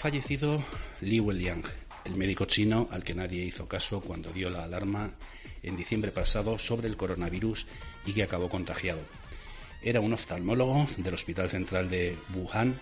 Fallecido 0.00 0.64
Li 1.02 1.20
Wenliang, 1.20 1.62
el 2.06 2.16
médico 2.16 2.46
chino 2.46 2.88
al 2.90 3.04
que 3.04 3.14
nadie 3.14 3.44
hizo 3.44 3.68
caso 3.68 4.00
cuando 4.00 4.32
dio 4.32 4.48
la 4.48 4.64
alarma 4.64 5.12
en 5.62 5.76
diciembre 5.76 6.10
pasado 6.10 6.58
sobre 6.58 6.88
el 6.88 6.96
coronavirus 6.96 7.66
y 8.06 8.14
que 8.14 8.22
acabó 8.22 8.48
contagiado. 8.48 9.02
Era 9.82 10.00
un 10.00 10.14
oftalmólogo 10.14 10.88
del 10.96 11.12
Hospital 11.12 11.50
Central 11.50 11.90
de 11.90 12.16
Wuhan 12.34 12.80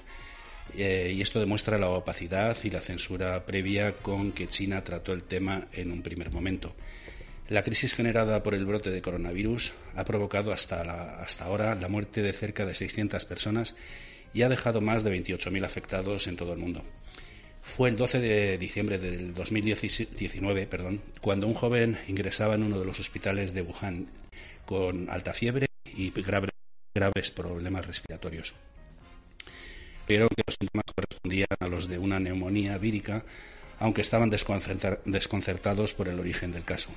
eh, 0.76 1.12
y 1.12 1.20
esto 1.20 1.40
demuestra 1.40 1.76
la 1.76 1.88
opacidad 1.88 2.56
y 2.62 2.70
la 2.70 2.80
censura 2.80 3.44
previa 3.44 3.94
con 3.94 4.30
que 4.30 4.46
China 4.46 4.84
trató 4.84 5.12
el 5.12 5.24
tema 5.24 5.66
en 5.72 5.90
un 5.90 6.02
primer 6.02 6.30
momento. 6.30 6.76
La 7.48 7.64
crisis 7.64 7.94
generada 7.94 8.44
por 8.44 8.54
el 8.54 8.64
brote 8.64 8.92
de 8.92 9.02
coronavirus 9.02 9.72
ha 9.96 10.04
provocado 10.04 10.52
hasta, 10.52 11.20
hasta 11.20 11.46
ahora 11.46 11.74
la 11.74 11.88
muerte 11.88 12.22
de 12.22 12.32
cerca 12.32 12.64
de 12.64 12.76
600 12.76 13.24
personas 13.24 13.74
y 14.32 14.42
ha 14.42 14.48
dejado 14.48 14.80
más 14.80 15.02
de 15.02 15.18
28.000 15.18 15.64
afectados 15.64 16.28
en 16.28 16.36
todo 16.36 16.52
el 16.52 16.60
mundo. 16.60 16.84
Fue 17.76 17.90
el 17.90 17.96
12 17.96 18.20
de 18.20 18.58
diciembre 18.58 18.98
del 18.98 19.34
2019 19.34 20.66
perdón, 20.66 21.00
cuando 21.20 21.46
un 21.46 21.54
joven 21.54 21.98
ingresaba 22.08 22.54
en 22.54 22.64
uno 22.64 22.80
de 22.80 22.86
los 22.86 22.98
hospitales 22.98 23.52
de 23.52 23.62
Wuhan 23.62 24.08
con 24.64 25.08
alta 25.10 25.32
fiebre 25.32 25.66
y 25.84 26.10
graves 26.10 27.30
problemas 27.30 27.86
respiratorios. 27.86 28.54
Pero 30.06 30.28
que 30.28 30.42
los 30.44 30.56
síntomas 30.58 30.86
correspondían 30.92 31.46
a 31.60 31.68
los 31.68 31.88
de 31.88 31.98
una 31.98 32.18
neumonía 32.18 32.78
vírica, 32.78 33.24
aunque 33.78 34.00
estaban 34.00 34.30
desconcertados 34.30 35.94
por 35.94 36.08
el 36.08 36.18
origen 36.18 36.50
del 36.50 36.64
caso. 36.64 36.90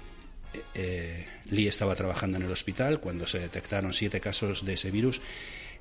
Eh, 0.74 1.28
Lee 1.52 1.68
estaba 1.68 1.96
trabajando 1.96 2.38
en 2.38 2.44
el 2.44 2.52
hospital 2.52 3.02
cuando 3.02 3.28
se 3.28 3.40
detectaron 3.40 3.94
siete 3.94 4.20
casos 4.20 4.66
de 4.66 4.74
ese 4.74 4.90
virus 4.90 5.22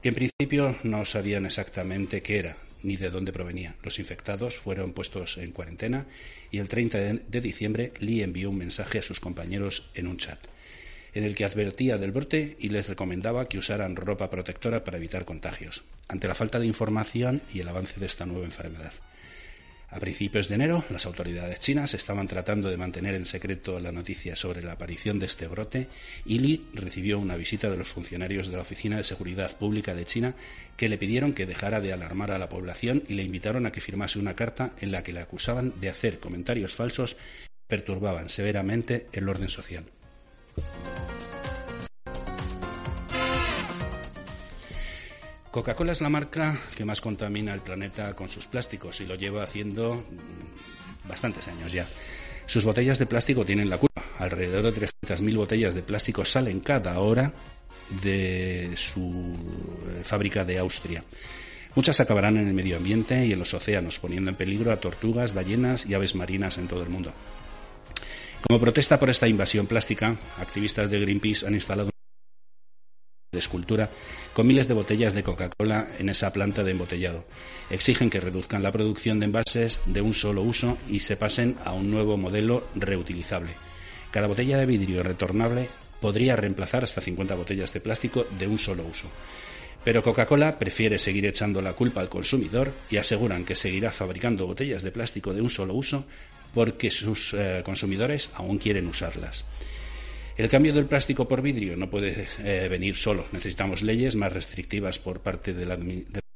que 0.03 0.11
en 0.11 0.15
principio 0.15 0.77
no 0.83 1.05
sabían 1.07 1.47
exactamente 1.47 2.23
qué 2.23 2.41
era 2.41 2.57
ni 2.83 2.97
de 2.97 3.11
dónde 3.11 3.33
provenía. 3.33 3.77
Los 3.83 3.99
infectados 3.99 4.57
fueron 4.57 4.93
puestos 4.93 5.39
en 5.39 5.53
cuarentena 5.53 6.07
y 6.51 6.59
el 6.59 6.69
30 6.69 6.99
de 6.99 7.41
diciembre 7.41 7.93
Lee 8.01 8.23
envió 8.23 8.51
un 8.51 8.59
mensaje 8.59 8.99
a 8.99 9.03
sus 9.03 9.21
compañeros 9.21 9.91
en 9.95 10.07
un 10.07 10.19
chat 10.19 10.39
en 11.15 11.25
el 11.25 11.35
que 11.35 11.45
advertía 11.45 11.99
del 11.99 12.13
brote 12.13 12.57
y 12.61 12.69
les 12.69 12.89
recomendaba 12.89 13.49
que 13.49 13.59
usaran 13.59 13.97
ropa 13.97 14.31
protectora 14.31 14.85
para 14.85 14.97
evitar 14.97 15.25
contagios, 15.25 15.83
ante 16.09 16.29
la 16.29 16.35
falta 16.35 16.59
de 16.59 16.67
información 16.67 17.43
y 17.53 17.61
el 17.61 17.69
avance 17.69 17.99
de 17.99 18.07
esta 18.07 18.27
nueva 18.27 18.45
enfermedad. 18.45 18.93
A 19.93 19.99
principios 19.99 20.49
de 20.49 20.55
enero, 20.55 20.85
las 20.89 21.05
autoridades 21.07 21.59
chinas 21.59 21.95
estaban 21.95 22.29
tratando 22.29 22.71
de 22.71 22.77
mantener 22.77 23.17
en 23.17 23.27
secreto 23.27 23.81
la 23.81 23.91
noticia 23.91 24.37
sobre 24.37 24.63
la 24.63 24.73
aparición 24.73 25.19
de 25.19 25.27
este 25.27 25.49
brote 25.49 25.89
y 26.25 26.39
Li 26.39 26.69
recibió 26.75 27.19
una 27.19 27.35
visita 27.35 27.69
de 27.69 27.77
los 27.77 27.89
funcionarios 27.89 28.47
de 28.47 28.57
la 28.57 28.63
Oficina 28.63 28.99
de 28.99 29.05
Seguridad 29.05 29.59
Pública 29.59 29.97
de 29.97 30.05
China 30.05 30.37
que 30.77 30.89
le 30.89 30.97
pidieron 30.97 31.33
que 31.33 31.45
dejara 31.45 31.81
de 31.81 31.93
alarmar 31.93 32.31
a 32.31 32.39
la 32.39 32.49
población 32.49 33.03
y 33.09 33.15
le 33.15 33.25
invitaron 33.25 33.67
a 33.67 33.73
que 33.73 33.81
firmase 33.81 34.21
una 34.21 34.37
carta 34.37 34.75
en 34.81 34.93
la 34.93 35.03
que 35.03 35.13
le 35.13 35.21
acusaban 35.21 35.75
de 35.81 35.89
hacer 35.89 36.21
comentarios 36.21 36.73
falsos 36.73 37.15
que 37.15 37.21
perturbaban 37.67 38.29
severamente 38.29 39.09
el 39.13 39.29
orden 39.29 39.49
social. 39.49 39.85
Coca-Cola 45.51 45.91
es 45.93 46.01
la 46.01 46.09
marca 46.09 46.57
que 46.77 46.85
más 46.85 47.01
contamina 47.01 47.53
el 47.53 47.61
planeta 47.61 48.15
con 48.15 48.29
sus 48.29 48.47
plásticos 48.47 49.01
y 49.01 49.07
lo 49.07 49.17
lleva 49.17 49.43
haciendo 49.43 49.95
mm, 49.95 51.09
bastantes 51.09 51.49
años 51.49 51.73
ya. 51.73 51.87
Sus 52.47 52.65
botellas 52.65 52.99
de 52.99 53.07
plástico 53.07 53.45
tienen 53.45 53.69
la 53.69 53.79
culpa. 53.79 54.03
Alrededor 54.19 54.73
de 54.73 54.87
300.000 54.87 55.37
botellas 55.37 55.75
de 55.75 55.83
plástico 55.83 56.25
salen 56.25 56.61
cada 56.61 57.01
hora 57.01 57.33
de 58.03 58.75
su 58.77 59.35
eh, 59.89 60.03
fábrica 60.05 60.45
de 60.45 60.59
Austria. 60.59 61.03
Muchas 61.75 62.01
acabarán 62.01 62.37
en 62.37 62.49
el 62.49 62.55
medio 62.55 62.77
ambiente 62.77 63.27
y 63.27 63.33
en 63.33 63.39
los 63.39 63.55
océanos, 63.55 63.99
poniendo 63.99 64.31
en 64.31 64.37
peligro 64.37 64.73
a 64.73 64.81
tortugas, 64.81 65.35
ballenas 65.35 65.87
y 65.87 65.95
aves 65.95 66.15
marinas 66.15 66.59
en 66.59 66.69
todo 66.69 66.83
el 66.83 66.89
mundo. 66.89 67.13
Como 68.47 68.61
protesta 68.61 68.99
por 68.99 69.11
esta 69.11 69.29
invasión 69.29 69.67
plástica, 69.67 70.17
activistas 70.39 70.91
de 70.91 71.01
Greenpeace 71.01 71.47
han 71.47 71.55
instalado 71.55 71.91
de 73.33 73.39
escultura 73.39 73.91
con 74.33 74.49
miles 74.49 74.67
de 74.67 74.75
botellas 74.75 75.15
de 75.15 75.23
Coca-Cola 75.23 75.87
en 75.99 76.09
esa 76.09 76.33
planta 76.33 76.65
de 76.65 76.73
embotellado. 76.73 77.25
Exigen 77.71 78.11
que 78.11 78.21
reduzcan 78.21 78.65
la 78.65 78.73
producción 78.73 79.21
de 79.21 79.27
envases 79.27 79.81
de 79.87 80.01
un 80.01 80.15
solo 80.15 80.43
uso 80.43 80.79
y 80.89 81.01
se 81.01 81.17
pasen 81.17 81.57
a 81.65 81.73
un 81.73 81.93
nuevo 81.93 82.17
modelo 82.17 82.67
reutilizable. 82.75 83.53
Cada 84.11 84.27
botella 84.27 84.59
de 84.59 84.67
vidrio 84.67 85.05
retornable 85.05 85.69
podría 86.01 86.35
reemplazar 86.35 86.83
hasta 86.83 87.01
50 87.01 87.37
botellas 87.37 87.73
de 87.73 87.81
plástico 87.81 88.27
de 88.37 88.49
un 88.49 88.59
solo 88.59 88.85
uso. 88.85 89.07
Pero 89.85 90.03
Coca-Cola 90.03 90.59
prefiere 90.59 90.99
seguir 90.99 91.25
echando 91.25 91.63
la 91.63 91.75
culpa 91.75 92.01
al 92.01 92.09
consumidor 92.09 92.73
y 92.91 92.97
aseguran 92.97 93.45
que 93.45 93.55
seguirá 93.55 93.93
fabricando 93.93 94.47
botellas 94.47 94.83
de 94.83 94.91
plástico 94.91 95.33
de 95.33 95.41
un 95.41 95.51
solo 95.51 95.75
uso 95.75 96.05
porque 96.53 96.91
sus 96.91 97.33
eh, 97.35 97.63
consumidores 97.65 98.31
aún 98.35 98.59
quieren 98.59 98.89
usarlas. 98.89 99.45
El 100.41 100.49
cambio 100.49 100.73
del 100.73 100.87
plástico 100.87 101.29
por 101.29 101.43
vidrio 101.43 101.77
no 101.77 101.91
puede 101.91 102.27
eh, 102.43 102.67
venir 102.71 102.97
solo. 102.97 103.27
Necesitamos 103.31 103.83
leyes 103.83 104.17
más 104.17 104.33
restrictivas 104.33 104.99
por 104.99 105.21
parte 105.21 105.53
de, 105.53 105.67
las 105.67 105.79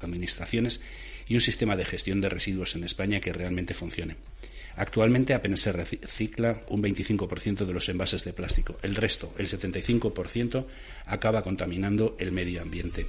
administraciones 0.01 0.83
y 1.27 1.37
un 1.37 1.41
sistema 1.41 1.75
de 1.75 1.87
gestión 1.87 2.21
de 2.21 2.29
residuos 2.29 2.75
en 2.75 2.85
España 2.85 3.19
que 3.21 3.33
realmente 3.33 3.73
funcione. 3.73 4.17
Actualmente 4.77 5.33
apenas 5.33 5.61
se 5.61 5.73
recicla 5.73 6.61
un 6.69 6.83
25% 6.83 7.65
de 7.65 7.73
los 7.73 7.89
envases 7.89 8.25
de 8.25 8.35
plástico. 8.35 8.77
El 8.83 8.95
resto, 8.95 9.33
el 9.39 9.49
75%, 9.49 10.67
acaba 11.07 11.43
contaminando 11.43 12.15
el 12.19 12.31
medio 12.31 12.61
ambiente. 12.61 13.07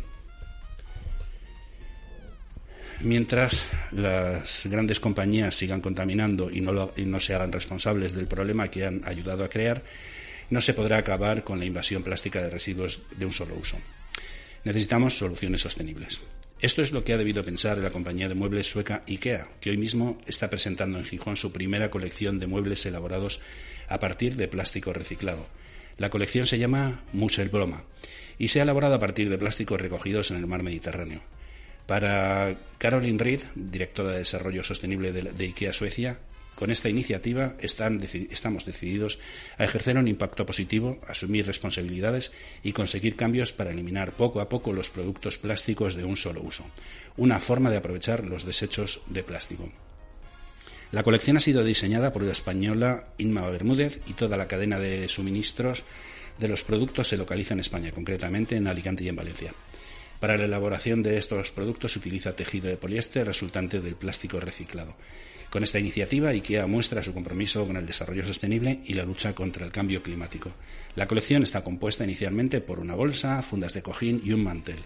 Mientras 3.02 3.66
las 3.92 4.66
grandes 4.68 5.02
compañías 5.02 5.56
sigan 5.56 5.82
contaminando 5.82 6.50
y 6.50 6.62
no, 6.62 6.94
y 6.96 7.04
no 7.04 7.20
se 7.20 7.36
hagan 7.36 7.52
responsables 7.52 8.14
del 8.14 8.28
problema 8.28 8.70
que 8.70 8.86
han 8.86 9.02
ayudado 9.06 9.44
a 9.44 9.50
crear, 9.50 9.84
no 10.50 10.62
se 10.62 10.74
podrá 10.74 10.98
acabar 10.98 11.44
con 11.44 11.60
la 11.60 11.66
invasión 11.66 12.04
plástica 12.04 12.42
de 12.42 12.50
residuos 12.50 13.02
de 13.18 13.26
un 13.26 13.34
solo 13.34 13.56
uso. 13.56 13.78
Necesitamos 14.64 15.18
soluciones 15.18 15.62
sostenibles. 15.62 16.22
Esto 16.62 16.82
es 16.82 16.92
lo 16.92 17.04
que 17.04 17.14
ha 17.14 17.18
debido 17.18 17.44
pensar 17.44 17.78
la 17.78 17.92
compañía 17.92 18.30
de 18.30 18.36
muebles 18.36 18.68
sueca 18.68 19.04
IKEA, 19.08 19.48
que 19.60 19.70
hoy 19.70 19.78
mismo 19.78 20.18
está 20.26 20.50
presentando 20.50 20.98
en 20.98 21.06
Gijón 21.06 21.38
su 21.38 21.52
primera 21.52 21.92
colección 21.92 22.40
de 22.40 22.48
muebles 22.48 22.86
elaborados 22.86 23.42
a 23.88 24.00
partir 24.00 24.36
de 24.36 24.48
plástico 24.48 24.94
reciclado. 24.94 25.46
La 25.98 26.10
colección 26.10 26.46
se 26.46 26.58
llama 26.58 27.04
Broma 27.52 27.84
y 28.38 28.48
se 28.48 28.60
ha 28.60 28.64
elaborado 28.64 28.96
a 28.96 29.00
partir 29.00 29.30
de 29.30 29.38
plásticos 29.38 29.80
recogidos 29.80 30.32
en 30.32 30.38
el 30.38 30.48
mar 30.48 30.64
Mediterráneo. 30.64 31.22
Para 31.86 32.58
Caroline 32.80 33.24
Reed, 33.24 33.44
directora 33.54 34.12
de 34.12 34.20
Desarrollo 34.20 34.64
Sostenible 34.64 35.12
de 35.12 35.46
IKEA 35.46 35.72
Suecia, 35.72 36.18
con 36.56 36.72
esta 36.72 36.90
iniciativa 36.90 37.56
estamos 37.60 38.66
decididos 38.66 39.20
a 39.58 39.66
ejercer 39.66 39.98
un 39.98 40.08
impacto 40.08 40.46
positivo, 40.46 41.00
asumir 41.08 41.46
responsabilidades 41.46 42.32
y 42.64 42.72
conseguir 42.72 43.16
cambios 43.16 43.52
para 43.52 43.72
eliminar 43.72 44.14
poco 44.14 44.40
a 44.42 44.50
poco 44.50 44.74
los 44.74 44.90
productos 44.90 45.38
plásticos 45.38 45.96
de 45.96 46.06
un 46.06 46.18
solo 46.18 46.42
uso. 46.42 46.66
Una 47.18 47.40
forma 47.40 47.70
de 47.70 47.78
aprovechar 47.78 48.24
los 48.24 48.46
desechos 48.46 49.02
de 49.08 49.24
plástico. 49.24 49.70
La 50.92 51.04
colección 51.04 51.36
ha 51.38 51.42
sido 51.42 51.64
diseñada 51.64 52.14
por 52.14 52.24
la 52.24 52.32
española 52.32 53.08
Inma 53.18 53.50
Bermúdez 53.50 54.00
y 54.08 54.14
toda 54.14 54.38
la 54.38 54.48
cadena 54.48 54.80
de 54.80 55.10
suministros 55.10 55.84
de 56.40 56.48
los 56.48 56.64
productos 56.64 57.10
se 57.10 57.18
localiza 57.18 57.54
en 57.54 57.60
España, 57.60 57.92
concretamente 57.92 58.56
en 58.56 58.68
Alicante 58.68 59.04
y 59.04 59.10
en 59.10 59.16
Valencia. 59.16 59.54
Para 60.20 60.38
la 60.38 60.46
elaboración 60.46 61.04
de 61.04 61.18
estos 61.18 61.52
productos 61.52 61.94
se 61.94 62.00
utiliza 62.00 62.36
tejido 62.36 62.68
de 62.68 62.78
poliéster 62.78 63.28
resultante 63.28 63.82
del 63.82 63.96
plástico 63.96 64.40
reciclado. 64.40 64.96
Con 65.50 65.64
esta 65.64 65.80
iniciativa, 65.80 66.30
IKEA 66.30 66.68
muestra 66.68 67.02
su 67.02 67.14
compromiso 67.14 67.66
con 67.66 67.78
el 67.78 67.86
desarrollo 67.86 68.26
sostenible 68.26 68.82
y 68.86 68.94
la 68.94 69.06
lucha 69.06 69.34
contra 69.34 69.66
el 69.66 69.72
cambio 69.72 70.04
climático. 70.04 70.52
La 70.96 71.08
colección 71.08 71.44
está 71.44 71.64
compuesta 71.64 72.04
inicialmente 72.04 72.62
por 72.62 72.80
una 72.80 72.96
bolsa, 72.96 73.42
fundas 73.42 73.74
de 73.74 73.82
cojín 73.82 74.22
y 74.24 74.34
un 74.34 74.44
mantel. 74.44 74.84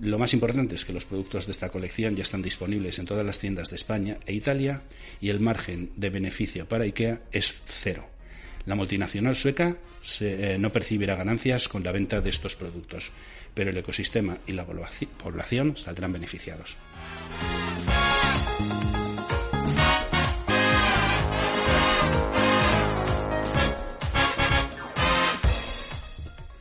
Lo 0.00 0.18
más 0.18 0.34
importante 0.34 0.74
es 0.74 0.84
que 0.84 0.92
los 0.92 1.04
productos 1.04 1.46
de 1.46 1.52
esta 1.52 1.68
colección 1.68 2.16
ya 2.16 2.22
están 2.22 2.42
disponibles 2.42 2.98
en 2.98 3.06
todas 3.06 3.24
las 3.24 3.38
tiendas 3.38 3.70
de 3.70 3.76
España 3.76 4.18
e 4.26 4.32
Italia 4.32 4.82
y 5.20 5.28
el 5.28 5.40
margen 5.40 5.92
de 5.96 6.10
beneficio 6.10 6.66
para 6.66 6.84
IKEA 6.84 7.22
es 7.30 7.62
cero. 7.66 8.08
La 8.66 8.74
multinacional 8.74 9.36
sueca 9.36 9.76
eh, 10.20 10.56
no 10.58 10.72
percibirá 10.72 11.14
ganancias 11.14 11.68
con 11.68 11.82
la 11.82 11.92
venta 11.92 12.20
de 12.20 12.30
estos 12.30 12.56
productos, 12.56 13.10
pero 13.54 13.70
el 13.70 13.76
ecosistema 13.76 14.38
y 14.46 14.52
la 14.52 14.66
población 14.66 15.76
saldrán 15.76 16.12
beneficiados. 16.12 16.76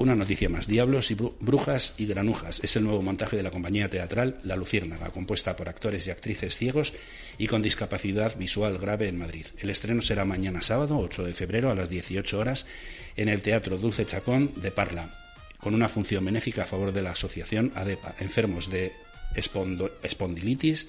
Una 0.02 0.16
noticia 0.16 0.50
más. 0.50 0.66
Diablos 0.66 1.12
y 1.12 1.14
Brujas 1.14 1.94
y 1.96 2.08
Granujas 2.08 2.60
es 2.64 2.76
el 2.76 2.86
nuevo 2.86 3.04
montaje 3.04 3.38
de 3.38 3.44
la 3.44 3.52
compañía 3.52 3.88
teatral 3.88 4.40
La 4.44 4.56
Luciérnaga, 4.56 5.12
compuesta 5.12 5.56
por 5.56 5.70
actores 5.70 6.08
y 6.08 6.10
actrices 6.10 6.58
ciegos 6.58 6.94
y 7.38 7.46
con 7.46 7.62
discapacidad 7.62 8.36
visual 8.36 8.80
grave 8.80 9.10
en 9.10 9.20
Madrid. 9.20 9.46
El 9.60 9.70
estreno 9.70 10.02
será 10.02 10.26
mañana 10.26 10.64
sábado, 10.64 10.98
8 10.98 11.26
de 11.26 11.36
febrero, 11.36 11.70
a 11.70 11.76
las 11.76 11.92
18 11.92 12.40
horas, 12.40 12.66
en 13.16 13.30
el 13.30 13.44
Teatro 13.44 13.78
Dulce 13.78 14.08
Chacón 14.08 14.50
de 14.56 14.72
Parla, 14.72 15.12
con 15.60 15.76
una 15.76 15.88
función 15.88 16.26
benéfica 16.26 16.64
a 16.64 16.66
favor 16.66 16.92
de 16.94 17.04
la 17.04 17.12
Asociación 17.12 17.72
ADEPA, 17.76 18.16
enfermos 18.22 18.72
de 18.72 18.94
espondilitis 20.02 20.88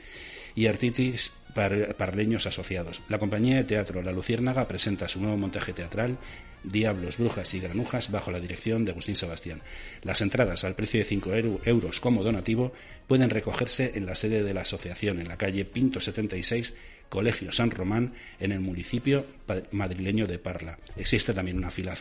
y 0.55 0.69
artritis 0.69 1.33
parleños 1.53 2.47
asociados. 2.47 3.03
La 3.11 3.19
compañía 3.19 3.57
de 3.57 3.65
teatro 3.65 4.01
La 4.01 4.13
Luciérnaga 4.13 4.67
presenta 4.67 5.07
su 5.07 5.21
nuevo 5.21 5.37
montaje 5.37 5.75
teatral 5.75 6.17
Diablos, 6.65 7.19
Brujas 7.19 7.53
y 7.55 7.61
Granujas 7.61 8.11
bajo 8.11 8.31
la 8.31 8.41
dirección 8.41 8.85
de 8.85 8.93
Agustín 8.93 9.17
Sebastián. 9.17 9.63
Las 10.03 10.21
entradas 10.21 10.65
al 10.65 10.75
precio 10.75 10.99
de 10.99 11.05
5 11.05 11.33
euros 11.65 12.01
como 12.01 12.23
donativo 12.23 12.73
pueden 13.07 13.31
recogerse 13.31 13.93
en 13.95 14.07
la 14.07 14.15
sede 14.15 14.43
de 14.43 14.55
la 14.55 14.63
asociación 14.63 15.21
en 15.21 15.29
la 15.29 15.37
calle 15.37 15.65
Pinto 15.65 16.01
76, 16.01 16.75
Colegio 17.09 17.53
San 17.53 17.71
Román, 17.71 18.15
en 18.41 18.53
el 18.53 18.61
municipio 18.61 19.27
madrileño 19.73 20.27
de 20.27 20.39
Parla. 20.39 20.79
Existe 20.97 21.35
también 21.35 21.59
una 21.59 21.71
fila 21.71 21.95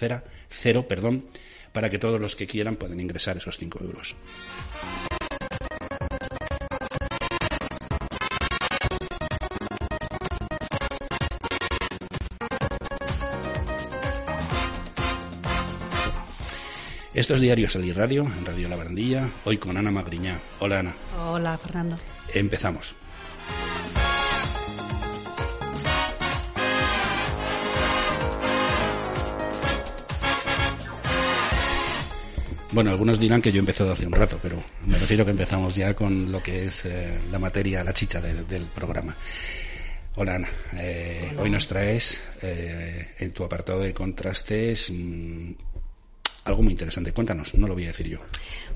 cero, 0.49 0.87
perdón, 0.87 1.25
para 1.73 1.89
que 1.89 1.99
todos 1.99 2.21
los 2.21 2.35
que 2.35 2.47
quieran 2.47 2.77
puedan 2.77 2.99
ingresar 2.99 3.37
esos 3.37 3.57
5 3.57 3.83
euros. 3.83 4.15
Esto 17.13 17.33
es 17.35 17.41
Diario 17.41 17.69
Salir 17.69 17.97
Radio, 17.97 18.21
en 18.23 18.45
Radio 18.45 18.69
La 18.69 18.77
Barandilla, 18.77 19.29
hoy 19.43 19.57
con 19.57 19.75
Ana 19.75 19.91
Magriñá. 19.91 20.39
Hola 20.61 20.79
Ana. 20.79 20.95
Hola 21.19 21.57
Fernando. 21.57 21.97
Empezamos. 22.33 22.95
Bueno, 32.71 32.91
algunos 32.91 33.19
dirán 33.19 33.41
que 33.41 33.51
yo 33.51 33.57
he 33.57 33.59
empezado 33.59 33.91
hace 33.91 34.07
un 34.07 34.13
rato, 34.13 34.39
pero 34.41 34.63
me 34.85 34.97
refiero 34.97 35.25
que 35.25 35.31
empezamos 35.31 35.75
ya 35.75 35.93
con 35.93 36.31
lo 36.31 36.41
que 36.41 36.67
es 36.67 36.85
eh, 36.85 37.19
la 37.29 37.39
materia, 37.39 37.83
la 37.83 37.91
chicha 37.91 38.21
del 38.21 38.65
programa. 38.73 39.13
Hola 40.15 40.35
Ana, 40.35 40.49
eh, 40.77 41.35
hoy 41.37 41.49
nos 41.49 41.67
traes 41.67 42.21
eh, 42.41 43.15
en 43.19 43.31
tu 43.31 43.43
apartado 43.43 43.81
de 43.81 43.93
contrastes 43.93 44.89
mm, 44.89 45.51
algo 46.45 46.63
muy 46.63 46.71
interesante. 46.71 47.13
Cuéntanos, 47.13 47.53
no 47.55 47.67
lo 47.67 47.73
voy 47.73 47.85
a 47.85 47.87
decir 47.87 48.07
yo. 48.07 48.19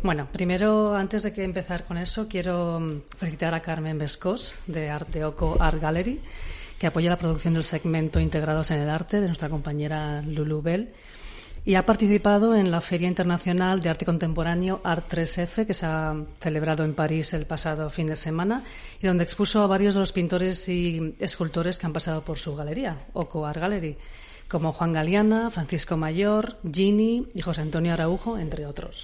Bueno, 0.03 0.27
primero, 0.31 0.95
antes 0.95 1.23
de 1.23 1.33
que 1.33 1.43
empezar 1.43 1.85
con 1.85 1.97
eso, 1.97 2.27
quiero 2.27 2.79
mm, 2.79 3.01
felicitar 3.17 3.53
a 3.53 3.61
Carmen 3.61 3.97
Vescos 3.97 4.55
de 4.67 4.89
Arteoco 4.89 5.57
Art 5.59 5.81
Gallery, 5.81 6.19
que 6.77 6.87
apoya 6.87 7.09
la 7.09 7.17
producción 7.17 7.53
del 7.53 7.63
segmento 7.63 8.19
Integrados 8.19 8.71
en 8.71 8.81
el 8.81 8.89
Arte 8.89 9.21
de 9.21 9.27
nuestra 9.27 9.49
compañera 9.49 10.21
Lulu 10.21 10.61
Bell 10.61 10.93
y 11.65 11.73
ha 11.73 11.85
participado 11.85 12.55
en 12.55 12.69
la 12.69 12.79
Feria 12.79 13.07
Internacional 13.07 13.81
de 13.81 13.89
Arte 13.89 14.05
Contemporáneo 14.05 14.81
Art 14.83 15.11
3F, 15.11 15.65
que 15.65 15.73
se 15.73 15.87
ha 15.87 16.15
celebrado 16.39 16.83
en 16.83 16.93
París 16.93 17.33
el 17.33 17.47
pasado 17.47 17.89
fin 17.89 18.05
de 18.05 18.15
semana, 18.15 18.63
y 19.01 19.07
donde 19.07 19.23
expuso 19.23 19.63
a 19.63 19.67
varios 19.67 19.95
de 19.95 20.01
los 20.01 20.11
pintores 20.11 20.69
y 20.69 21.15
escultores 21.17 21.79
que 21.79 21.87
han 21.87 21.93
pasado 21.93 22.21
por 22.21 22.37
su 22.37 22.55
galería, 22.55 23.07
Oco 23.13 23.47
Art 23.47 23.59
Gallery 23.59 23.97
como 24.47 24.71
Juan 24.71 24.93
Galeana, 24.93 25.51
Francisco 25.51 25.97
Mayor, 25.97 26.57
Gini 26.71 27.27
y 27.33 27.41
José 27.41 27.61
Antonio 27.61 27.93
Araujo, 27.93 28.37
entre 28.37 28.65
otros. 28.65 29.03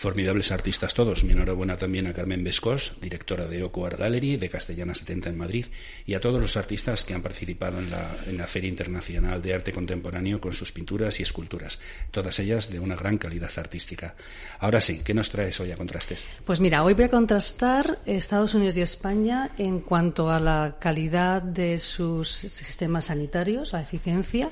Formidables 0.00 0.50
artistas 0.50 0.94
todos. 0.94 1.24
Mi 1.24 1.34
enhorabuena 1.34 1.76
también 1.76 2.06
a 2.06 2.14
Carmen 2.14 2.42
Vescos, 2.42 2.94
directora 3.02 3.44
de 3.44 3.62
Oco 3.62 3.84
Art 3.84 3.98
Gallery 3.98 4.38
de 4.38 4.48
Castellana 4.48 4.94
70 4.94 5.28
en 5.28 5.36
Madrid, 5.36 5.66
y 6.06 6.14
a 6.14 6.20
todos 6.20 6.40
los 6.40 6.56
artistas 6.56 7.04
que 7.04 7.12
han 7.12 7.20
participado 7.20 7.78
en 7.78 7.90
la, 7.90 8.16
en 8.26 8.38
la 8.38 8.46
Feria 8.46 8.70
Internacional 8.70 9.42
de 9.42 9.52
Arte 9.52 9.72
Contemporáneo 9.72 10.40
con 10.40 10.54
sus 10.54 10.72
pinturas 10.72 11.20
y 11.20 11.22
esculturas, 11.22 11.80
todas 12.12 12.38
ellas 12.38 12.70
de 12.70 12.80
una 12.80 12.96
gran 12.96 13.18
calidad 13.18 13.50
artística. 13.58 14.14
Ahora 14.60 14.80
sí, 14.80 15.02
¿qué 15.04 15.12
nos 15.12 15.28
traes 15.28 15.60
hoy 15.60 15.70
a 15.70 15.76
contrastes? 15.76 16.24
Pues 16.46 16.60
mira, 16.60 16.82
hoy 16.82 16.94
voy 16.94 17.04
a 17.04 17.10
contrastar 17.10 17.98
Estados 18.06 18.54
Unidos 18.54 18.78
y 18.78 18.80
España 18.80 19.50
en 19.58 19.80
cuanto 19.80 20.30
a 20.30 20.40
la 20.40 20.76
calidad 20.80 21.42
de 21.42 21.78
sus 21.78 22.30
sistemas 22.30 23.04
sanitarios, 23.04 23.74
la 23.74 23.82
eficiencia 23.82 24.50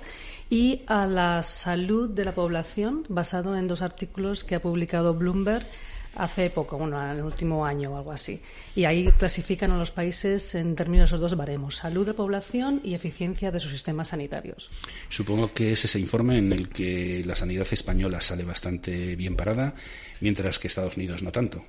y 0.50 0.82
a 0.86 1.06
la 1.06 1.42
salud 1.42 2.10
de 2.10 2.24
la 2.24 2.32
población, 2.32 3.04
basado 3.08 3.56
en 3.56 3.68
dos 3.68 3.82
artículos 3.82 4.44
que 4.44 4.54
ha 4.54 4.62
publicado 4.62 5.14
Bloomberg 5.14 5.66
hace 6.14 6.50
poco, 6.50 6.78
bueno, 6.78 7.02
en 7.02 7.18
el 7.18 7.22
último 7.22 7.64
año 7.64 7.92
o 7.92 7.96
algo 7.96 8.12
así. 8.12 8.40
Y 8.74 8.84
ahí 8.84 9.06
clasifican 9.18 9.70
a 9.70 9.78
los 9.78 9.90
países 9.90 10.54
en 10.54 10.74
términos 10.74 11.10
de 11.10 11.16
esos 11.16 11.20
dos 11.20 11.36
baremos, 11.36 11.76
salud 11.76 12.06
de 12.06 12.14
población 12.14 12.80
y 12.82 12.94
eficiencia 12.94 13.50
de 13.50 13.60
sus 13.60 13.70
sistemas 13.70 14.08
sanitarios. 14.08 14.70
Supongo 15.08 15.52
que 15.52 15.72
es 15.72 15.84
ese 15.84 16.00
informe 16.00 16.38
en 16.38 16.52
el 16.52 16.68
que 16.68 17.22
la 17.24 17.36
sanidad 17.36 17.66
española 17.70 18.20
sale 18.20 18.44
bastante 18.44 19.16
bien 19.16 19.36
parada, 19.36 19.74
mientras 20.20 20.58
que 20.58 20.68
Estados 20.68 20.96
Unidos 20.96 21.22
no 21.22 21.30
tanto. 21.30 21.64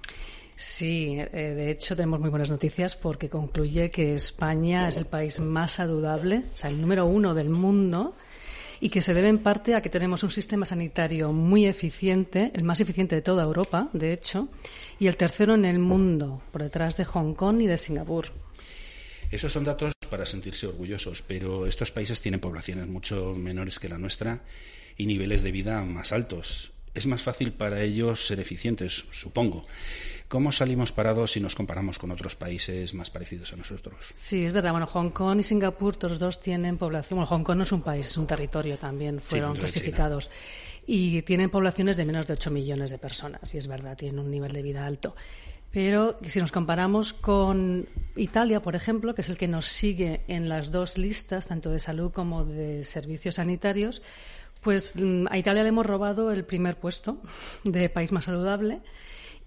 Sí, 0.56 1.18
eh, 1.18 1.54
de 1.56 1.72
hecho 1.72 1.96
tenemos 1.96 2.20
muy 2.20 2.30
buenas 2.30 2.50
noticias 2.50 2.96
porque 2.96 3.30
concluye 3.30 3.92
que 3.92 4.16
España 4.16 4.90
es 4.90 4.98
el 4.98 5.06
país 5.06 5.40
más 5.40 5.72
saludable, 5.72 6.44
o 6.52 6.56
sea, 6.56 6.70
el 6.70 6.82
número 6.82 7.06
uno 7.06 7.34
del 7.34 7.50
mundo 7.50 8.16
y 8.82 8.90
que 8.90 9.02
se 9.02 9.14
debe 9.14 9.28
en 9.28 9.40
parte 9.40 9.76
a 9.76 9.82
que 9.82 9.90
tenemos 9.90 10.24
un 10.24 10.32
sistema 10.32 10.66
sanitario 10.66 11.32
muy 11.34 11.66
eficiente, 11.66 12.52
el 12.54 12.64
más 12.64 12.80
eficiente 12.80 13.16
de 13.16 13.22
toda 13.22 13.44
Europa, 13.44 13.90
de 13.94 14.14
hecho, 14.14 14.50
y 15.00 15.08
el 15.08 15.18
tercero 15.18 15.54
en 15.54 15.66
el 15.66 15.80
mundo, 15.80 16.42
por 16.52 16.64
detrás 16.64 16.98
de 16.98 17.06
Hong 17.06 17.34
Kong 17.34 17.62
y 17.62 17.68
de 17.68 17.78
Singapur. 17.78 18.32
Esos 19.32 19.52
son 19.52 19.64
datos 19.64 19.94
para 20.10 20.26
sentirse 20.26 20.66
orgullosos, 20.68 21.22
pero 21.22 21.68
estos 21.68 21.92
países 21.92 22.20
tienen 22.22 22.40
poblaciones 22.40 22.88
mucho 22.88 23.36
menores 23.36 23.80
que 23.80 23.90
la 23.90 23.98
nuestra 23.98 24.42
y 24.98 25.06
niveles 25.06 25.44
de 25.44 25.52
vida 25.52 25.84
más 25.84 26.12
altos. 26.12 26.72
Es 26.94 27.06
más 27.06 27.22
fácil 27.22 27.54
para 27.54 27.82
ellos 27.82 28.26
ser 28.26 28.40
eficientes, 28.40 29.06
supongo. 29.12 29.66
¿Cómo 30.28 30.52
salimos 30.52 30.92
parados 30.92 31.32
si 31.32 31.40
nos 31.40 31.56
comparamos 31.56 31.98
con 31.98 32.12
otros 32.12 32.36
países 32.36 32.94
más 32.94 33.10
parecidos 33.10 33.52
a 33.54 33.56
nosotros? 33.56 33.98
Sí, 34.14 34.46
es 34.46 34.54
verdad. 34.54 34.72
Bueno, 34.72 34.86
Hong 34.86 35.10
Kong 35.10 35.40
y 35.40 35.44
Singapur, 35.44 35.96
todos 35.96 36.20
dos 36.20 36.40
tienen 36.40 36.78
población. 36.78 37.18
Bueno, 37.18 37.28
Hong 37.28 37.44
Kong 37.44 37.58
no 37.58 37.64
es 37.64 37.72
un 37.72 37.82
país, 37.82 38.06
es 38.06 38.18
un 38.18 38.28
territorio 38.28 38.78
también, 38.78 39.22
fueron 39.22 39.56
clasificados. 39.56 40.30
Y 40.86 41.24
tienen 41.24 41.50
poblaciones 41.50 41.98
de 41.98 42.06
menos 42.06 42.28
de 42.28 42.34
8 42.34 42.52
millones 42.52 42.92
de 42.92 43.00
personas. 43.00 43.54
Y 43.56 43.58
es 43.58 43.68
verdad, 43.68 43.98
tienen 43.98 44.20
un 44.20 44.30
nivel 44.30 44.54
de 44.54 44.62
vida 44.62 44.86
alto. 44.86 45.16
Pero 45.72 46.18
si 46.28 46.40
nos 46.40 46.52
comparamos 46.52 47.14
con 47.14 47.88
Italia, 48.16 48.62
por 48.62 48.76
ejemplo, 48.76 49.14
que 49.14 49.22
es 49.22 49.30
el 49.30 49.38
que 49.38 49.48
nos 49.48 49.68
sigue 49.68 50.22
en 50.28 50.50
las 50.50 50.72
dos 50.72 50.98
listas, 50.98 51.48
tanto 51.48 51.70
de 51.70 51.80
salud 51.80 52.12
como 52.12 52.44
de 52.44 52.84
servicios 52.84 53.36
sanitarios, 53.36 54.02
pues 54.62 54.96
mm, 54.96 55.28
a 55.30 55.38
Italia 55.38 55.64
le 55.64 55.70
hemos 55.70 55.86
robado 55.86 56.32
el 56.32 56.46
primer 56.46 56.78
puesto 56.78 57.22
de 57.64 57.90
país 57.90 58.12
más 58.12 58.26
saludable 58.26 58.82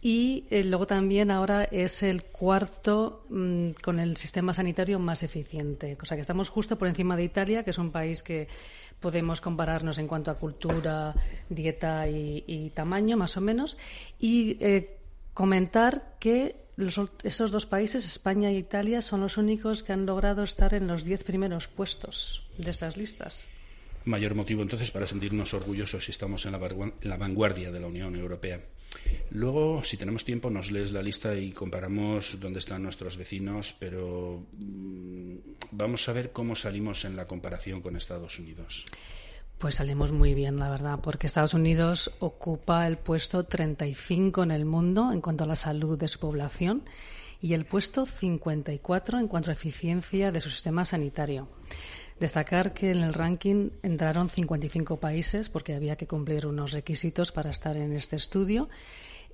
y 0.05 0.47
eh, 0.51 0.65
luego 0.65 0.89
también 0.89 1.31
ahora 1.31 1.63
es 1.63 2.03
el 2.03 2.25
cuarto 2.25 3.25
mm, 3.31 3.71
con 3.83 4.01
el 4.01 4.17
sistema 4.17 4.53
sanitario 4.53 4.99
más 4.99 5.23
eficiente. 5.23 5.97
O 6.03 6.05
sea 6.05 6.17
que 6.17 6.23
estamos 6.23 6.49
justo 6.49 6.77
por 6.77 6.89
encima 6.89 7.17
de 7.17 7.23
Italia, 7.23 7.63
que 7.63 7.71
es 7.71 7.79
un 7.79 7.93
país 7.93 8.25
que 8.25 8.49
podemos 8.99 9.41
compararnos 9.41 9.99
en 9.99 10.09
cuanto 10.09 10.33
a 10.33 10.35
cultura, 10.35 11.15
dieta 11.49 12.09
y, 12.09 12.73
tamaño, 12.75 13.17
más 13.17 13.37
o 13.37 13.41
menos. 13.41 13.79
Y 14.19 14.57
eh, 14.59 14.99
comentar 15.35 16.17
que 16.19 16.57
esos 17.23 17.51
dos 17.53 17.67
países, 17.67 18.05
España 18.05 18.51
e 18.51 18.55
Italia, 18.55 19.03
son 19.03 19.21
los 19.21 19.39
únicos 19.39 19.85
que 19.85 19.93
han 19.93 20.05
logrado 20.05 20.43
estar 20.43 20.75
en 20.75 20.89
los 20.89 21.05
diez 21.05 21.23
primeros 21.23 21.69
puestos 21.69 22.43
de 22.59 22.71
estas 22.73 22.97
listas. 22.97 23.45
Mayor 24.05 24.35
motivo 24.35 24.63
entonces 24.63 24.91
para 24.91 25.07
sentirnos 25.07 25.55
orgullosos 25.55 26.05
si 26.05 26.11
estamos 26.11 26.47
en 26.47 26.53
la 26.53 27.17
vanguardia 27.17 27.71
de 27.71 27.81
la 27.81 27.87
Unión 27.87 28.17
Europea. 28.17 28.61
Luego, 29.31 29.83
si 29.83 29.97
tenemos 29.97 30.25
tiempo, 30.25 30.51
nos 30.51 30.71
lees 30.71 30.93
la 30.93 31.03
lista 31.03 31.35
y 31.35 31.53
comparamos 31.53 32.39
dónde 32.39 32.59
están 32.59 32.83
nuestros 32.83 33.17
vecinos, 33.17 33.75
pero 33.79 34.45
mm, 34.59 35.37
vamos 35.71 36.09
a 36.09 36.13
ver 36.13 36.33
cómo 36.33 36.55
salimos 36.55 37.05
en 37.05 37.17
la 37.17 37.27
comparación 37.27 37.81
con 37.81 37.97
Estados 37.97 38.39
Unidos. 38.39 38.85
Pues 39.59 39.77
salimos 39.77 40.13
muy 40.13 40.35
bien, 40.35 40.59
la 40.59 40.69
verdad, 40.69 40.99
porque 41.01 41.27
Estados 41.27 41.55
Unidos 41.55 42.13
ocupa 42.19 42.87
el 42.87 42.99
puesto 42.99 43.45
35 43.45 44.43
en 44.43 44.51
el 44.51 44.65
mundo 44.65 45.13
en 45.13 45.21
cuanto 45.21 45.45
a 45.45 45.47
la 45.47 45.57
salud 45.57 45.99
de 45.99 46.09
su 46.09 46.19
población 46.19 46.83
y 47.41 47.55
el 47.55 47.65
puesto 47.65 48.05
54 48.05 49.19
en 49.19 49.29
cuanto 49.29 49.51
a 49.51 49.55
eficiencia 49.55 50.33
de 50.33 50.41
su 50.41 50.51
sistema 50.51 50.85
sanitario. 50.85 51.49
Destacar 52.21 52.73
que 52.73 52.91
en 52.91 52.99
el 52.99 53.15
ranking 53.15 53.71
entraron 53.83 54.29
55 54.29 54.99
países 54.99 55.49
porque 55.49 55.75
había 55.75 55.97
que 55.97 56.07
cumplir 56.07 56.47
unos 56.47 56.73
requisitos 56.73 57.33
para 57.33 57.51
estar 57.51 57.77
en 57.77 57.93
este 57.93 58.17
estudio 58.17 58.69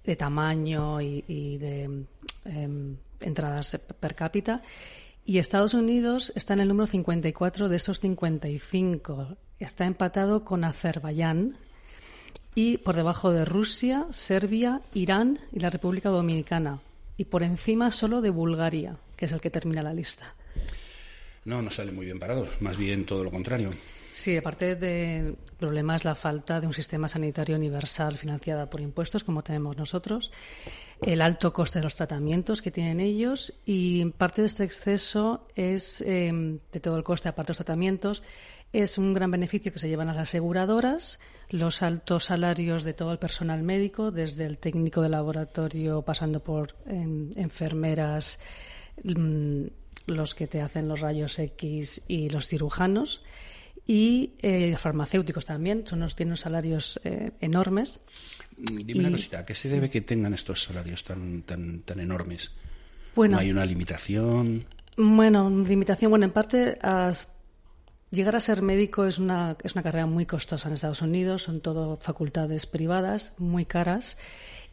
de 0.04 0.16
tamaño 0.16 1.00
y, 1.00 1.58
de 1.58 2.06
em, 2.44 2.96
entradas 3.20 3.78
per 4.00 4.14
cápita. 4.14 4.62
Y 5.24 5.38
Estados 5.38 5.74
Unidos 5.74 6.32
está 6.34 6.54
en 6.54 6.60
el 6.60 6.68
número 6.68 6.86
54 6.86 7.68
de 7.68 7.76
esos 7.76 8.00
55 8.00 9.36
está 9.58 9.86
empatado 9.86 10.44
con 10.44 10.64
Azerbaiyán 10.64 11.56
y 12.54 12.78
por 12.78 12.96
debajo 12.96 13.30
de 13.30 13.44
Rusia, 13.44 14.06
Serbia, 14.10 14.80
Irán 14.94 15.40
y 15.52 15.60
la 15.60 15.70
República 15.70 16.08
Dominicana. 16.08 16.80
Y 17.16 17.24
por 17.24 17.42
encima 17.42 17.90
solo 17.90 18.20
de 18.20 18.30
Bulgaria, 18.30 18.96
que 19.16 19.26
es 19.26 19.32
el 19.32 19.40
que 19.40 19.50
termina 19.50 19.82
la 19.82 19.92
lista. 19.92 20.34
No, 21.48 21.62
no 21.62 21.70
sale 21.70 21.92
muy 21.92 22.04
bien 22.04 22.18
parados, 22.18 22.50
más 22.60 22.76
bien 22.76 23.06
todo 23.06 23.24
lo 23.24 23.30
contrario. 23.30 23.70
Sí, 24.12 24.36
aparte 24.36 24.76
del 24.76 25.34
problema 25.58 25.96
es 25.96 26.04
la 26.04 26.14
falta 26.14 26.60
de 26.60 26.66
un 26.66 26.74
sistema 26.74 27.08
sanitario 27.08 27.56
universal 27.56 28.18
financiado 28.18 28.68
por 28.68 28.82
impuestos, 28.82 29.24
como 29.24 29.42
tenemos 29.42 29.78
nosotros, 29.78 30.30
el 31.00 31.22
alto 31.22 31.54
coste 31.54 31.78
de 31.78 31.84
los 31.84 31.94
tratamientos 31.94 32.60
que 32.60 32.70
tienen 32.70 33.00
ellos 33.00 33.54
y 33.64 34.04
parte 34.10 34.42
de 34.42 34.48
este 34.48 34.64
exceso 34.64 35.46
es 35.54 36.02
eh, 36.02 36.30
de 36.70 36.80
todo 36.80 36.98
el 36.98 37.02
coste, 37.02 37.30
aparte 37.30 37.48
de 37.48 37.52
los 37.52 37.64
tratamientos, 37.64 38.22
es 38.74 38.98
un 38.98 39.14
gran 39.14 39.30
beneficio 39.30 39.72
que 39.72 39.78
se 39.78 39.88
llevan 39.88 40.08
las 40.08 40.18
aseguradoras, 40.18 41.18
los 41.48 41.80
altos 41.80 42.26
salarios 42.26 42.84
de 42.84 42.92
todo 42.92 43.10
el 43.10 43.18
personal 43.18 43.62
médico, 43.62 44.10
desde 44.10 44.44
el 44.44 44.58
técnico 44.58 45.00
de 45.00 45.08
laboratorio 45.08 46.02
pasando 46.02 46.44
por 46.44 46.76
em, 46.86 47.30
enfermeras, 47.36 48.38
mm, 49.02 49.64
los 50.06 50.34
que 50.34 50.46
te 50.46 50.60
hacen 50.60 50.88
los 50.88 51.00
rayos 51.00 51.38
X 51.38 52.02
y 52.08 52.28
los 52.28 52.48
cirujanos. 52.48 53.22
Y 53.86 54.32
eh, 54.40 54.76
farmacéuticos 54.78 55.46
también, 55.46 55.86
son 55.86 56.00
unos, 56.00 56.14
tienen 56.14 56.36
salarios 56.36 57.00
eh, 57.04 57.32
enormes. 57.40 58.00
Dime 58.56 59.00
una 59.00 59.10
cosita, 59.12 59.38
¿a 59.40 59.46
qué 59.46 59.54
se 59.54 59.68
debe 59.68 59.88
que 59.88 60.02
tengan 60.02 60.34
estos 60.34 60.62
salarios 60.62 61.04
tan, 61.04 61.42
tan, 61.42 61.80
tan 61.80 61.98
enormes? 62.00 62.50
Bueno, 63.14 63.36
¿No 63.36 63.40
hay 63.40 63.50
una 63.50 63.64
limitación? 63.64 64.66
Bueno, 64.96 65.48
limitación, 65.48 66.10
bueno, 66.10 66.26
en 66.26 66.32
parte 66.32 66.76
Llegar 68.10 68.36
a 68.36 68.40
ser 68.40 68.62
médico 68.62 69.04
es 69.04 69.18
una, 69.18 69.56
es 69.62 69.74
una 69.74 69.82
carrera 69.82 70.06
muy 70.06 70.24
costosa 70.24 70.68
en 70.68 70.74
Estados 70.74 71.02
Unidos, 71.02 71.42
son 71.42 71.60
todo 71.60 71.98
facultades 71.98 72.64
privadas, 72.64 73.32
muy 73.36 73.66
caras, 73.66 74.16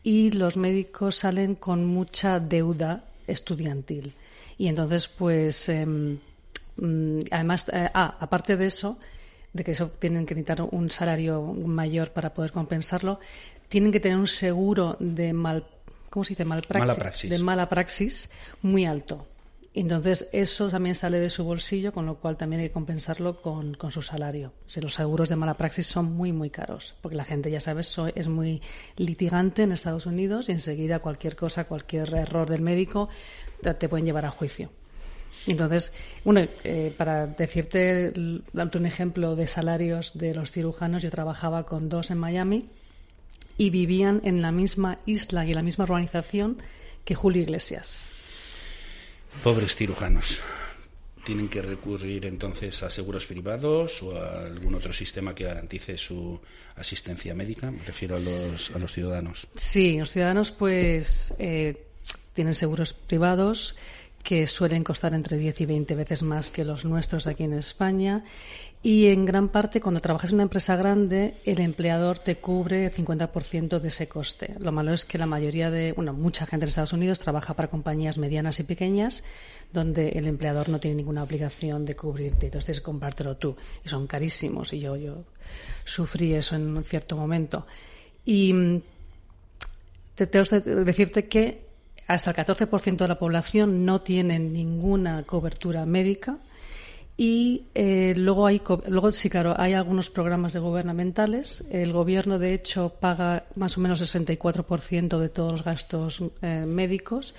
y 0.03 0.31
los 0.31 0.55
médicos 0.55 1.17
salen 1.17 1.55
con 1.55 1.85
mucha 1.85 2.39
deuda 2.39 3.03
estudiantil. 3.27 4.13
Y 4.57 4.67
entonces, 4.67 5.07
pues, 5.07 5.69
em, 5.69 6.19
mm, 6.77 7.19
además, 7.31 7.67
eh, 7.71 7.89
ah, 7.93 8.17
aparte 8.19 8.57
de 8.57 8.67
eso, 8.67 8.97
de 9.53 9.63
que 9.63 9.71
eso 9.71 9.89
tienen 9.99 10.25
que 10.25 10.35
necesitar 10.35 10.67
un 10.69 10.89
salario 10.89 11.41
mayor 11.41 12.11
para 12.11 12.33
poder 12.33 12.51
compensarlo, 12.51 13.19
tienen 13.67 13.91
que 13.91 13.99
tener 13.99 14.17
un 14.17 14.27
seguro 14.27 14.97
de 14.99 15.33
mal, 15.33 15.65
¿cómo 16.09 16.23
se 16.23 16.31
dice? 16.31 16.45
mala 16.45 16.61
praxis. 16.61 17.29
De 17.29 17.39
mala 17.39 17.69
praxis 17.69 18.29
muy 18.61 18.85
alto. 18.85 19.25
Entonces, 19.77 20.29
eso 20.31 20.69
también 20.69 20.95
sale 20.95 21.19
de 21.19 21.29
su 21.29 21.43
bolsillo, 21.43 21.91
con 21.91 22.05
lo 22.05 22.15
cual 22.15 22.37
también 22.37 22.61
hay 22.61 22.69
que 22.69 22.73
compensarlo 22.73 23.41
con, 23.41 23.75
su 23.91 24.01
salario. 24.01 24.53
Los 24.77 24.93
seguros 24.93 25.27
de 25.27 25.35
mala 25.35 25.55
praxis 25.55 25.85
son 25.85 26.13
muy, 26.13 26.31
muy 26.31 26.49
caros, 26.49 26.95
porque 27.01 27.17
la 27.17 27.25
gente, 27.25 27.51
ya 27.51 27.59
sabes, 27.59 27.93
es 28.15 28.29
muy 28.29 28.61
litigante 28.95 29.63
en 29.63 29.73
Estados 29.73 30.05
Unidos 30.05 30.47
y 30.47 30.53
enseguida 30.53 30.99
cualquier 30.99 31.35
cosa, 31.35 31.65
cualquier 31.65 32.13
error 32.15 32.49
del 32.49 32.61
médico, 32.61 33.09
te 33.61 33.89
pueden 33.89 34.05
llevar 34.05 34.23
a 34.23 34.31
juicio. 34.31 34.69
Entonces, 35.45 35.93
bueno, 36.23 36.47
eh, 36.63 36.93
para 36.97 37.27
decirte, 37.27 38.13
darte 38.53 38.77
un 38.77 38.85
ejemplo 38.85 39.35
de 39.35 39.47
salarios 39.47 40.17
de 40.17 40.33
los 40.33 40.53
cirujanos, 40.53 41.03
yo 41.03 41.09
trabajaba 41.09 41.65
con 41.65 41.89
dos 41.89 42.11
en 42.11 42.17
Miami 42.17 42.69
y 43.57 43.71
vivían 43.71 44.21
en 44.23 44.41
la 44.41 44.53
misma 44.53 44.99
isla 45.05 45.45
y 45.45 45.49
en 45.49 45.55
la 45.55 45.63
misma 45.63 45.83
urbanización 45.83 46.59
que 47.03 47.13
Julio 47.13 47.41
Iglesias. 47.41 48.14
Pobres 49.43 49.75
cirujanos. 49.75 50.41
¿Tienen 51.23 51.49
que 51.49 51.61
recurrir 51.61 52.27
entonces 52.27 52.83
a 52.83 52.91
seguros 52.91 53.25
privados 53.25 54.03
o 54.03 54.15
a 54.15 54.45
algún 54.45 54.75
otro 54.75 54.93
sistema 54.93 55.33
que 55.33 55.45
garantice 55.45 55.97
su 55.97 56.39
asistencia 56.75 57.33
médica? 57.33 57.71
Me 57.71 57.83
refiero 57.83 58.15
a 58.15 58.19
los, 58.19 58.71
a 58.75 58.77
los 58.77 58.93
ciudadanos. 58.93 59.47
Sí, 59.55 59.97
los 59.97 60.11
ciudadanos 60.11 60.51
pues 60.51 61.33
eh, 61.39 61.87
tienen 62.33 62.53
seguros 62.53 62.93
privados 62.93 63.75
que 64.25 64.45
suelen 64.47 64.83
costar 64.83 65.13
entre 65.13 65.37
10 65.37 65.61
y 65.61 65.65
20 65.65 65.95
veces 65.95 66.23
más 66.23 66.51
que 66.51 66.65
los 66.65 66.83
nuestros 66.83 67.27
aquí 67.27 67.43
en 67.43 67.53
España. 67.53 68.23
Y 68.85 69.07
en 69.07 69.25
gran 69.25 69.49
parte, 69.49 69.81
cuando 69.81 69.99
trabajas 69.99 70.29
en 70.29 70.35
una 70.35 70.43
empresa 70.43 70.75
grande, 70.75 71.37
el 71.43 71.59
empleador 71.59 72.19
te 72.19 72.35
cubre 72.35 72.85
el 72.85 72.91
50% 72.91 73.79
de 73.79 73.87
ese 73.87 74.07
coste. 74.07 74.53
Lo 74.59 74.71
malo 74.71 74.93
es 74.93 75.05
que 75.05 75.17
la 75.17 75.25
mayoría 75.25 75.71
de, 75.71 75.91
bueno, 75.93 76.13
mucha 76.13 76.45
gente 76.45 76.65
en 76.65 76.69
Estados 76.69 76.93
Unidos 76.93 77.17
trabaja 77.17 77.55
para 77.55 77.67
compañías 77.71 78.19
medianas 78.19 78.59
y 78.59 78.63
pequeñas, 78.63 79.23
donde 79.73 80.09
el 80.09 80.27
empleador 80.27 80.69
no 80.69 80.79
tiene 80.79 80.97
ninguna 80.97 81.23
obligación 81.23 81.83
de 81.83 81.95
cubrirte. 81.95 82.45
Entonces 82.45 82.79
comprártelo 82.79 83.37
tú. 83.37 83.55
Y 83.83 83.89
son 83.89 84.05
carísimos. 84.05 84.71
Y 84.71 84.81
yo, 84.81 84.95
yo 84.97 85.23
sufrí 85.83 86.35
eso 86.35 86.55
en 86.55 86.77
un 86.77 86.83
cierto 86.83 87.17
momento. 87.17 87.65
Y 88.23 88.53
mm, 88.53 88.81
te 90.13 90.27
tengo 90.27 90.45
que 90.45 90.59
decirte 90.59 91.25
que 91.25 91.65
hasta 92.05 92.29
el 92.29 92.37
14% 92.37 92.97
de 92.97 93.07
la 93.07 93.17
población 93.17 93.83
no 93.83 94.01
tiene 94.01 94.37
ninguna 94.37 95.23
cobertura 95.23 95.87
médica. 95.87 96.37
Y 97.17 97.67
eh, 97.73 98.13
luego 98.17 98.45
hay, 98.45 98.61
luego 98.87 99.11
sí, 99.11 99.29
claro, 99.29 99.53
hay 99.57 99.73
algunos 99.73 100.09
programas 100.09 100.51
de 100.51 100.59
gubernamentales. 100.59 101.63
El 101.71 101.93
gobierno, 101.93 102.39
de 102.39 102.53
hecho, 102.53 102.89
paga 102.99 103.45
más 103.55 103.77
o 103.77 103.81
menos 103.81 104.01
el 104.01 104.07
64% 104.07 105.17
de 105.17 105.29
todos 105.29 105.51
los 105.53 105.63
gastos 105.63 106.23
eh, 106.41 106.65
médicos 106.67 107.33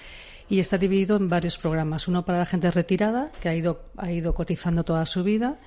y 0.48 0.60
está 0.60 0.78
dividido 0.78 1.16
en 1.16 1.28
varios 1.28 1.58
programas. 1.58 2.08
Uno 2.08 2.24
para 2.24 2.38
la 2.38 2.46
gente 2.46 2.70
retirada, 2.70 3.30
que 3.40 3.50
ha 3.50 3.54
ido, 3.54 3.90
ha 3.98 4.10
ido 4.10 4.34
cotizando 4.34 4.82
toda 4.82 5.04
su 5.04 5.22
vida. 5.22 5.58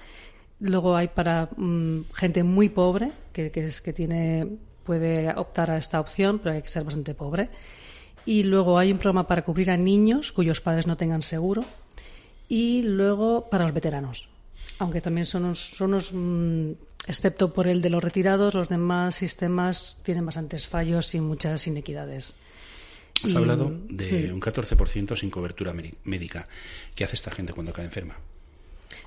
Luego 0.60 0.96
hay 0.96 1.10
para 1.10 1.50
mm, 1.56 2.06
gente 2.14 2.42
muy 2.44 2.70
pobre, 2.70 3.12
que, 3.32 3.52
que, 3.52 3.68
es, 3.68 3.80
que 3.80 3.94
tiene, 3.94 4.48
puede 4.84 5.32
optar 5.36 5.70
a 5.70 5.78
esta 5.78 6.00
opción, 6.00 6.40
pero 6.40 6.56
hay 6.56 6.64
que 6.64 6.70
ser 6.70 6.84
bastante 6.84 7.14
pobre. 7.14 7.50
Y 8.26 8.44
luego 8.44 8.78
hay 8.78 8.92
un 8.92 8.98
programa 8.98 9.28
para 9.28 9.44
cubrir 9.44 9.70
a 9.70 9.78
niños 9.78 10.32
cuyos 10.32 10.62
padres 10.62 10.88
no 10.88 10.98
tengan 10.98 11.22
seguro. 11.22 11.64
Y 12.50 12.82
luego 12.82 13.48
para 13.50 13.64
los 13.64 13.74
veteranos. 13.74 14.28
Aunque 14.80 15.02
también 15.02 15.26
son 15.26 15.54
unos, 15.80 16.12
mm, 16.12 16.72
excepto 17.08 17.54
por 17.54 17.68
el 17.68 17.82
de 17.82 17.90
los 17.90 18.04
retirados, 18.04 18.54
los 18.54 18.68
demás 18.68 19.16
sistemas 19.16 20.00
tienen 20.04 20.26
bastantes 20.26 20.68
fallos 20.68 21.14
y 21.16 21.22
muchas 21.22 21.66
inequidades. 21.68 22.36
Has 23.24 23.36
hablado 23.36 23.72
de 23.90 24.32
un 24.32 24.40
14% 24.40 25.16
sin 25.16 25.30
cobertura 25.30 25.74
médica. 26.04 26.48
¿Qué 26.96 27.04
hace 27.04 27.16
esta 27.16 27.32
gente 27.32 27.54
cuando 27.54 27.74
cae 27.74 27.86
enferma? 27.86 28.16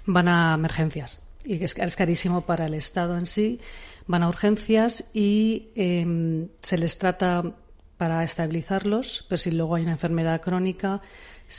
Van 0.06 0.28
a 0.28 0.54
emergencias. 0.54 1.20
Y 1.44 1.62
es, 1.62 1.74
carísimo 1.96 2.42
para 2.42 2.66
el 2.66 2.74
Estado 2.74 3.16
en 3.16 3.26
sí. 3.26 3.58
Van 4.06 4.22
a 4.22 4.28
urgencias 4.28 5.04
y 5.14 5.70
em, 5.74 6.48
se 6.60 6.76
les 6.78 6.98
trata 6.98 7.54
para 7.96 8.24
estabilizarlos, 8.24 9.24
pero 9.28 9.38
si 9.38 9.50
luego 9.52 9.76
hay 9.76 9.84
una 9.84 9.92
enfermedad 9.92 10.40
crónica, 10.40 11.00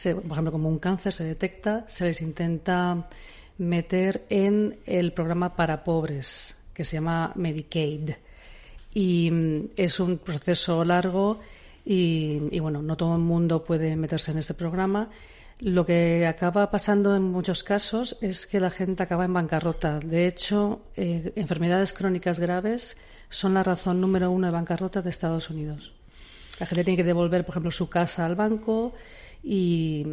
por 0.04 0.32
ejemplo, 0.32 0.52
como 0.52 0.70
un 0.70 0.80
cáncer 0.80 1.14
se 1.14 1.24
detecta, 1.24 1.86
se 1.88 2.06
les 2.06 2.22
intenta 2.22 3.08
meter 3.58 4.26
en 4.30 4.80
el 4.86 5.14
programa 5.14 5.56
para 5.56 5.84
pobres, 5.84 6.56
que 6.74 6.84
se 6.84 6.98
llama 6.98 7.32
Medicaid. 7.36 8.12
Y 8.94 9.30
mm, 9.32 9.70
es 9.76 10.00
un 10.00 10.18
proceso 10.18 10.84
largo 10.84 11.40
y, 11.86 12.60
bueno, 12.60 12.82
no 12.82 12.96
todo 12.96 13.16
el 13.16 13.22
mundo 13.22 13.64
puede 13.64 13.96
meterse 13.96 14.32
en 14.32 14.38
este 14.38 14.54
programa. 14.54 15.10
Lo 15.60 15.86
que 15.86 16.26
acaba 16.26 16.72
pasando 16.72 17.16
en 17.16 17.24
muchos 17.24 17.64
casos 17.64 18.18
es 18.22 18.48
que 18.48 18.60
la 18.60 18.72
gente 18.72 19.04
acaba 19.04 19.26
en 19.26 19.34
bancarrota. 19.34 20.00
De 20.00 20.28
hecho, 20.28 20.82
eh, 20.96 21.34
enfermedades 21.36 21.94
crónicas 21.94 22.40
graves 22.40 22.98
son 23.30 23.54
la 23.54 23.64
razón 23.64 24.00
número 24.00 24.32
uno 24.32 24.48
de 24.48 24.54
bancarrota 24.54 25.02
de 25.02 25.10
Estados 25.10 25.50
Unidos. 25.50 25.94
La 26.60 26.66
gente 26.66 26.84
tiene 26.84 26.98
que 26.98 27.04
devolver, 27.04 27.46
por 27.46 27.54
ejemplo, 27.54 27.72
su 27.72 27.90
casa 27.90 28.26
al 28.26 28.36
banco 28.36 28.94
y, 29.44 30.04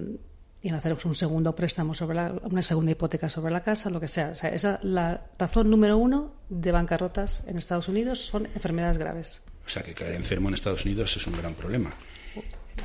hacer 0.73 0.97
un 1.05 1.15
segundo 1.15 1.55
préstamo 1.55 1.95
sobre 1.95 2.17
la, 2.17 2.35
una 2.43 2.61
segunda 2.61 2.93
hipoteca 2.93 3.29
sobre 3.29 3.53
la 3.53 3.63
casa, 3.63 3.89
lo 3.89 4.01
que 4.01 4.09
sea. 4.09 4.31
O 4.31 4.35
sea, 4.35 4.51
esa 4.51 4.79
la 4.83 5.29
razón 5.39 5.71
número 5.71 5.97
uno 5.97 6.35
de 6.49 6.73
bancarrotas 6.73 7.45
en 7.47 7.57
Estados 7.57 7.89
Unidos 7.89 8.27
son 8.27 8.47
enfermedades 8.47 8.99
graves. 8.99 9.41
O 9.65 9.69
sea, 9.71 9.83
que 9.83 9.95
caer 9.95 10.15
enfermo 10.15 10.49
en 10.49 10.55
Estados 10.55 10.85
Unidos 10.85 11.17
es 11.17 11.27
un 11.27 11.37
gran 11.37 11.55
problema. 11.55 11.91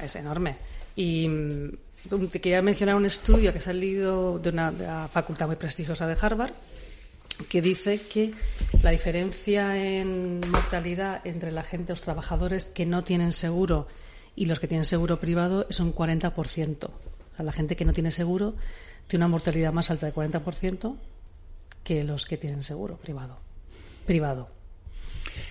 Es 0.02 0.16
enorme. 0.16 0.56
Y 0.96 1.28
mm, 1.28 2.28
te 2.32 2.40
quería 2.40 2.62
mencionar 2.62 2.96
un 2.96 3.06
estudio 3.06 3.52
que 3.52 3.60
ha 3.60 3.62
salido 3.62 4.40
de 4.40 4.50
una, 4.50 4.72
de 4.72 4.86
una 4.86 5.08
facultad 5.08 5.48
muy 5.48 5.56
prestigiosa 5.56 6.08
de 6.08 6.16
Harvard, 6.20 6.54
que 7.50 7.62
dice 7.62 8.00
que 8.02 8.34
la 8.82 8.92
diferencia 8.92 9.76
en 9.78 10.40
mortalidad 10.50 11.22
entre 11.26 11.52
la 11.52 11.64
gente, 11.64 11.92
los 11.92 12.02
trabajadores 12.02 12.68
que 12.68 12.86
no 12.86 13.04
tienen 13.04 13.34
seguro 13.34 13.88
y 14.36 14.46
los 14.46 14.60
que 14.60 14.68
tienen 14.68 14.86
seguro 14.86 15.20
privado 15.20 15.66
es 15.70 15.80
un 15.80 15.94
40%. 15.94 16.86
O 16.86 17.36
sea, 17.36 17.46
la 17.46 17.52
gente 17.52 17.76
que 17.76 17.86
no 17.86 17.94
tiene 17.94 18.12
seguro 18.12 18.56
tiene 19.08 19.26
una 19.26 19.32
mortalidad 19.32 19.74
más 19.74 19.92
alta 19.92 20.06
de 20.08 20.14
40% 20.14 20.96
que 21.84 22.04
los 22.04 22.26
que 22.26 22.38
tienen 22.38 22.64
seguro 22.64 22.98
privado. 22.98 23.38
Privado. 24.06 24.50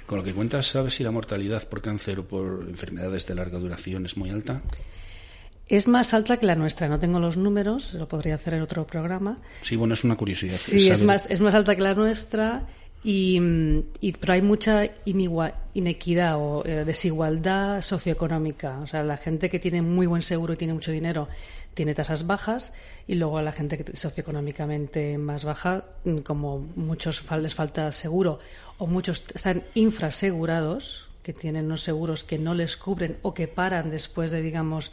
Con 0.07 0.19
lo 0.19 0.25
que 0.25 0.35
cuentas, 0.35 0.67
¿sabes 0.67 0.95
si 0.95 1.05
la 1.05 1.11
mortalidad 1.11 1.67
por 1.69 1.81
cáncer 1.81 2.19
o 2.19 2.29
por 2.29 2.67
enfermedades 2.69 3.27
de 3.27 3.35
larga 3.35 3.59
duración 3.59 4.07
es 4.07 4.17
muy 4.17 4.31
alta? 4.31 4.63
Es 5.67 5.89
más 5.89 6.13
alta 6.13 6.37
que 6.37 6.47
la 6.47 6.57
nuestra. 6.57 6.89
No 6.89 7.01
tengo 7.01 7.19
los 7.21 7.37
números, 7.37 7.95
lo 7.95 8.07
podría 8.07 8.35
hacer 8.35 8.55
en 8.55 8.63
otro 8.63 8.87
programa. 8.87 9.39
Sí, 9.63 9.77
bueno, 9.77 9.95
es 9.95 10.05
una 10.05 10.17
curiosidad. 10.17 10.57
Sí, 10.57 10.91
es 10.91 11.03
más, 11.03 11.31
es 11.31 11.41
más 11.41 11.55
alta 11.55 11.75
que 11.75 11.83
la 11.83 11.95
nuestra. 11.95 12.67
Y, 13.07 13.39
pero 14.19 14.33
hay 14.33 14.41
mucha 14.41 14.89
inequidad 15.05 16.37
o 16.39 16.65
eh, 16.65 16.85
desigualdad 16.87 17.83
socioeconómica. 17.83 18.79
O 18.81 18.87
sea, 18.87 19.03
la 19.03 19.19
gente 19.19 19.51
que 19.51 19.59
tiene 19.59 19.83
muy 19.83 20.07
buen 20.07 20.23
seguro 20.23 20.55
y 20.55 20.57
tiene 20.57 20.73
mucho 20.73 20.91
dinero 20.91 21.29
tiene 21.75 21.95
tasas 21.95 22.27
bajas 22.27 22.73
y 23.07 23.17
luego 23.17 23.37
a 23.37 23.43
la 23.43 23.53
gente 23.53 23.77
que 23.77 23.97
socioeconómicamente 23.97 25.19
más 25.19 25.45
baja, 25.45 25.85
mm, 26.05 26.19
como 26.19 26.61
muchos 26.77 27.23
les 27.39 27.55
falta 27.55 27.93
seguro 27.93 28.39
o 28.79 28.87
muchos 28.87 29.25
están 29.35 29.65
infrasegurados, 29.75 31.09
que 31.23 31.33
tienen 31.33 31.67
unos 31.67 31.83
seguros 31.83 32.25
que 32.25 32.39
no 32.39 32.55
les 32.55 32.77
cubren 32.77 33.19
o 33.23 33.35
que 33.35 33.49
paran 33.49 33.91
después 33.91 34.31
de, 34.31 34.41
digamos, 34.41 34.93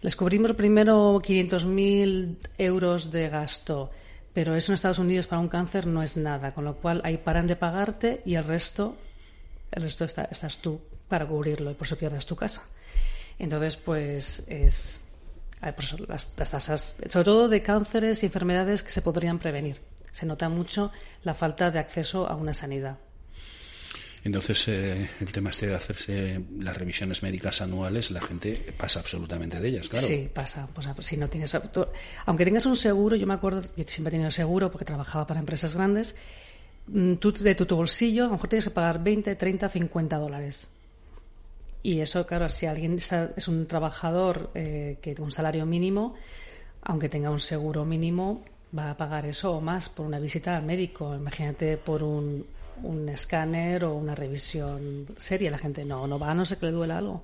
les 0.00 0.16
cubrimos 0.16 0.52
primero 0.52 1.20
500.000 1.20 2.36
euros 2.58 3.10
de 3.10 3.28
gasto 3.28 3.90
pero 4.34 4.54
eso 4.54 4.72
en 4.72 4.74
Estados 4.74 4.98
Unidos 4.98 5.26
para 5.26 5.40
un 5.40 5.48
cáncer 5.48 5.86
no 5.86 6.02
es 6.02 6.16
nada, 6.16 6.52
con 6.52 6.64
lo 6.64 6.76
cual 6.76 7.00
ahí 7.04 7.18
paran 7.18 7.46
de 7.46 7.56
pagarte 7.56 8.22
y 8.24 8.34
el 8.34 8.44
resto, 8.44 8.96
el 9.70 9.82
resto 9.82 10.04
estás 10.04 10.58
tú 10.58 10.80
para 11.08 11.26
cubrirlo 11.26 11.70
y 11.70 11.74
por 11.74 11.86
eso 11.86 11.96
pierdes 11.96 12.26
tu 12.26 12.36
casa. 12.36 12.62
Entonces, 13.38 13.76
pues 13.76 14.42
es 14.46 15.00
las, 16.08 16.30
las 16.36 16.50
tasas, 16.50 16.96
sobre 17.08 17.24
todo 17.24 17.48
de 17.48 17.62
cánceres 17.62 18.22
y 18.22 18.26
enfermedades 18.26 18.82
que 18.82 18.90
se 18.90 19.02
podrían 19.02 19.38
prevenir. 19.38 19.80
Se 20.10 20.26
nota 20.26 20.48
mucho 20.48 20.92
la 21.22 21.34
falta 21.34 21.70
de 21.70 21.78
acceso 21.78 22.26
a 22.26 22.34
una 22.34 22.54
sanidad. 22.54 22.98
Entonces, 24.24 24.68
eh, 24.68 25.10
el 25.20 25.32
tema 25.32 25.50
este 25.50 25.66
de 25.66 25.74
hacerse 25.74 26.40
las 26.60 26.76
revisiones 26.76 27.22
médicas 27.24 27.60
anuales, 27.60 28.12
la 28.12 28.20
gente 28.20 28.72
pasa 28.76 29.00
absolutamente 29.00 29.58
de 29.58 29.68
ellas, 29.68 29.88
claro. 29.88 30.06
Sí, 30.06 30.30
pasa. 30.32 30.68
Pues, 30.72 30.86
si 31.00 31.16
no 31.16 31.28
tienes, 31.28 31.56
aunque 32.26 32.44
tengas 32.44 32.66
un 32.66 32.76
seguro, 32.76 33.16
yo 33.16 33.26
me 33.26 33.34
acuerdo, 33.34 33.62
yo 33.76 33.84
siempre 33.86 34.10
he 34.10 34.12
tenido 34.12 34.30
seguro 34.30 34.70
porque 34.70 34.84
trabajaba 34.84 35.26
para 35.26 35.40
empresas 35.40 35.74
grandes, 35.74 36.14
mm, 36.86 37.14
tú 37.14 37.32
de 37.32 37.54
tu, 37.56 37.66
bolsillo 37.74 38.24
a 38.24 38.26
lo 38.26 38.34
mejor 38.34 38.48
tienes 38.48 38.64
que 38.64 38.70
pagar 38.70 39.02
20, 39.02 39.34
30, 39.34 39.68
50 39.68 40.18
dólares. 40.18 40.68
Y 41.82 41.98
eso, 41.98 42.24
claro, 42.24 42.48
si 42.48 42.66
alguien 42.66 42.98
es 43.36 43.48
un 43.48 43.66
trabajador 43.66 44.50
eh, 44.54 44.98
que 45.02 45.16
un 45.18 45.32
salario 45.32 45.66
mínimo, 45.66 46.14
aunque 46.82 47.08
tenga 47.08 47.28
un 47.30 47.40
seguro 47.40 47.84
mínimo, 47.84 48.44
va 48.76 48.90
a 48.90 48.96
pagar 48.96 49.26
eso 49.26 49.52
o 49.56 49.60
más 49.60 49.88
por 49.88 50.06
una 50.06 50.20
visita 50.20 50.56
al 50.56 50.62
médico. 50.62 51.12
Imagínate 51.12 51.76
por 51.76 52.04
un 52.04 52.46
un 52.82 53.08
escáner 53.08 53.84
o 53.84 53.94
una 53.94 54.14
revisión 54.14 55.06
seria. 55.16 55.50
La 55.50 55.58
gente 55.58 55.84
no, 55.84 56.06
no 56.06 56.18
va, 56.18 56.30
a 56.30 56.34
no 56.34 56.44
sé 56.44 56.56
que 56.56 56.66
le 56.66 56.72
duele 56.72 56.94
algo. 56.94 57.22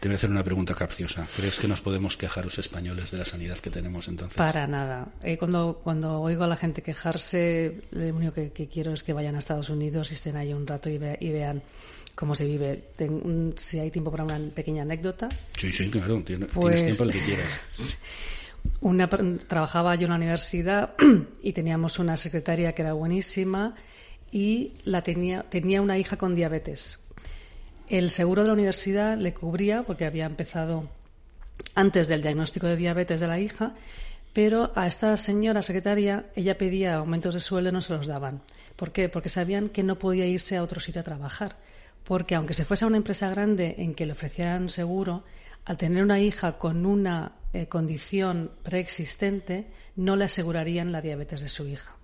Te 0.00 0.08
voy 0.08 0.14
a 0.14 0.16
hacer 0.16 0.30
una 0.30 0.44
pregunta 0.44 0.74
capciosa. 0.74 1.26
¿Crees 1.34 1.58
que 1.58 1.66
nos 1.66 1.80
podemos 1.80 2.16
quejar 2.16 2.44
los 2.44 2.58
españoles 2.58 3.10
de 3.10 3.18
la 3.18 3.24
sanidad 3.24 3.56
que 3.56 3.70
tenemos 3.70 4.06
entonces? 4.08 4.36
Para 4.36 4.66
nada. 4.66 5.08
Eh, 5.22 5.38
cuando, 5.38 5.80
cuando 5.82 6.20
oigo 6.20 6.44
a 6.44 6.46
la 6.46 6.56
gente 6.56 6.82
quejarse, 6.82 7.80
lo 7.90 8.14
único 8.14 8.34
que, 8.34 8.68
quiero 8.70 8.92
es 8.92 9.02
que 9.02 9.14
vayan 9.14 9.34
a 9.34 9.38
Estados 9.38 9.70
Unidos 9.70 10.10
y 10.10 10.14
estén 10.14 10.36
ahí 10.36 10.52
un 10.52 10.66
rato 10.66 10.90
y, 10.90 10.98
vean 10.98 11.62
cómo 12.14 12.34
se 12.34 12.44
vive. 12.44 12.84
si 13.56 13.78
hay 13.78 13.90
tiempo 13.90 14.10
para 14.10 14.24
una 14.24 14.38
pequeña 14.54 14.82
anécdota. 14.82 15.28
Sí, 15.56 15.72
sí, 15.72 15.88
claro. 15.88 16.22
Tienes, 16.22 16.50
pues 16.52 16.82
tiempo 16.82 17.04
el 17.04 17.12
que 17.12 17.20
quieras. 17.20 17.98
Una, 18.80 19.08
trabajaba 19.08 19.94
yo 19.94 20.04
en 20.04 20.10
la 20.10 20.16
universidad 20.16 20.94
y 21.42 21.52
teníamos 21.52 21.98
una 21.98 22.16
secretaria 22.16 22.74
que 22.74 22.82
era 22.82 22.92
buenísima 22.92 23.74
y 24.34 24.72
la 24.82 25.02
tenía, 25.02 25.44
tenía 25.44 25.80
una 25.80 25.96
hija 25.96 26.16
con 26.16 26.34
diabetes. 26.34 26.98
El 27.88 28.10
seguro 28.10 28.42
de 28.42 28.48
la 28.48 28.54
universidad 28.54 29.16
le 29.16 29.32
cubría 29.32 29.84
porque 29.84 30.06
había 30.06 30.26
empezado 30.26 30.88
antes 31.76 32.08
del 32.08 32.22
diagnóstico 32.22 32.66
de 32.66 32.76
diabetes 32.76 33.20
de 33.20 33.28
la 33.28 33.38
hija, 33.38 33.74
pero 34.32 34.72
a 34.74 34.88
esta 34.88 35.16
señora 35.18 35.62
secretaria 35.62 36.26
ella 36.34 36.58
pedía 36.58 36.96
aumentos 36.96 37.34
de 37.34 37.38
sueldo 37.38 37.70
y 37.70 37.72
no 37.74 37.80
se 37.80 37.92
los 37.92 38.08
daban. 38.08 38.42
¿Por 38.74 38.90
qué? 38.90 39.08
Porque 39.08 39.28
sabían 39.28 39.68
que 39.68 39.84
no 39.84 40.00
podía 40.00 40.26
irse 40.26 40.56
a 40.56 40.64
otro 40.64 40.80
sitio 40.80 41.02
a 41.02 41.04
trabajar. 41.04 41.56
Porque 42.02 42.34
aunque 42.34 42.54
se 42.54 42.64
fuese 42.64 42.84
a 42.84 42.88
una 42.88 42.96
empresa 42.96 43.30
grande 43.30 43.76
en 43.78 43.94
que 43.94 44.04
le 44.04 44.12
ofrecieran 44.12 44.68
seguro, 44.68 45.22
al 45.64 45.76
tener 45.76 46.02
una 46.02 46.18
hija 46.18 46.58
con 46.58 46.86
una 46.86 47.36
eh, 47.52 47.68
condición 47.68 48.50
preexistente, 48.64 49.68
no 49.94 50.16
le 50.16 50.24
asegurarían 50.24 50.90
la 50.90 51.00
diabetes 51.00 51.40
de 51.40 51.48
su 51.48 51.68
hija. 51.68 51.94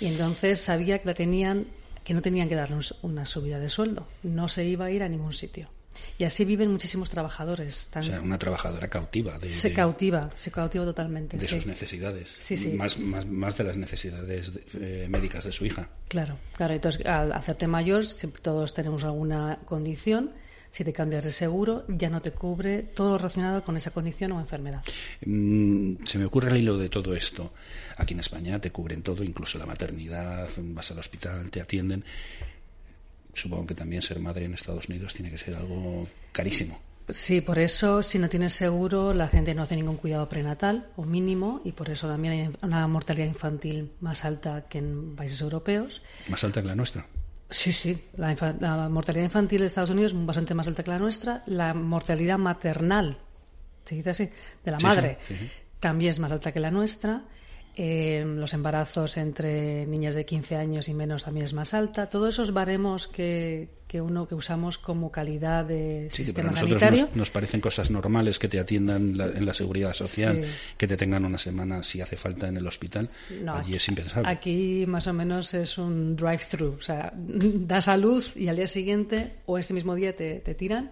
Y 0.00 0.06
entonces 0.06 0.60
sabía 0.60 0.98
que 0.98 1.06
la 1.06 1.14
tenían, 1.14 1.66
que 2.04 2.14
no 2.14 2.22
tenían 2.22 2.48
que 2.48 2.54
darle 2.54 2.76
una 3.02 3.26
subida 3.26 3.58
de 3.58 3.68
sueldo. 3.68 4.06
No 4.22 4.48
se 4.48 4.64
iba 4.64 4.86
a 4.86 4.90
ir 4.90 5.02
a 5.02 5.08
ningún 5.08 5.32
sitio. 5.32 5.70
Y 6.16 6.24
así 6.24 6.44
viven 6.44 6.70
muchísimos 6.70 7.10
trabajadores. 7.10 7.90
O 7.96 8.02
sea, 8.02 8.20
una 8.20 8.38
trabajadora 8.38 8.88
cautiva. 8.88 9.38
De, 9.38 9.50
se 9.50 9.72
cautiva, 9.72 10.30
se 10.34 10.50
cautiva 10.50 10.84
totalmente. 10.84 11.36
De 11.36 11.48
sus 11.48 11.66
necesidades. 11.66 12.36
Sí, 12.38 12.56
sí. 12.56 12.72
Más, 12.72 12.98
más, 12.98 13.26
más 13.26 13.56
de 13.56 13.64
las 13.64 13.76
necesidades 13.76 14.52
eh, 14.74 15.08
médicas 15.10 15.44
de 15.44 15.52
su 15.52 15.66
hija. 15.66 15.88
Claro, 16.08 16.36
claro. 16.56 16.74
Entonces, 16.74 17.04
al 17.06 17.32
hacerte 17.32 17.66
mayor, 17.66 18.04
todos 18.42 18.74
tenemos 18.74 19.04
alguna 19.04 19.60
condición 19.64 20.32
si 20.70 20.84
te 20.84 20.92
cambias 20.92 21.24
de 21.24 21.32
seguro, 21.32 21.84
ya 21.88 22.10
no 22.10 22.22
te 22.22 22.32
cubre 22.32 22.82
todo 22.82 23.10
lo 23.10 23.18
relacionado 23.18 23.64
con 23.64 23.76
esa 23.76 23.90
condición 23.90 24.32
o 24.32 24.40
enfermedad. 24.40 24.82
Mm, 25.24 26.04
se 26.04 26.18
me 26.18 26.24
ocurre 26.24 26.50
el 26.50 26.56
hilo 26.58 26.76
de 26.76 26.88
todo 26.88 27.14
esto. 27.14 27.52
Aquí 27.96 28.14
en 28.14 28.20
España 28.20 28.60
te 28.60 28.70
cubren 28.70 29.02
todo, 29.02 29.24
incluso 29.24 29.58
la 29.58 29.66
maternidad, 29.66 30.48
vas 30.58 30.90
al 30.90 30.98
hospital, 30.98 31.50
te 31.50 31.60
atienden. 31.60 32.04
Supongo 33.32 33.66
que 33.66 33.74
también 33.74 34.02
ser 34.02 34.18
madre 34.20 34.44
en 34.44 34.54
Estados 34.54 34.88
Unidos 34.88 35.14
tiene 35.14 35.30
que 35.30 35.38
ser 35.38 35.54
algo 35.54 36.08
carísimo. 36.32 36.80
Sí, 37.10 37.40
por 37.40 37.58
eso 37.58 38.02
si 38.02 38.18
no 38.18 38.28
tienes 38.28 38.52
seguro 38.52 39.14
la 39.14 39.28
gente 39.28 39.54
no 39.54 39.62
hace 39.62 39.76
ningún 39.76 39.96
cuidado 39.96 40.28
prenatal 40.28 40.88
o 40.96 41.04
mínimo 41.04 41.62
y 41.64 41.72
por 41.72 41.88
eso 41.88 42.06
también 42.06 42.34
hay 42.34 42.50
una 42.62 42.86
mortalidad 42.86 43.26
infantil 43.26 43.92
más 44.00 44.26
alta 44.26 44.66
que 44.68 44.78
en 44.78 45.16
países 45.16 45.40
europeos. 45.40 46.02
Más 46.28 46.44
alta 46.44 46.60
que 46.60 46.68
la 46.68 46.74
nuestra. 46.74 47.06
Sí, 47.50 47.72
sí. 47.72 48.04
La, 48.16 48.88
mortalidad 48.88 49.24
infantil 49.24 49.60
de 49.60 49.66
Estados 49.66 49.90
Unidos 49.90 50.12
es 50.12 50.26
bastante 50.26 50.54
más 50.54 50.68
alta 50.68 50.82
que 50.82 50.90
la 50.90 50.98
nuestra. 50.98 51.42
La 51.46 51.72
mortalidad 51.74 52.38
maternal, 52.38 53.18
se 53.84 53.94
dice 53.94 54.10
así, 54.10 54.30
de 54.64 54.70
la 54.70 54.78
madre, 54.78 55.18
también 55.80 56.10
es 56.10 56.18
más 56.18 56.30
alta 56.32 56.52
que 56.52 56.60
la 56.60 56.70
nuestra. 56.70 57.22
Eh, 57.80 58.24
los 58.26 58.54
embarazos 58.54 59.16
entre 59.18 59.86
niñas 59.86 60.16
de 60.16 60.26
15 60.26 60.56
años 60.56 60.88
y 60.88 60.94
menos 60.94 61.26
también 61.26 61.46
es 61.46 61.52
más 61.52 61.74
alta. 61.74 62.08
Todos 62.08 62.34
esos 62.34 62.52
baremos 62.52 63.06
que, 63.06 63.68
que 63.86 64.00
uno 64.00 64.26
que 64.26 64.34
usamos 64.34 64.78
como 64.78 65.12
calidad 65.12 65.64
de 65.64 66.08
sí, 66.10 66.24
sistema 66.24 66.50
para 66.50 66.62
nosotros 66.62 67.06
Nos, 67.14 67.30
parecen 67.30 67.60
cosas 67.60 67.92
normales 67.92 68.40
que 68.40 68.48
te 68.48 68.58
atiendan 68.58 69.14
en 69.20 69.46
la 69.46 69.54
seguridad 69.54 69.94
social, 69.94 70.44
que 70.76 70.88
te 70.88 70.96
tengan 70.96 71.24
una 71.24 71.38
semana 71.38 71.84
si 71.84 72.00
hace 72.00 72.16
falta 72.16 72.48
en 72.48 72.56
el 72.56 72.66
hospital. 72.66 73.10
Allí 73.46 73.76
es 73.76 73.86
impensable. 73.86 74.28
Aquí 74.28 74.84
más 74.88 75.06
o 75.06 75.12
menos 75.12 75.54
es 75.54 75.78
un 75.78 76.16
drive-thru, 76.16 76.78
o 76.80 76.82
sea, 76.82 77.12
das 77.16 77.86
a 77.86 77.96
luz 77.96 78.36
y 78.36 78.48
al 78.48 78.56
día 78.56 78.66
siguiente 78.66 79.34
o 79.46 79.56
ese 79.56 79.72
mismo 79.72 79.94
día 79.94 80.16
te, 80.16 80.40
te 80.40 80.56
tiran. 80.56 80.90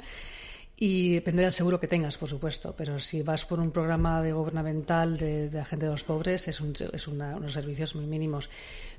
Y 0.79 1.15
depende 1.15 1.43
del 1.43 1.55
seguro 1.55 1.81
que 1.81 1.89
tengas, 1.89 2.19
por 2.19 2.29
supuesto, 2.29 2.75
pero 2.77 2.99
si 2.99 3.23
vas 3.23 3.47
por 3.47 3.61
un 3.61 3.71
programa 3.71 4.21
de 4.21 4.33
gubernamental 4.33 5.17
de, 5.17 5.49
de 5.49 5.65
de 5.65 5.87
los 5.87 6.05
pobres, 6.05 6.49
es, 6.49 6.61
un, 6.61 6.75
es 6.93 7.09
unos 7.09 7.53
servicios 7.53 7.95
muy 7.95 8.05
mínimos. 8.05 8.51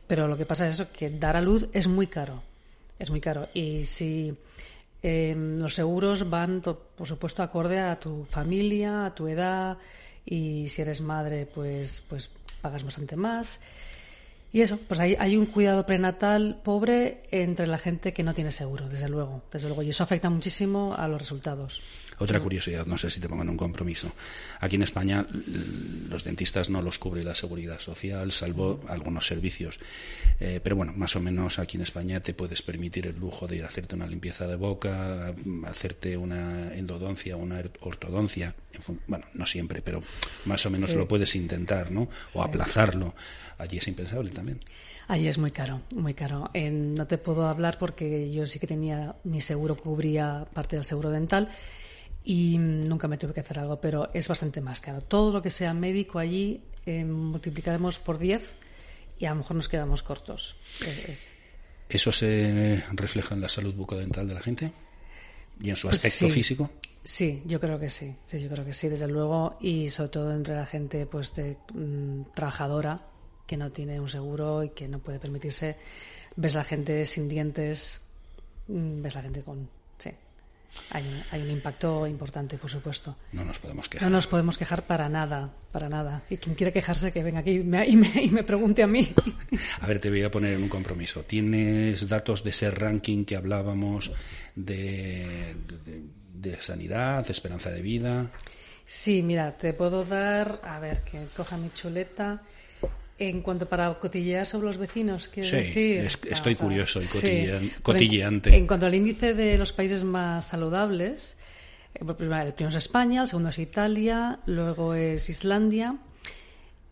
Pero 0.08 0.28
lo 0.28 0.38
que 0.38 0.48
pasa 0.48 0.68
es 0.68 0.76
eso, 0.76 0.92
que 0.92 1.12
dar 1.12 1.36
a 1.36 1.42
luz 1.42 1.70
es 1.74 1.88
muy 1.88 2.08
caro. 2.08 2.42
Es 2.98 3.12
muy 3.12 3.22
caro. 3.22 3.48
Y 3.54 3.84
si 3.84 4.36
em, 5.04 5.60
los 5.60 5.76
seguros 5.76 6.28
van, 6.30 6.62
por, 6.62 7.08
supuesto, 7.08 7.44
acorde 7.44 7.80
a 7.80 8.00
tu 8.00 8.26
familia, 8.26 9.06
a 9.06 9.14
tu 9.14 9.28
edad, 9.28 9.78
y 10.26 10.70
si 10.70 10.82
eres 10.82 11.02
madre, 11.02 11.46
pues, 11.46 12.04
pues 12.10 12.32
pagas 12.60 12.84
bastante 12.84 13.16
más. 13.16 13.60
Y 14.58 14.62
eso, 14.62 14.80
pues 14.88 15.00
hay, 15.00 15.16
hay 15.20 15.38
un 15.38 15.46
cuidado 15.46 15.86
prenatal 15.86 16.60
pobre 16.64 17.22
entre 17.30 17.68
la 17.68 17.78
gente 17.78 18.12
que 18.12 18.24
no 18.24 18.34
tiene 18.34 18.50
seguro, 18.50 18.90
desde 18.90 19.08
luego, 19.08 19.44
desde 19.52 19.68
luego. 19.68 19.84
Y 19.84 19.92
eso 19.92 20.02
afecta 20.02 20.32
muchísimo 20.32 20.96
a 20.98 21.08
los 21.08 21.20
resultados. 21.20 21.84
Otra 22.20 22.40
curiosidad, 22.40 22.88
no 22.88 22.98
sé 22.98 23.12
si 23.12 23.20
te 23.20 23.30
pongan 23.30 23.50
un 23.50 23.58
compromiso. 23.58 24.12
Aquí 24.60 24.76
en 24.76 24.82
España 24.82 25.26
los 26.10 26.24
dentistas 26.24 26.70
no 26.70 26.82
los 26.82 26.98
cubre 26.98 27.24
la 27.24 27.36
seguridad 27.36 27.80
social, 27.80 28.32
salvo 28.32 28.80
algunos 28.88 29.28
servicios. 29.28 29.80
Eh, 30.40 30.60
pero 30.64 30.76
bueno, 30.76 30.94
más 30.96 31.16
o 31.16 31.20
menos 31.20 31.60
aquí 31.60 31.78
en 31.78 31.84
España 31.84 32.20
te 32.20 32.34
puedes 32.34 32.64
permitir 32.64 33.06
el 33.06 33.20
lujo 33.20 33.46
de 33.46 33.64
hacerte 33.64 33.96
una 33.96 34.08
limpieza 34.08 34.48
de 34.48 34.56
boca, 34.56 35.34
hacerte 35.66 36.18
una 36.18 36.74
endodoncia, 36.74 37.36
una 37.36 37.62
ortodoncia. 37.82 38.56
Bueno, 39.06 39.26
no 39.34 39.46
siempre, 39.46 39.84
pero 39.84 40.02
más 40.46 40.66
o 40.66 40.72
menos 40.72 40.96
lo 40.96 41.08
puedes 41.08 41.36
intentar, 41.36 41.92
¿no? 41.92 42.10
O 42.34 42.42
aplazarlo. 42.42 43.14
Allí 43.60 43.78
es 43.78 43.88
impensable 43.88 44.32
también. 44.32 44.60
Allí 45.08 45.28
es 45.28 45.38
muy 45.38 45.52
caro, 45.52 45.82
muy 45.96 46.14
caro. 46.14 46.50
no 46.54 47.08
te 47.08 47.18
puedo 47.18 47.48
hablar 47.48 47.78
porque 47.78 48.32
yo 48.32 48.46
sí 48.48 48.60
que 48.60 48.68
tenía, 48.68 49.16
mi 49.24 49.40
seguro 49.40 49.78
cubría 49.78 50.46
parte 50.54 50.76
del 50.76 50.86
seguro 50.86 51.12
dental 51.12 51.50
y 52.30 52.58
nunca 52.58 53.08
me 53.08 53.18
tuve 53.18 53.34
que 53.34 53.40
hacer 53.40 53.58
algo, 53.58 53.80
pero 53.80 54.10
es 54.14 54.28
bastante 54.28 54.60
más 54.60 54.82
caro. 54.82 55.00
Todo 55.00 55.32
lo 55.32 55.42
que 55.42 55.50
sea 55.50 55.74
médico 55.74 56.20
allí 56.20 56.60
eh, 56.86 57.06
multiplicaremos 57.06 58.00
por 58.00 58.18
10 58.18 58.58
y 59.18 59.26
a 59.26 59.30
lo 59.30 59.38
mejor 59.38 59.56
nos 59.56 59.70
quedamos 59.70 60.04
cortos. 60.04 60.58
¿Eso 61.88 62.12
se 62.12 62.84
refleja 62.92 63.34
en 63.34 63.40
la 63.40 63.48
salud 63.48 63.74
bucodental 63.74 64.28
de 64.28 64.34
la 64.34 64.42
gente? 64.42 64.74
¿Y 65.62 65.70
en 65.70 65.78
su 65.78 65.88
pues 65.88 66.04
aspecto 66.04 66.28
físico? 66.28 66.70
Sí, 67.02 67.44
yo 67.46 67.62
creo 67.62 67.80
que 67.80 67.90
sí, 67.90 68.14
sí, 68.26 68.42
yo 68.42 68.50
creo 68.50 68.66
que 68.66 68.74
sí, 68.74 68.90
desde 68.90 69.08
luego, 69.08 69.58
y 69.62 69.90
sobre 69.90 70.10
todo 70.10 70.34
entre 70.36 70.56
la 70.56 70.66
gente 70.66 71.06
pues 71.06 71.34
de 71.34 71.56
mm, 71.74 72.34
trabajadora 72.36 73.08
que 73.46 73.56
no 73.56 73.72
tiene 73.72 74.02
un 74.02 74.10
seguro 74.10 74.66
y 74.66 74.72
que 74.72 74.90
no 74.90 75.00
puede 75.00 75.18
permitirse. 75.18 75.78
Ves 76.36 76.56
la 76.56 76.66
gente 76.66 77.06
sin 77.06 77.30
dientes, 77.30 78.02
mm, 78.68 79.02
ves 79.02 79.16
la 79.16 79.22
gente 79.22 79.44
con. 79.44 79.77
Hay 80.92 81.04
un, 81.04 81.24
hay 81.32 81.42
un 81.42 81.52
impacto 81.52 82.08
importante, 82.08 82.58
por 82.58 82.70
supuesto. 82.70 83.16
No 83.34 83.44
nos 83.44 83.60
podemos 83.60 83.90
quejar. 83.90 84.10
No 84.10 84.16
nos 84.16 84.28
podemos 84.28 84.58
quejar 84.58 84.86
para 84.86 85.10
nada, 85.10 85.54
para 85.72 85.90
nada. 85.90 86.24
Y 86.30 86.38
quien 86.38 86.56
quiera 86.56 86.72
quejarse, 86.72 87.12
que 87.12 87.24
venga 87.24 87.40
aquí 87.40 87.52
y 87.52 87.64
me, 87.64 87.88
y 87.88 88.30
me, 88.30 88.44
pregunte 88.44 88.84
a 88.84 88.88
mí. 88.88 89.14
A 89.82 89.88
ver, 89.88 90.00
te 90.00 90.10
voy 90.10 90.24
a 90.24 90.32
poner 90.32 90.54
en 90.54 90.64
un 90.64 90.70
compromiso. 90.70 91.24
¿Tienes 91.24 92.08
datos 92.08 92.44
de 92.44 92.52
ese 92.52 92.72
ranking 92.72 93.26
que 93.26 93.36
hablábamos 93.36 94.12
de, 94.56 95.56
de 96.34 96.62
sanidad, 96.62 97.26
de 97.26 97.32
esperanza 97.32 97.70
de 97.72 97.82
vida? 97.82 98.28
Sí, 98.86 99.22
mira, 99.22 99.58
te 99.58 99.74
puedo 99.74 100.06
dar, 100.06 100.62
a 100.64 100.80
ver, 100.80 101.02
que 101.02 101.26
coja 101.36 101.58
mi 101.58 101.70
chuleta. 101.72 102.42
En 103.20 103.42
cuanto 103.42 103.68
para 103.68 103.92
cotillear 103.96 104.46
sobre 104.46 104.68
los 104.68 104.78
vecinos, 104.78 105.28
quiero 105.28 105.50
decir. 105.50 106.08
estoy 106.30 106.56
curioso 106.56 107.00
y 107.02 107.06
cotilleante. 107.82 108.56
En, 108.56 108.68
cuanto 108.68 108.86
al 108.86 108.94
índice 108.94 109.34
de 109.34 109.58
los 109.58 109.74
países 109.74 110.04
más 110.04 110.48
saludables, 110.48 111.36
eh, 111.96 112.06
el 112.08 112.16
primero 112.16 112.54
es 112.70 112.76
España, 112.76 113.24
el 113.24 113.28
segundo 113.28 113.50
es 113.50 113.58
Italia, 113.58 114.40
luego 114.46 114.94
es 114.94 115.30
Islandia 115.30 115.98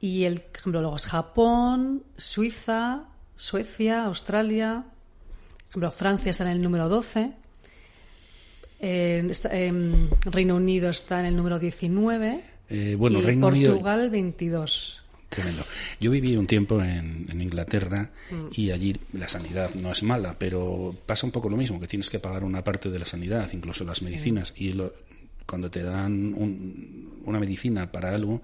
y 0.01 0.23
el 0.23 0.41
ejemplo 0.53 0.81
luego 0.81 0.95
es 0.95 1.05
Japón, 1.05 2.03
Suiza, 2.17 3.03
Suecia, 3.35 4.05
Australia, 4.05 4.83
por 4.83 5.69
ejemplo 5.69 5.91
Francia 5.91 6.31
está 6.31 6.43
en 6.45 6.49
el 6.51 6.61
número 6.63 6.89
12, 6.89 7.33
Reino 10.25 10.55
Unido 10.55 10.89
está 10.89 11.19
en 11.19 11.27
el 11.27 11.35
número 11.35 11.59
19 11.59 12.55
eh, 12.69 12.95
bueno, 12.97 13.19
y 13.19 13.38
Portugal 13.38 14.09
22. 14.09 15.03
Tremendo. 15.29 15.63
Yo 15.99 16.11
viví 16.11 16.35
un 16.35 16.45
tiempo 16.45 16.81
en, 16.81 17.25
Inglaterra 17.41 18.09
mm. 18.31 18.47
y 18.53 18.71
allí 18.71 18.95
la 19.13 19.27
sanidad 19.27 19.73
no 19.75 19.91
es 19.91 20.03
mala, 20.03 20.35
pero 20.38 20.95
pasa 21.05 21.25
un 21.25 21.31
poco 21.31 21.49
lo 21.49 21.57
mismo, 21.57 21.79
que 21.79 21.88
tienes 21.88 22.09
que 22.09 22.19
pagar 22.19 22.43
una 22.43 22.63
parte 22.63 22.89
de 22.89 22.99
la 22.99 23.05
sanidad, 23.05 23.49
incluso 23.53 23.83
las 23.83 24.01
medicinas, 24.01 24.53
y 24.55 24.73
cuando 25.45 25.69
te 25.69 25.83
dan 25.83 26.33
una 27.25 27.39
medicina 27.39 27.91
para 27.91 28.13
algo, 28.15 28.41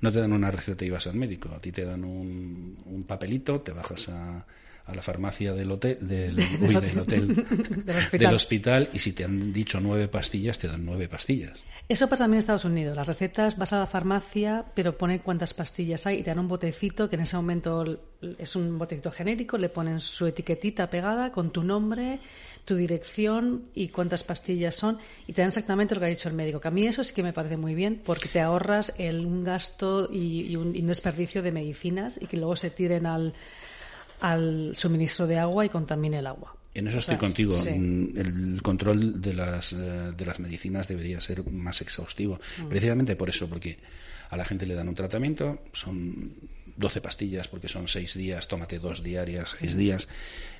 no 0.00 0.10
te 0.10 0.20
dan 0.20 0.32
una 0.32 0.50
receta 0.50 0.84
y 0.84 0.90
vas 0.90 1.06
al 1.06 1.14
médico, 1.14 1.50
a 1.54 1.60
ti 1.60 1.72
te 1.72 1.84
dan 1.84 2.04
un 2.04 3.04
papelito, 3.06 3.60
te 3.60 3.72
bajas 3.72 4.08
a 4.08 4.46
a 4.90 4.94
la 4.94 5.02
farmacia 5.02 5.52
del 5.52 5.70
hotel, 5.70 5.98
del, 6.00 6.38
hotel, 6.98 7.34
del, 8.12 8.34
hospital. 8.34 8.90
y 8.92 8.98
si 8.98 9.12
te 9.12 9.24
han 9.24 9.52
dicho 9.52 9.80
nueve 9.80 10.08
pastillas, 10.08 10.58
te 10.58 10.68
dan 10.68 10.84
nueve 10.84 11.08
pastillas. 11.08 11.64
Eso 11.88 12.08
pasa 12.08 12.24
también 12.24 12.36
en 12.36 12.40
Estados 12.40 12.64
Unidos. 12.64 12.96
Las 12.96 13.06
recetas 13.06 13.56
vas 13.58 13.72
a 13.72 13.78
la 13.78 13.86
farmacia, 13.86 14.64
pero 14.74 14.96
pone 14.96 15.20
cuántas 15.20 15.54
pastillas 15.54 16.06
hay 16.06 16.18
y 16.18 16.22
te 16.22 16.30
dan 16.30 16.38
un 16.38 16.48
botecito 16.48 17.08
que 17.08 17.16
en 17.16 17.22
ese 17.22 17.36
momento 17.36 18.00
es 18.38 18.54
un 18.54 18.78
botecito 18.78 19.10
genérico, 19.10 19.58
le 19.58 19.68
ponen 19.68 19.98
su 19.98 20.26
etiquetita 20.26 20.90
pegada 20.90 21.32
con 21.32 21.50
tu 21.50 21.64
nombre, 21.64 22.20
tu 22.64 22.76
dirección 22.76 23.64
y 23.74 23.88
cuántas 23.88 24.22
pastillas 24.22 24.76
son 24.76 24.98
y 25.26 25.32
te 25.32 25.42
dan 25.42 25.48
exactamente 25.48 25.94
lo 25.94 26.00
que 26.00 26.06
ha 26.06 26.10
dicho 26.10 26.28
el 26.28 26.34
médico. 26.34 26.60
Que 26.60 26.68
a 26.68 26.70
mí 26.70 26.86
eso 26.86 27.02
sí 27.02 27.14
que 27.14 27.22
me 27.22 27.32
parece 27.32 27.56
muy 27.56 27.74
bien 27.74 28.00
porque 28.04 28.28
te 28.28 28.40
ahorras 28.40 28.92
el, 28.98 29.26
un 29.26 29.42
gasto 29.42 30.08
y, 30.12 30.54
un, 30.56 30.76
y 30.76 30.80
un 30.80 30.86
desperdicio 30.86 31.42
de 31.42 31.52
medicinas 31.52 32.18
y 32.20 32.26
que 32.26 32.36
luego 32.36 32.56
se 32.56 32.70
tiren 32.70 33.06
al 33.06 33.32
al 34.20 34.72
suministro 34.74 35.26
de 35.26 35.38
agua 35.38 35.64
y 35.64 35.68
contamine 35.68 36.18
el 36.18 36.26
agua. 36.26 36.54
En 36.72 36.86
eso 36.86 36.98
estoy 36.98 37.16
contigo. 37.16 37.56
Mm, 37.56 38.16
el 38.16 38.62
control 38.62 39.20
de 39.20 39.34
las, 39.34 39.72
eh, 39.72 40.12
de 40.16 40.24
las 40.24 40.38
medicinas 40.38 40.86
debería 40.86 41.20
ser 41.20 41.44
más 41.50 41.80
exhaustivo. 41.80 42.40
Mm. 42.58 42.68
Precisamente 42.68 43.16
por 43.16 43.28
eso, 43.28 43.48
porque 43.48 43.78
a 44.30 44.36
la 44.36 44.44
gente 44.44 44.66
le 44.66 44.74
dan 44.74 44.88
un 44.88 44.94
tratamiento, 44.94 45.64
son 45.72 46.32
12 46.76 47.00
pastillas 47.00 47.48
porque 47.48 47.68
son 47.68 47.88
6 47.88 48.14
días, 48.14 48.46
tómate 48.46 48.78
dos 48.78 49.02
diarias, 49.02 49.56
6 49.58 49.76
días, 49.76 50.08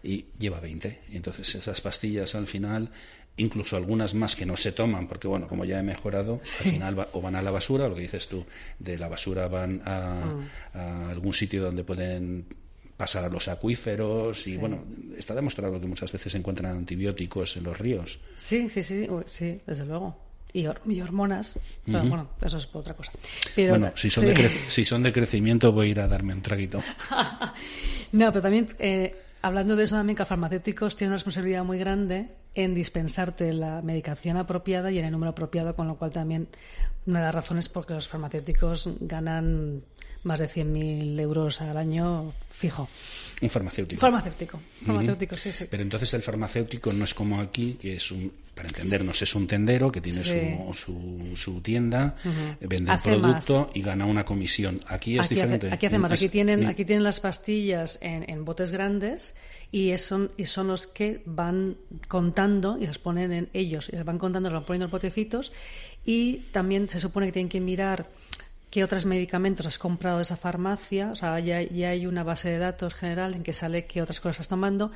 y 0.03 0.27
lleva 0.39 0.61
20. 0.61 1.01
Y 1.11 1.17
entonces 1.17 1.55
esas 1.55 1.81
pastillas 1.81 2.35
al 2.35 2.49
final, 2.49 2.91
incluso 3.37 3.77
algunas 3.77 4.15
más 4.15 4.35
que 4.35 4.45
no 4.45 4.57
se 4.57 4.73
toman, 4.73 5.07
porque 5.07 5.29
bueno, 5.29 5.47
como 5.47 5.65
ya 5.65 5.79
he 5.79 5.83
mejorado, 5.83 6.41
al 6.43 6.71
final 6.71 7.09
o 7.13 7.21
van 7.21 7.37
a 7.37 7.43
la 7.43 7.53
basura, 7.53 7.89
lo 7.89 7.95
que 7.95 8.03
dices 8.03 8.27
tú, 8.27 8.45
de 8.79 8.99
la 8.99 9.09
basura 9.09 9.47
van 9.47 9.81
a, 9.85 10.25
mm. 10.27 10.77
a 10.77 11.11
algún 11.11 11.33
sitio 11.33 11.63
donde 11.63 11.85
pueden 11.85 12.47
pasar 13.01 13.25
a 13.25 13.31
los 13.31 13.49
acuíferos 13.49 14.47
y 14.47 14.59
bueno, 14.59 14.85
está 15.17 15.35
demostrado 15.35 15.81
que 15.81 15.87
muchas 15.87 16.13
veces 16.13 16.33
se 16.33 16.37
encuentran 16.37 16.77
antibióticos 16.77 17.57
en 17.57 17.65
los 17.65 17.79
ríos. 17.79 18.21
Sí, 18.37 18.69
sí, 18.69 18.83
sí, 18.83 19.09
sí, 19.25 19.59
desde 19.67 19.87
luego. 19.87 20.19
Y, 20.53 20.67
hormonas, 20.67 21.55
bueno, 21.87 22.29
eso 22.43 22.59
es 22.59 22.69
otra 22.71 22.93
cosa. 22.93 23.13
Pero, 23.57 23.71
bueno, 23.79 23.93
si 23.95 24.11
son, 24.11 24.27
de 24.27 24.35
si 24.69 24.85
son 24.85 25.03
de 25.03 25.13
crecimiento 25.13 25.73
voy 25.73 25.87
a 25.87 25.91
ir 25.93 26.01
a 26.01 26.09
darme 26.09 26.35
un 26.35 26.43
traguito. 26.43 26.83
no, 28.13 28.27
pero 28.33 28.43
también, 28.43 28.69
eh, 28.79 29.17
hablando 29.41 29.77
de 29.77 29.85
eso 29.85 29.95
también, 29.95 30.15
que 30.15 30.21
los 30.21 30.29
farmacéuticos 30.29 30.95
tienen 30.95 31.13
una 31.13 31.17
responsabilidad 31.17 31.65
muy 31.65 31.79
grande 31.79 32.29
en 32.55 32.75
dispensarte 32.75 33.55
la 33.55 33.81
medicación 33.81 34.37
apropiada 34.37 34.91
y 34.91 34.99
en 34.99 35.07
el 35.07 35.13
número 35.13 35.31
apropiado, 35.31 35.75
con 35.75 35.89
lo 35.89 35.97
cual 35.97 36.11
también 36.11 36.49
una 37.07 37.21
de 37.21 37.25
las 37.25 37.35
razones 37.35 37.71
por 37.71 37.87
que 37.87 37.95
los 37.95 38.09
farmacéuticos 38.09 38.91
ganan 39.01 39.85
más 40.23 40.41
de 40.41 40.49
100.000 40.49 41.19
euros 41.21 41.61
al 41.61 41.77
año 41.77 42.33
fijo. 42.51 42.89
Un 43.41 43.49
farmacéutico. 43.49 44.01
Farmacéutico, 44.01 44.61
farmacéutico, 44.85 45.37
sí, 45.37 45.53
sí. 45.53 45.65
Pero 45.71 45.83
entonces 45.83 46.13
el 46.13 46.23
farmacéutico 46.23 46.93
no 46.93 47.05
es 47.05 47.15
como 47.15 47.41
aquí, 47.41 47.79
que 47.81 47.97
es 47.97 48.11
un, 48.11 48.31
para 48.55 48.69
entendernos, 48.69 49.23
es 49.23 49.35
un 49.35 49.47
tendero 49.47 49.91
que 49.91 50.03
tiene 50.03 50.23
su, 50.23 51.33
su, 51.35 51.61
tienda, 51.63 52.17
vende 52.61 52.93
el 52.93 52.99
producto 52.99 53.71
y 53.73 53.81
gana 53.81 54.05
una 54.05 54.25
comisión. 54.25 54.79
Aquí 54.89 55.19
es 55.19 55.31
diferente. 55.31 55.71
aquí 55.73 55.87
hace 55.87 55.99
más. 55.99 56.13
Aquí 56.13 56.29
tienen, 56.29 56.67
aquí 56.67 56.85
tienen 56.85 57.03
las 57.03 57.21
pastillas 57.21 57.99
en, 58.03 58.29
en 58.29 58.45
botes 58.45 58.73
grandes 58.73 59.35
y 59.73 59.97
son, 59.99 60.33
y 60.37 60.45
son 60.45 60.69
los 60.69 60.87
que 60.87 61.23
van 61.25 61.77
contando 62.09 62.77
y 62.79 62.87
las 62.87 62.99
ponen 62.99 63.33
en 63.33 63.49
ellos, 63.55 63.89
y 63.91 63.97
las 63.97 64.05
van 64.05 64.19
contando, 64.19 64.51
las 64.51 64.61
van 64.61 64.67
poniendo 64.67 64.87
en 64.87 64.91
botecitos 64.91 65.53
y 66.05 66.39
también 66.53 66.89
se 66.89 66.99
supone 66.99 67.27
que 67.27 67.33
tienen 67.33 67.49
que 67.49 67.61
mirar 67.61 68.07
qué 68.71 68.85
otros 68.85 69.05
medicamentos 69.05 69.67
has 69.67 69.79
comprado 69.79 70.19
de 70.19 70.23
esa 70.23 70.37
farmacia, 70.37 71.11
o 71.11 71.17
sea, 71.17 71.39
ya, 71.41 71.57
hay 71.59 72.07
una 72.07 72.23
base 72.23 72.51
de 72.51 72.59
datos 72.59 72.95
general 72.95 73.35
en 73.35 73.43
que 73.43 73.53
sale 73.53 73.87
qué 73.87 74.01
otras 74.01 74.21
cosas 74.21 74.37
estás 74.37 74.49
tomando 74.49 74.93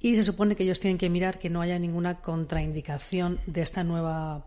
y 0.00 0.16
se 0.16 0.22
supone 0.22 0.56
que 0.56 0.64
ellos 0.64 0.80
tienen 0.80 0.96
que 0.96 1.10
mirar 1.10 1.38
que 1.38 1.50
no 1.50 1.60
haya 1.60 1.78
ninguna 1.78 2.20
contraindicación 2.20 3.38
de 3.46 3.60
esta 3.60 3.84
nueva 3.84 4.46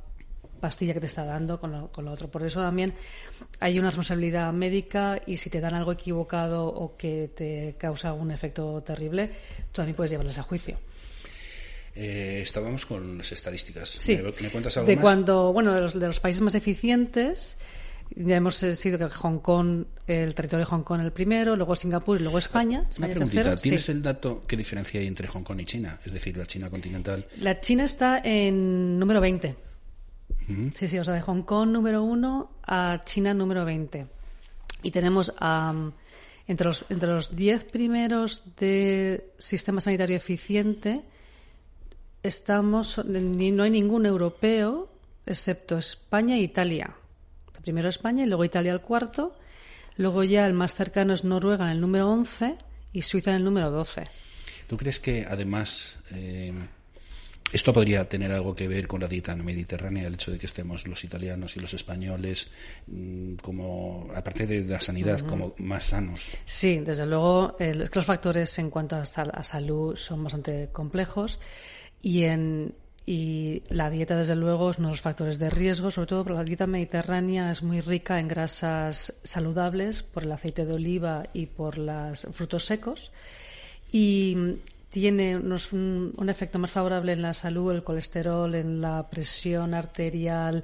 pastilla 0.59 0.93
que 0.93 1.01
te 1.01 1.05
está 1.05 1.25
dando 1.25 1.59
con 1.59 1.71
lo, 1.71 1.91
con 1.91 2.05
lo 2.05 2.11
otro. 2.11 2.31
Por 2.31 2.41
eso 2.43 2.61
también 2.61 2.93
hay 3.59 3.77
una 3.77 3.89
responsabilidad 3.89 4.51
médica 4.53 5.21
y 5.25 5.37
si 5.37 5.49
te 5.49 5.59
dan 5.59 5.75
algo 5.75 5.91
equivocado 5.91 6.65
o 6.65 6.95
que 6.97 7.29
te 7.35 7.75
causa 7.77 8.13
un 8.13 8.31
efecto 8.31 8.81
terrible, 8.81 9.29
tú 9.71 9.81
también 9.81 9.95
puedes 9.95 10.11
llevarles 10.11 10.37
a 10.39 10.43
juicio. 10.43 10.79
Eh, 11.95 12.41
estábamos 12.41 12.87
con 12.87 13.19
las 13.19 13.31
estadísticas. 13.31 13.89
Sí. 13.89 14.17
¿Me, 14.17 14.49
cuentas 14.49 14.77
algo 14.77 14.87
de 14.87 14.97
cuando, 14.97 15.53
bueno, 15.53 15.73
de 15.73 15.81
los, 15.81 15.99
de 15.99 16.07
los 16.07 16.19
países 16.19 16.41
más 16.41 16.55
eficientes, 16.55 17.57
ya 18.15 18.35
hemos 18.35 18.61
eh, 18.63 18.75
sido 18.75 18.97
que 18.97 19.09
Hong 19.09 19.39
Kong, 19.39 19.85
el 20.07 20.35
territorio 20.35 20.65
de 20.65 20.69
Hong 20.71 20.83
Kong 20.83 21.01
el 21.01 21.11
primero, 21.11 21.55
luego 21.55 21.75
Singapur 21.75 22.19
y 22.19 22.23
luego 22.23 22.37
España. 22.37 22.87
Una 22.97 23.07
preguntita, 23.07 23.55
¿tienes 23.55 23.89
el 23.89 24.01
dato 24.01 24.43
qué 24.47 24.55
diferencia 24.55 24.99
hay 24.99 25.07
entre 25.07 25.27
Hong 25.27 25.43
Kong 25.43 25.59
y 25.59 25.65
China? 25.65 25.99
Es 26.05 26.13
decir, 26.13 26.37
la 26.37 26.45
China 26.45 26.69
continental. 26.69 27.25
La 27.39 27.59
China 27.59 27.85
está 27.85 28.19
en 28.19 28.99
número 28.99 29.21
20. 29.21 29.55
Sí, 30.75 30.87
sí, 30.87 30.99
o 30.99 31.03
sea, 31.03 31.13
de 31.13 31.21
Hong 31.21 31.43
Kong 31.43 31.69
número 31.69 32.03
1 32.03 32.51
a 32.67 33.01
China 33.05 33.33
número 33.33 33.63
20. 33.63 34.07
Y 34.83 34.91
tenemos 34.91 35.33
entre 36.47 36.67
los 36.67 36.85
entre 36.89 37.09
los 37.09 37.35
10 37.35 37.63
primeros 37.65 38.43
de 38.57 39.31
sistema 39.37 39.79
sanitario 39.79 40.17
eficiente 40.17 41.03
estamos 42.23 43.03
no 43.05 43.63
hay 43.63 43.69
ningún 43.69 44.05
europeo 44.05 44.89
excepto 45.25 45.77
España 45.77 46.35
e 46.35 46.39
Italia. 46.39 46.95
Primero 47.63 47.89
España 47.89 48.23
y 48.23 48.27
luego 48.27 48.45
Italia 48.45 48.73
el 48.73 48.81
cuarto. 48.81 49.35
Luego 49.97 50.23
ya 50.23 50.45
el 50.45 50.53
más 50.53 50.75
cercano 50.75 51.13
es 51.13 51.23
Noruega 51.23 51.65
en 51.65 51.71
el 51.71 51.81
número 51.81 52.11
11 52.11 52.57
y 52.93 53.01
Suiza 53.01 53.31
en 53.31 53.37
el 53.37 53.43
número 53.43 53.71
12. 53.71 54.03
¿Tú 54.67 54.77
crees 54.77 54.99
que 54.99 55.25
además 55.29 55.97
eh, 56.11 56.53
esto 57.51 57.71
podría 57.71 58.09
tener 58.09 58.31
algo 58.31 58.55
que 58.55 58.67
ver 58.67 58.87
con 58.87 59.01
la 59.01 59.07
dieta 59.07 59.35
mediterránea, 59.35 60.07
el 60.07 60.15
hecho 60.15 60.31
de 60.31 60.39
que 60.39 60.47
estemos 60.47 60.87
los 60.87 61.03
italianos 61.03 61.55
y 61.55 61.59
los 61.59 61.73
españoles 61.73 62.49
mm, 62.87 63.35
como, 63.35 64.09
aparte 64.15 64.47
de 64.47 64.67
la 64.67 64.81
sanidad, 64.81 65.19
como 65.21 65.53
más 65.59 65.83
sanos? 65.83 66.31
Sí, 66.45 66.79
desde 66.79 67.05
luego, 67.05 67.55
los 67.59 68.05
factores 68.05 68.57
en 68.57 68.71
cuanto 68.71 68.95
a, 68.95 69.01
a 69.01 69.43
salud 69.43 69.95
son 69.95 70.23
bastante 70.23 70.69
complejos 70.71 71.39
y 72.01 72.23
en, 72.23 72.73
y 73.05 73.63
la 73.67 73.89
dieta, 73.89 74.15
desde 74.15 74.35
luego, 74.35 74.71
es 74.71 74.77
uno 74.77 74.87
de 74.87 74.93
los 74.93 75.01
factores 75.01 75.37
de 75.37 75.49
riesgo, 75.49 75.91
sobre 75.91 76.07
todo 76.07 76.23
porque 76.23 76.37
la 76.37 76.45
dieta 76.45 76.67
mediterránea 76.67 77.51
es 77.51 77.61
muy 77.61 77.81
rica 77.81 78.19
en 78.19 78.29
grasas 78.29 79.13
saludables 79.23 80.03
por 80.03 80.23
el 80.23 80.31
aceite 80.31 80.65
de 80.65 80.73
oliva 80.73 81.23
y 81.33 81.47
por 81.47 81.77
los 81.77 82.27
frutos 82.31 82.65
secos. 82.65 83.11
Y 83.91 84.55
tiene 84.89 85.35
un, 85.35 86.29
efecto 86.29 86.59
más 86.59 86.71
favorable 86.71 87.11
en 87.11 87.21
la 87.21 87.33
salud, 87.33 87.73
el 87.73 87.83
colesterol, 87.83 88.55
en 88.55 88.79
la 88.79 89.09
presión 89.09 89.73
arterial, 89.73 90.63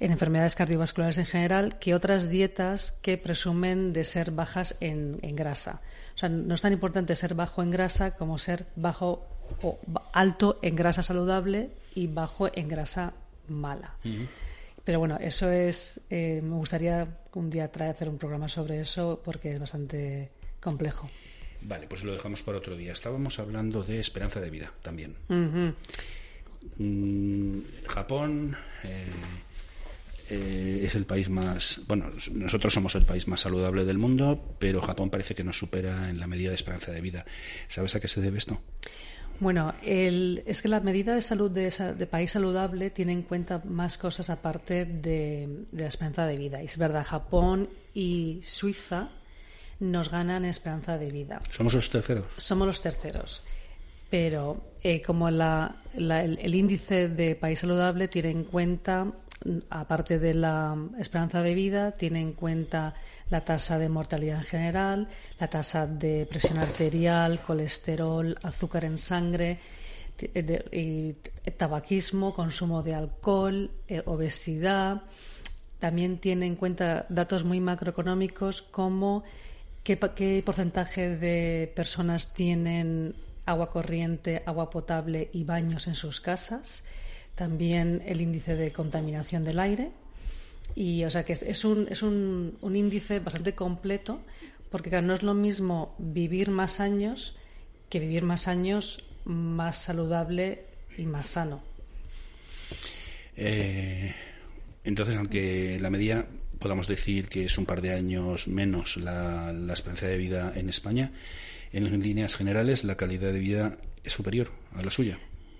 en 0.00 0.10
enfermedades 0.10 0.56
cardiovasculares 0.56 1.18
en 1.18 1.26
general, 1.26 1.78
que 1.78 1.94
otras 1.94 2.28
dietas 2.28 2.92
que 3.00 3.16
presumen 3.16 3.92
de 3.92 4.02
ser 4.02 4.32
bajas 4.32 4.74
en, 4.80 5.20
en 5.22 5.36
grasa. 5.36 5.82
O 6.16 6.18
sea, 6.18 6.28
no 6.28 6.54
es 6.54 6.62
tan 6.62 6.72
importante 6.72 7.14
ser 7.14 7.34
bajo 7.34 7.62
en 7.62 7.70
grasa 7.70 8.16
como 8.16 8.38
ser 8.38 8.66
bajo 8.74 9.35
o 9.62 9.78
alto 10.12 10.58
en 10.62 10.76
grasa 10.76 11.02
saludable 11.02 11.70
y 11.94 12.06
bajo 12.06 12.48
en 12.54 12.68
grasa 12.68 13.12
mala. 13.48 13.94
Pero 14.84 15.00
bueno, 15.00 15.18
eso 15.20 15.50
es. 15.50 16.00
Eh, 16.10 16.40
me 16.42 16.54
gustaría 16.54 17.08
un 17.34 17.50
día 17.50 17.70
traer 17.72 17.90
hacer 17.90 18.08
un 18.08 18.18
programa 18.18 18.48
sobre 18.48 18.80
eso 18.80 19.20
porque 19.24 19.52
es 19.52 19.60
bastante 19.60 20.30
complejo. 20.60 21.10
Vale, 21.62 21.86
pues 21.88 22.04
lo 22.04 22.12
dejamos 22.12 22.42
para 22.42 22.58
otro 22.58 22.76
día. 22.76 22.92
Estábamos 22.92 23.38
hablando 23.38 23.82
de 23.82 23.98
esperanza 23.98 24.40
de 24.40 24.50
vida 24.50 24.72
también. 24.82 25.16
Mm, 26.78 27.60
Japón 27.86 28.56
eh, 28.84 29.06
eh, 30.30 30.82
es 30.84 30.94
el 30.94 31.04
país 31.04 31.28
más. 31.28 31.80
Bueno, 31.86 32.10
nosotros 32.32 32.72
somos 32.72 32.94
el 32.94 33.04
país 33.04 33.26
más 33.28 33.40
saludable 33.40 33.84
del 33.84 33.98
mundo, 33.98 34.56
pero 34.58 34.80
Japón 34.82 35.10
parece 35.10 35.34
que 35.34 35.44
nos 35.44 35.58
supera 35.58 36.10
en 36.10 36.20
la 36.20 36.26
medida 36.26 36.50
de 36.50 36.56
esperanza 36.56 36.92
de 36.92 37.00
vida. 37.00 37.24
¿Sabes 37.68 37.94
a 37.94 38.00
qué 38.00 38.08
se 38.08 38.20
debe 38.20 38.38
esto? 38.38 38.60
Bueno, 39.40 39.74
es 39.82 40.62
que 40.62 40.68
la 40.68 40.80
medida 40.80 41.14
de 41.14 41.22
salud 41.22 41.50
de, 41.50 42.06
país 42.06 42.30
saludable 42.30 42.90
tiene 42.90 43.12
en 43.12 43.22
cuenta 43.22 43.60
más 43.64 43.98
cosas 43.98 44.30
aparte 44.30 44.84
de, 44.84 45.64
la 45.72 45.86
esperanza 45.86 46.26
de 46.26 46.36
vida. 46.36 46.62
Y 46.62 46.66
es 46.66 46.78
verdad, 46.78 47.04
Japón 47.04 47.68
y 47.94 48.40
Suiza 48.42 49.10
nos 49.80 50.10
ganan 50.10 50.44
esperanza 50.44 50.96
de 50.96 51.10
vida. 51.10 51.42
¿Somos 51.50 51.74
los 51.74 51.90
terceros? 51.90 52.26
Somos 52.38 52.66
los 52.66 52.80
terceros. 52.80 53.42
Pero 54.08 54.72
eh, 54.82 55.02
como 55.02 55.28
el, 55.28 55.42
el 55.94 56.54
índice 56.54 57.08
de 57.08 57.34
país 57.34 57.58
saludable 57.58 58.08
tiene 58.08 58.30
en 58.30 58.44
cuenta, 58.44 59.12
aparte 59.68 60.18
de 60.18 60.34
la 60.34 60.76
esperanza 60.98 61.42
de 61.42 61.54
vida, 61.54 61.92
tiene 61.92 62.20
en 62.20 62.32
cuenta 62.32 62.94
la 63.30 63.44
tasa 63.44 63.78
de 63.78 63.88
mortalidad 63.88 64.38
en 64.38 64.44
general, 64.44 65.08
la 65.40 65.48
tasa 65.48 65.86
de 65.86 66.26
presión 66.26 66.58
arterial, 66.58 67.40
colesterol, 67.40 68.36
azúcar 68.42 68.84
en 68.84 68.98
sangre, 68.98 69.58
y 70.72 71.12
tabaquismo, 71.56 72.34
consumo 72.34 72.82
de 72.82 72.94
alcohol, 72.94 73.70
eh, 73.88 74.02
obesidad. 74.06 75.02
También 75.78 76.18
tiene 76.18 76.46
en 76.46 76.56
cuenta 76.56 77.04
datos 77.08 77.44
muy 77.44 77.60
macroeconómicos 77.60 78.62
como 78.62 79.24
qué 79.82 80.42
porcentaje 80.44 81.16
de 81.16 81.70
personas 81.76 82.32
tienen 82.32 83.14
agua 83.44 83.70
corriente, 83.70 84.42
agua 84.46 84.70
potable 84.70 85.28
y 85.32 85.44
baños 85.44 85.86
en 85.86 85.94
sus 85.94 86.20
casas. 86.20 86.82
También 87.34 88.02
el 88.06 88.20
índice 88.20 88.56
de 88.56 88.72
contaminación 88.72 89.44
del 89.44 89.60
aire, 89.60 89.92
y 90.76 91.02
o 91.04 91.10
sea 91.10 91.24
que 91.24 91.32
es 91.32 91.64
un, 91.64 91.88
es 91.90 92.02
un, 92.02 92.58
un 92.60 92.76
índice 92.76 93.18
bastante 93.18 93.54
completo, 93.54 94.20
porque 94.70 95.02
no 95.02 95.14
es 95.14 95.22
lo 95.22 95.34
mismo 95.34 95.96
vivir 95.98 96.50
más 96.50 96.78
años 96.78 97.34
que 97.88 97.98
vivir 97.98 98.22
más 98.22 98.46
años 98.46 99.02
más 99.24 99.78
saludable 99.78 100.66
y 100.96 101.06
más 101.06 101.26
sano. 101.26 101.62
Eh, 103.36 104.14
entonces, 104.84 105.16
aunque 105.16 105.78
la 105.80 105.90
media 105.90 106.26
podamos 106.58 106.86
decir 106.86 107.28
que 107.28 107.44
es 107.44 107.58
un 107.58 107.66
par 107.66 107.80
de 107.80 107.92
años 107.92 108.46
menos 108.46 108.96
la, 108.96 109.52
la 109.52 109.72
esperanza 109.72 110.06
de 110.06 110.18
vida 110.18 110.52
en 110.54 110.68
España, 110.68 111.12
en 111.72 112.00
líneas 112.00 112.36
generales 112.36 112.84
la 112.84 112.96
calidad 112.96 113.32
de 113.32 113.38
vida 113.38 113.78
es 114.04 114.12
superior 114.12 114.50
a 114.74 114.82
la 114.82 114.90
suya. 114.90 115.18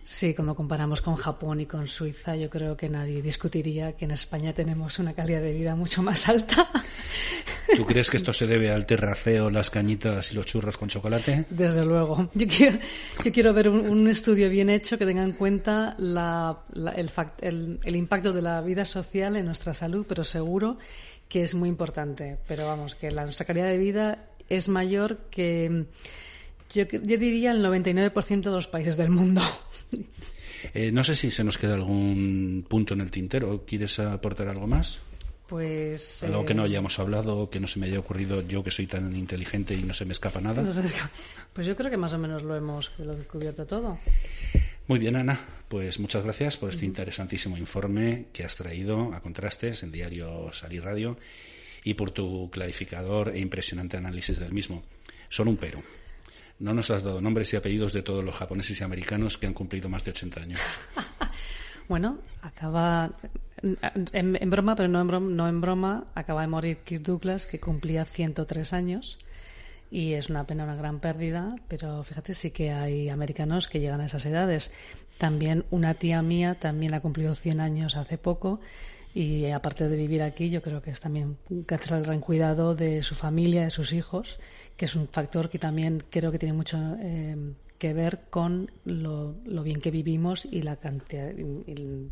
Sí, 0.09 0.35
cuando 0.35 0.55
comparamos 0.55 1.03
con 1.03 1.17
Japón 1.17 1.59
y 1.59 1.67
con 1.67 1.89
Suiza, 1.89 2.37
yo 2.37 2.49
creo 2.49 2.77
que 2.77 2.89
nadie 2.89 3.21
discutiría 3.21 3.97
que 3.97 4.05
en 4.05 4.13
España 4.13 4.53
tenemos 4.53 5.01
una 5.01 5.15
calidad 5.15 5.43
de 5.43 5.53
vida 5.53 5.75
mucho 5.75 6.01
más 6.01 6.29
alta. 6.29 6.71
¿Tú 7.77 7.85
crees 7.85 8.09
que 8.09 8.17
esto 8.17 8.33
se 8.33 8.47
debe 8.47 8.71
al 8.71 8.87
terraceo, 8.87 9.51
las 9.51 9.69
cañitas 9.69 10.31
y 10.31 10.37
los 10.37 10.47
churros 10.47 10.79
con 10.79 10.89
chocolate? 10.89 11.47
Desde 11.51 11.85
luego. 11.85 12.31
Yo 12.35 12.47
quiero, 12.47 12.79
yo 13.25 13.33
quiero 13.33 13.53
ver 13.53 13.69
un, 13.69 14.07
estudio 14.07 14.49
bien 14.49 14.71
hecho 14.71 14.97
que 14.97 15.07
tenga 15.07 15.25
en 15.25 15.33
cuenta 15.33 15.97
el, 15.99 17.81
el 17.83 17.97
impacto 17.97 18.33
de 18.33 18.43
la 18.43 18.61
vida 18.61 18.85
social 18.85 19.35
en 19.35 19.45
nuestra 19.45 19.75
salud, 19.75 20.07
pero 20.09 20.23
seguro 20.23 20.79
que 21.29 21.43
es 21.43 21.57
muy 21.57 21.69
importante. 21.69 22.39
Pero 22.47 22.69
vamos, 22.69 22.95
que 22.95 23.11
la, 23.11 23.25
nuestra 23.25 23.45
calidad 23.45 23.67
de 23.67 23.79
vida 23.79 24.29
es 24.49 24.69
mayor 24.69 25.19
que 25.33 25.87
yo, 26.77 26.85
diría 26.85 27.53
el 27.53 27.65
99% 27.65 28.43
de 28.43 28.51
los 28.51 28.69
países 28.69 28.97
del 28.97 29.11
mundo. 29.11 29.41
Eh, 30.75 30.91
no 30.91 31.05
sé 31.05 31.15
si 31.15 31.31
se 31.31 31.45
nos 31.45 31.59
queda 31.59 31.75
algún 31.75 32.65
punto 32.69 32.95
en 32.95 33.01
el 33.01 33.11
tintero. 33.11 33.65
¿Quieres 33.67 33.99
aportar 33.99 34.49
algo 34.49 34.67
más? 34.67 35.01
Pues. 35.47 36.25
Algo 36.25 36.45
que 36.45 36.55
no 36.55 36.63
eh, 36.63 36.67
hayamos 36.67 36.99
hablado, 36.99 37.51
que 37.51 37.61
no 37.61 37.69
se 37.69 37.79
me 37.79 37.87
haya 37.87 37.99
ocurrido 37.99 38.43
yo 38.43 38.65
que 38.65 38.71
soy 38.71 38.87
tan 38.87 39.15
inteligente 39.15 39.75
y 39.75 39.83
no 39.83 39.95
se 39.95 40.05
me 40.05 40.13
escapa 40.13 40.41
nada. 40.41 40.63
Pues 41.53 41.67
yo 41.67 41.77
creo 41.77 41.91
que 41.91 41.97
más 41.97 42.13
o 42.13 42.19
menos 42.19 42.43
lo 42.43 42.57
hemos 42.57 42.91
lo 42.99 43.15
descubierto 43.15 43.67
todo. 43.67 43.99
Muy 44.89 44.99
bien, 44.99 45.17
Ana. 45.17 45.39
Pues 45.69 45.99
muchas 45.99 46.23
gracias 46.23 46.57
por 46.57 46.71
este 46.71 46.85
interesantísimo 46.85 47.57
informe 47.57 48.27
que 48.33 48.45
has 48.45 48.57
traído 48.57 49.15
a 49.15 49.21
Contrastes 49.21 49.83
en 49.83 49.91
Diario 49.91 50.53
Salir 50.53 50.85
Radio 50.85 51.17
y 51.83 51.95
por 51.95 52.11
tu 52.11 52.51
clarificador 52.51 53.31
e 53.31 53.39
impresionante 53.39 53.97
análisis 53.97 54.39
del 54.39 54.53
mismo. 54.53 54.83
Solo 55.29 55.51
un 55.51 55.57
pero. 55.57 55.83
No 56.59 56.73
nos 56.73 56.91
has 56.91 57.03
dado 57.03 57.21
nombres 57.21 57.53
y 57.53 57.57
apellidos 57.57 57.93
de 57.93 58.03
todos 58.03 58.25
los 58.25 58.35
japoneses 58.35 58.81
y 58.81 58.85
americanos 58.85 59.39
que 59.39 59.47
han 59.47 59.55
cumplido 59.55 59.89
más 59.89 60.05
de 60.05 60.11
80 60.11 60.41
años. 60.41 60.61
bueno, 61.89 62.19
acaba, 62.43 63.13
en, 64.13 64.51
broma, 64.51 64.75
pero 64.75 64.89
no 64.89 65.01
en 65.01 65.07
broma, 65.07 65.29
no 65.31 65.49
en 65.49 65.61
broma, 65.61 66.05
acaba 66.15 66.43
de 66.43 66.49
morir 66.49 66.79
Kirk 66.79 67.03
Douglas, 67.03 67.47
que 67.47 67.61
cumplía 67.61 68.05
103 68.05 68.73
años. 68.73 69.19
Y 69.91 70.15
es 70.15 70.31
una 70.31 70.47
pena, 70.47 70.65
una 70.65 70.75
gran 70.75 70.99
pérdida, 70.99 71.57
pero 71.69 72.03
fíjate, 72.03 72.35
sí 72.35 72.51
que 72.51 72.73
hay 72.73 73.09
americanos 73.09 73.69
que 73.69 73.79
llegan 73.79 74.01
a 74.01 74.07
esas 74.07 74.27
edades. 74.27 74.73
También 75.19 75.65
una 75.71 75.95
tía 75.95 76.23
mía 76.23 76.57
también 76.59 76.95
ha 76.95 77.01
cumplido 77.01 77.35
100 77.35 77.61
años 77.61 77.97
hace 77.97 78.19
poco 78.19 78.61
y 79.17 79.47
aparte 79.47 79.89
de 79.89 79.97
vivir 79.97 80.23
aquí, 80.23 80.51
yo 80.51 80.61
creo 80.61 80.83
que 80.83 80.91
es 80.91 81.01
también 81.01 81.39
gracias 81.49 81.93
al 81.93 82.03
gran 82.03 82.21
cuidado 82.21 82.75
de 82.75 83.03
su 83.03 83.15
familia, 83.15 83.63
de 83.63 83.71
sus 83.71 83.95
hijos, 83.95 84.39
que 84.77 84.85
es 84.85 84.95
un 84.95 85.09
factor 85.09 85.49
que 85.49 85.59
también 85.59 86.03
creo 86.11 86.31
que 86.31 86.39
tiene 86.39 86.53
mucho 86.53 86.79
eh, 87.01 87.55
que 87.79 87.95
ver 87.95 88.21
con 88.31 88.71
lo, 88.85 89.35
bien 89.63 89.81
que 89.81 89.91
vivimos 89.91 90.47
y 90.51 90.63
la 90.63 90.77
cantidad 90.77 91.33
y, 91.37 92.11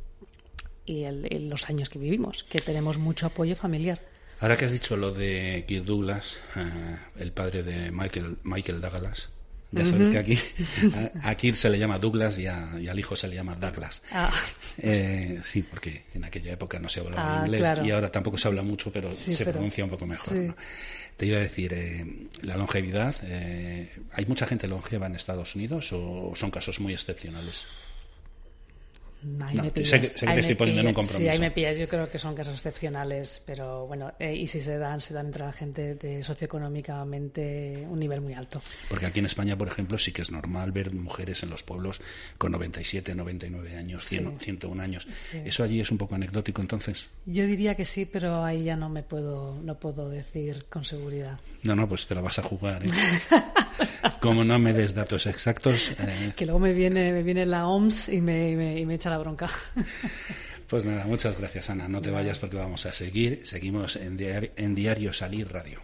los 0.86 1.70
años 1.70 1.88
que 1.88 1.98
vivimos, 1.98 2.44
que 2.44 2.60
tenemos 2.60 2.98
mucho 2.98 3.26
apoyo 3.26 3.56
familiar. 3.56 4.00
Ahora 4.40 4.56
que 4.56 4.66
has 4.66 4.72
dicho 4.72 4.96
lo 4.96 5.12
de 5.12 5.64
Kirk 5.66 5.84
Douglas, 5.84 6.40
eh, 6.56 6.96
el 7.18 7.32
padre 7.32 7.62
de 7.62 7.90
Michael, 7.90 8.36
Michael 8.42 8.80
Douglas, 8.80 9.30
ya 9.74 9.86
sabes 9.86 10.08
que 10.08 10.18
aquí, 10.18 10.38
aquí 11.22 11.52
se 11.52 11.68
le 11.70 11.78
llama 11.78 11.98
Douglas 11.98 12.38
y, 12.38 12.46
al 12.46 12.98
hijo 12.98 13.16
se 13.16 13.28
le 13.28 13.34
llama 13.34 13.54
Douglas. 13.54 14.02
Ah. 14.10 14.32
Eh, 14.78 15.40
sí, 15.42 15.62
porque 15.62 16.04
en 16.14 16.24
aquella 16.24 16.52
época 16.52 16.78
no 16.78 16.88
se 16.88 17.00
hablaba 17.00 17.42
ah, 17.42 17.46
inglés 17.46 17.78
y 17.84 17.90
ahora 17.90 18.10
tampoco 18.10 18.36
se 18.36 18.48
habla 18.48 18.62
mucho, 18.62 18.92
pero 18.92 19.12
se 19.12 19.44
pronuncia 19.44 19.84
un 19.84 19.90
poco 19.90 20.06
mejor. 20.06 20.54
Te 21.16 21.26
iba 21.26 21.38
a 21.38 21.42
decir, 21.42 21.72
eh, 21.74 22.04
la 22.42 22.56
longevidad, 22.56 23.14
eh, 23.22 23.88
¿hay 24.12 24.26
mucha 24.26 24.46
gente 24.46 24.66
longeva 24.66 25.06
en 25.06 25.14
Estados 25.14 25.54
Unidos 25.54 25.92
o 25.92 26.32
son 26.34 26.50
casos 26.50 26.80
muy 26.80 26.92
excepcionales? 26.92 27.64
Ahí 29.40 29.56
me 29.56 29.70
pillas, 29.70 29.90
sé 29.90 30.00
que, 30.00 30.08
te 30.08 30.40
estoy 30.40 30.54
poniendo 30.54 30.82
en 30.82 30.88
un 30.88 30.94
compromiso. 30.94 31.18
Sí, 31.18 31.28
ahí 31.28 31.38
me 31.38 31.50
pillas. 31.50 31.78
Yo 31.78 31.88
creo 31.88 32.10
que 32.10 32.18
son 32.18 32.34
casos 32.34 32.54
excepcionales, 32.54 33.42
pero 33.46 33.86
bueno, 33.86 34.12
eh, 34.18 34.34
y 34.34 34.46
si 34.46 34.60
se 34.60 34.78
dan, 34.78 35.00
se 35.00 35.14
dan 35.14 35.26
entre 35.26 35.44
la 35.44 35.52
gente 35.52 35.94
de 35.94 36.22
socioeconómicamente 36.22 37.86
un 37.88 37.98
nivel 37.98 38.20
muy 38.20 38.34
alto. 38.34 38.62
Porque 38.88 39.06
aquí 39.06 39.20
en 39.20 39.26
España, 39.26 39.56
por 39.56 39.68
ejemplo, 39.68 39.98
sí 39.98 40.12
que 40.12 40.22
es 40.22 40.30
normal 40.30 40.72
ver 40.72 40.92
mujeres 40.92 41.42
en 41.42 41.50
los 41.50 41.62
pueblos 41.62 42.00
con 42.38 42.52
97, 42.52 43.14
99 43.14 43.76
años, 43.76 44.04
101 44.04 44.82
años. 44.82 45.06
¿Eso 45.32 45.64
allí 45.64 45.80
es 45.80 45.90
un 45.90 45.98
poco 45.98 46.14
anecdótico 46.14 46.60
entonces? 46.60 47.08
Yo 47.26 47.46
diría 47.46 47.74
que 47.74 47.84
sí, 47.84 48.06
pero 48.06 48.44
ahí 48.44 48.64
ya 48.64 48.76
no 48.76 48.88
me 48.88 49.02
puedo, 49.02 49.58
no 49.62 49.78
puedo 49.78 50.08
decir 50.08 50.66
con 50.68 50.84
seguridad. 50.84 51.38
No, 51.62 51.74
no, 51.74 51.88
pues 51.88 52.06
te 52.06 52.14
la 52.14 52.20
vas 52.20 52.38
a 52.38 52.42
jugar. 52.42 52.84
¿eh? 52.84 52.90
Como 54.20 54.44
no 54.44 54.58
me 54.58 54.72
des 54.72 54.94
datos 54.94 55.26
exactos. 55.26 55.90
Eh. 55.98 56.32
Que 56.36 56.44
luego 56.44 56.60
me 56.60 56.72
viene, 56.72 57.12
me 57.12 57.22
viene 57.22 57.46
la 57.46 57.66
OMS 57.66 58.10
y 58.10 58.20
me, 58.20 58.78
y 58.78 58.86
me 58.86 58.94
echa 58.94 59.10
la 59.10 59.13
bronca. 59.18 59.50
Pues 60.66 60.86
nada, 60.86 61.04
muchas 61.04 61.38
gracias 61.38 61.68
Ana. 61.68 61.88
No 61.88 62.00
te 62.00 62.10
vayas 62.10 62.38
porque 62.38 62.56
vamos 62.56 62.86
a 62.86 62.90
seguir. 62.90 63.42
Seguimos 63.44 63.96
en 63.96 64.16
Diario, 64.16 64.50
en 64.56 64.74
diario 64.74 65.12
Salir 65.12 65.52
Radio. 65.52 65.78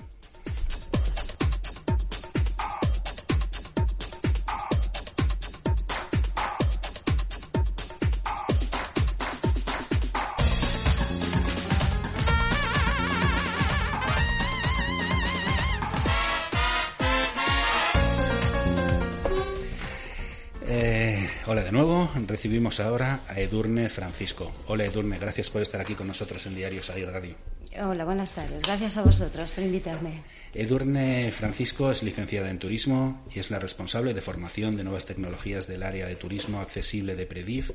Recibimos 22.30 22.80
ahora 22.80 23.20
a 23.28 23.40
Edurne 23.40 23.88
Francisco. 23.88 24.52
Hola 24.68 24.84
Edurne, 24.84 25.18
gracias 25.18 25.50
por 25.50 25.60
estar 25.62 25.80
aquí 25.80 25.94
con 25.94 26.06
nosotros 26.06 26.46
en 26.46 26.54
Diario 26.54 26.82
Salir 26.82 27.08
Radio. 27.08 27.34
Hola, 27.78 28.04
buenas 28.04 28.32
tardes. 28.32 28.62
Gracias 28.62 28.96
a 28.96 29.02
vosotros 29.02 29.50
por 29.50 29.64
invitarme. 29.64 30.22
Edurne 30.54 31.30
Francisco 31.32 31.90
es 31.90 32.02
licenciada 32.02 32.50
en 32.50 32.58
turismo 32.58 33.24
y 33.32 33.38
es 33.38 33.50
la 33.50 33.58
responsable 33.58 34.14
de 34.14 34.20
formación 34.20 34.76
de 34.76 34.84
nuevas 34.84 35.06
tecnologías 35.06 35.66
del 35.68 35.82
área 35.82 36.06
de 36.06 36.16
turismo 36.16 36.60
accesible 36.60 37.14
de 37.14 37.26
Predif, 37.26 37.70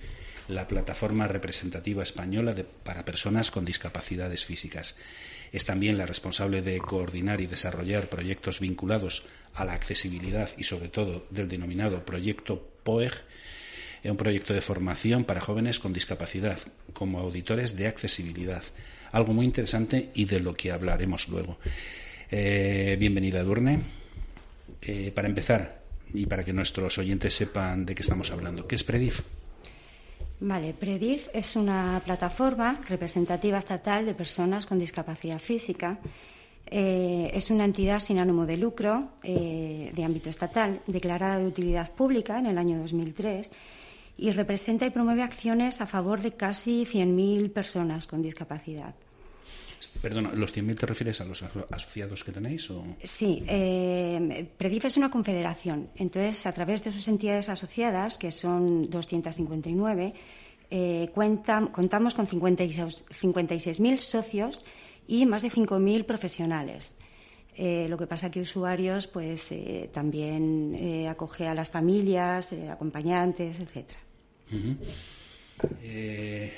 la 0.47 0.67
plataforma 0.67 1.27
representativa 1.27 2.03
española 2.03 2.53
para 2.83 3.05
personas 3.05 3.51
con 3.51 3.65
discapacidades 3.65 4.45
físicas. 4.45 4.95
Es 5.51 5.65
también 5.65 5.97
la 5.97 6.05
responsable 6.05 6.61
de 6.61 6.77
coordinar 6.79 7.39
y 7.39 7.47
desarrollar 7.47 8.09
proyectos 8.09 8.59
vinculados 8.59 9.25
a 9.53 9.63
la 9.63 9.73
accesibilidad 9.73 10.49
y 10.57 10.65
sobre 10.65 10.89
todo 10.89 11.25
del 11.29 11.47
denominado 11.47 12.05
proyecto 12.05 12.69
POEG 12.83 13.13
es 14.05 14.11
un 14.11 14.17
proyecto 14.17 14.53
de 14.53 14.61
formación 14.61 15.23
para 15.23 15.41
jóvenes 15.41 15.79
con 15.79 15.91
discapacidad, 15.91 16.59
como 16.93 17.19
auditores 17.19 17.75
de 17.75 17.87
accesibilidad. 17.87 18.61
Algo 19.11 19.33
muy 19.33 19.47
interesante 19.47 20.11
y 20.13 20.25
de 20.25 20.39
lo 20.39 20.53
que 20.53 20.71
hablaremos 20.71 21.27
luego. 21.27 21.57
Eh, 22.29 22.97
bienvenida, 22.99 23.41
Durne. 23.41 23.79
Eh, 24.79 25.11
para 25.11 25.27
empezar, 25.27 25.81
y 26.13 26.27
para 26.27 26.43
que 26.43 26.53
nuestros 26.53 26.99
oyentes 26.99 27.33
sepan 27.33 27.83
de 27.83 27.95
qué 27.95 28.03
estamos 28.03 28.29
hablando, 28.29 28.67
¿qué 28.67 28.75
es 28.75 28.83
PREDIF? 28.83 29.21
Vale, 30.39 30.75
PREDIF 30.75 31.29
es 31.33 31.55
una 31.55 31.99
plataforma 32.05 32.79
representativa 32.87 33.57
estatal 33.57 34.05
de 34.05 34.13
personas 34.13 34.67
con 34.67 34.77
discapacidad 34.77 35.39
física. 35.39 35.97
Eh, 36.67 37.31
es 37.33 37.49
una 37.49 37.65
entidad 37.65 37.99
sin 37.99 38.19
ánimo 38.19 38.45
de 38.45 38.57
lucro 38.57 39.13
de 39.23 40.03
ámbito 40.03 40.29
estatal, 40.29 40.81
declarada 40.85 41.39
de 41.39 41.47
utilidad 41.47 41.91
pública 41.91 42.37
en 42.37 42.45
el 42.45 42.59
año 42.59 42.77
2003 42.77 43.49
y 44.17 44.31
representa 44.31 44.85
y 44.85 44.89
promueve 44.89 45.23
acciones 45.23 45.81
a 45.81 45.85
favor 45.85 46.21
de 46.21 46.33
casi 46.33 46.85
100.000 46.85 47.51
personas 47.51 48.07
con 48.07 48.21
discapacidad. 48.21 48.95
Perdona, 50.01 50.31
¿los 50.33 50.55
100.000 50.55 50.79
te 50.79 50.85
refieres 50.85 51.21
a 51.21 51.25
los 51.25 51.43
asociados 51.43 52.23
que 52.23 52.31
tenéis? 52.31 52.69
O? 52.71 52.85
Sí, 53.03 53.43
eh, 53.47 54.47
Predif 54.57 54.85
es 54.85 54.97
una 54.97 55.11
confederación. 55.11 55.89
Entonces, 55.95 56.45
a 56.45 56.53
través 56.53 56.83
de 56.83 56.91
sus 56.91 57.07
entidades 57.07 57.49
asociadas, 57.49 58.17
que 58.17 58.31
son 58.31 58.89
259, 58.89 60.13
eh, 60.71 61.09
contamos 61.13 62.15
con 62.15 62.27
56.000 62.27 63.97
socios 63.99 64.63
y 65.07 65.25
más 65.25 65.41
de 65.41 65.51
5.000 65.51 66.05
profesionales. 66.05 66.95
Eh, 67.57 67.87
lo 67.89 67.97
que 67.97 68.05
pasa 68.05 68.29
que 68.29 68.41
usuarios, 68.41 69.07
pues, 69.07 69.51
eh, 69.51 69.89
también 69.93 71.07
acoge 71.09 71.47
a 71.47 71.53
las 71.53 71.69
familias, 71.69 72.53
acompañantes, 72.69 73.59
etcétera. 73.59 73.99
Eh, 75.83 76.51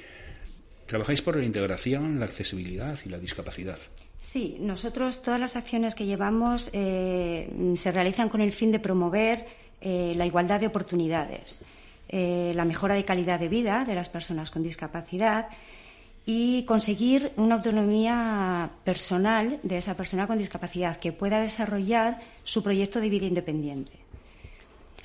trabajáis 0.85 1.21
por 1.21 1.35
la 1.35 1.43
integración, 1.43 2.19
la 2.19 2.25
accesibilidad 2.25 2.97
y 3.05 3.09
la 3.09 3.19
discapacidad. 3.19 3.77
Sí, 4.19 4.57
nosotros 4.59 5.21
todas 5.21 5.39
las 5.39 5.55
acciones 5.55 5.95
que 5.95 6.05
llevamos 6.05 6.69
eh, 6.73 7.49
se 7.75 7.91
realizan 7.91 8.29
con 8.29 8.41
el 8.41 8.51
fin 8.51 8.71
de 8.71 8.79
promover 8.79 9.45
eh, 9.79 10.13
la 10.15 10.25
igualdad 10.25 10.59
de 10.59 10.67
oportunidades, 10.67 11.61
la 12.09 12.63
mejora 12.63 12.95
de 12.95 13.03
calidad 13.03 13.37
de 13.37 13.49
vida 13.49 13.83
de 13.83 13.93
las 13.93 14.07
personas 14.07 14.49
con 14.49 14.63
discapacidad 14.63 15.49
y 16.29 16.63
conseguir 16.63 17.31
una 17.37 17.55
autonomía 17.55 18.69
personal 18.83 19.61
de 19.63 19.77
esa 19.77 19.95
persona 19.95 20.27
con 20.27 20.37
discapacidad 20.37 20.97
que 20.97 21.13
pueda 21.13 21.39
desarrollar 21.39 22.19
su 22.43 22.61
proyecto 22.61 22.99
de 22.99 23.09
vida 23.09 23.27
independiente. 23.27 23.93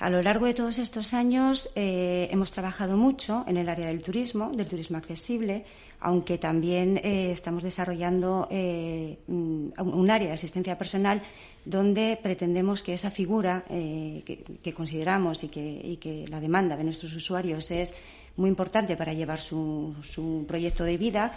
A 0.01 0.11
lo 0.11 0.21
largo 0.21 0.47
de 0.47 0.55
todos 0.55 0.79
estos 0.79 1.15
años 1.15 1.71
eh, 1.77 2.29
hemos 2.33 2.51
trabajado 2.51 2.97
mucho 2.97 3.45
en 3.47 3.57
el 3.57 3.69
área 3.69 3.87
del 3.87 4.03
turismo, 4.03 4.51
del 4.51 4.67
turismo 4.67 4.97
accesible, 4.97 5.65
aunque 6.01 6.39
también 6.39 6.97
eh, 7.05 7.31
estamos 7.31 7.63
desarrollando 7.63 8.49
eh, 8.51 9.19
un 9.29 10.11
área 10.11 10.27
de 10.27 10.35
asistencia 10.35 10.77
personal 10.77 11.23
donde 11.65 12.19
pretendemos 12.21 12.83
que 12.83 12.95
esa 12.95 13.13
figura 13.13 13.65
que, 13.69 14.75
consideramos 14.75 15.45
y 15.45 15.49
que, 15.49 16.27
la 16.29 16.41
demanda 16.41 16.77
de 16.77 16.83
nuestros 16.83 17.15
usuarios 17.15 17.71
es 17.71 17.95
muy 18.37 18.49
importante 18.49 18.97
para 18.97 19.13
llevar 19.13 19.39
su, 19.39 19.95
su 20.03 20.45
proyecto 20.47 20.85
de 20.85 20.97
vida, 20.97 21.33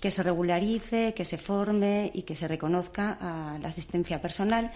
que 0.00 0.10
se 0.10 0.22
regularice, 0.22 1.12
que 1.14 1.24
se 1.24 1.38
forme 1.38 2.10
y 2.14 2.22
que 2.22 2.36
se 2.36 2.48
reconozca 2.48 3.18
a 3.20 3.58
la 3.58 3.68
asistencia 3.68 4.18
personal 4.18 4.72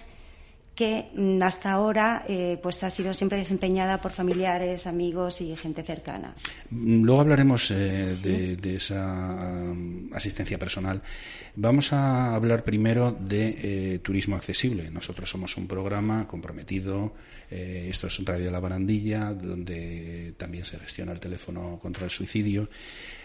que 0.74 1.10
mm, 1.14 1.42
hasta 1.42 1.72
ahora 1.72 2.24
eh, 2.28 2.58
pues 2.62 2.82
ha 2.82 2.90
sido 2.90 3.14
siempre 3.14 3.38
desempeñada 3.38 4.00
por 4.00 4.12
familiares, 4.12 4.86
amigos 4.86 5.40
y 5.40 5.54
gente 5.56 5.82
cercana. 5.82 6.34
Mm, 6.70 7.04
luego 7.04 7.20
hablaremos 7.20 7.70
eh, 7.70 8.10
de, 8.60 8.74
esa 8.74 9.72
asistencia 10.12 10.58
personal. 10.58 11.02
Vamos 11.56 11.92
a 11.92 12.34
hablar 12.34 12.64
primero 12.64 13.12
de 13.12 13.94
eh, 13.94 13.98
turismo 14.00 14.36
accesible. 14.36 14.90
Nosotros 14.90 15.30
somos 15.30 15.56
un 15.56 15.68
programa 15.68 16.26
comprometido. 16.26 17.14
esto 17.50 18.08
es 18.08 18.24
Radio 18.24 18.50
La 18.50 18.58
Barandilla, 18.58 19.32
donde 19.32 20.34
también 20.36 20.64
se 20.64 20.78
gestiona 20.78 21.12
el 21.12 21.20
teléfono 21.20 21.78
contra 21.80 22.04
el 22.04 22.10
suicidio. 22.10 22.68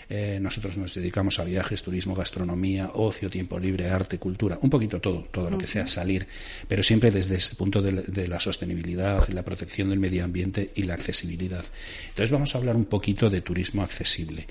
Eh, 0.10 0.40
nosotros 0.42 0.76
nos 0.76 0.96
dedicamos 0.96 1.38
a 1.38 1.44
viajes, 1.44 1.84
turismo, 1.84 2.16
gastronomía, 2.16 2.90
ocio, 2.96 3.30
tiempo 3.30 3.60
libre, 3.60 3.92
arte, 3.92 4.18
cultura, 4.18 4.58
un 4.64 4.70
poquito 4.70 5.00
todo, 5.00 5.22
todo 5.30 5.52
lo 5.52 5.58
que 5.60 5.68
sea 5.68 5.86
salir, 5.86 6.28
pero 6.68 6.82
siempre 6.82 7.12
desde 7.12 7.36
ese 7.36 7.56
punto 7.56 7.80
de, 7.84 8.28
la 8.28 8.40
sostenibilidad, 8.40 9.28
la 9.30 9.44
protección 9.44 9.90
del 9.90 10.00
medio 10.00 10.24
ambiente 10.24 10.72
y 10.74 10.84
la 10.84 10.96
accesibilidad. 10.96 11.64
Entonces 12.10 12.32
vamos 12.32 12.56
a 12.56 12.58
hablar 12.58 12.76
un 12.76 12.86
poquito 12.86 13.30
de 13.30 13.42
turismo 13.42 13.84
accesible. 13.84 14.48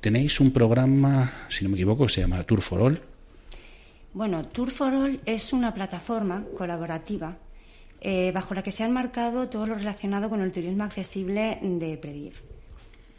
Tenéis 0.00 0.40
un 0.40 0.50
programa, 0.50 1.46
si 1.48 1.62
no 1.64 1.70
me 1.70 1.76
equivoco, 1.76 2.06
que 2.06 2.12
se 2.12 2.22
llama 2.22 2.42
Tour 2.42 2.60
for 2.60 2.82
All. 2.82 3.00
Bueno, 4.12 4.44
Tour 4.46 4.72
for 4.72 4.92
All 4.92 5.20
es 5.24 5.52
una 5.52 5.72
plataforma 5.72 6.44
colaborativa 6.58 7.38
eh, 8.00 8.32
bajo 8.32 8.54
la 8.54 8.62
que 8.64 8.72
se 8.72 8.82
han 8.82 8.92
marcado 8.92 9.48
todo 9.48 9.68
lo 9.68 9.76
relacionado 9.76 10.28
con 10.28 10.40
el 10.40 10.50
turismo 10.50 10.82
accesible 10.82 11.60
de 11.62 11.96
Predif 11.96 12.55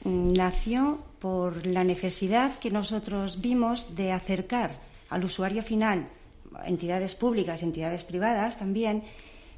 nació 0.03 0.99
por 1.19 1.65
la 1.65 1.83
necesidad 1.83 2.55
que 2.59 2.71
nosotros 2.71 3.41
vimos 3.41 3.95
de 3.95 4.11
acercar 4.11 4.79
al 5.09 5.23
usuario 5.23 5.63
final, 5.63 6.07
entidades 6.65 7.15
públicas, 7.15 7.63
entidades 7.63 8.03
privadas 8.03 8.57
también, 8.57 9.03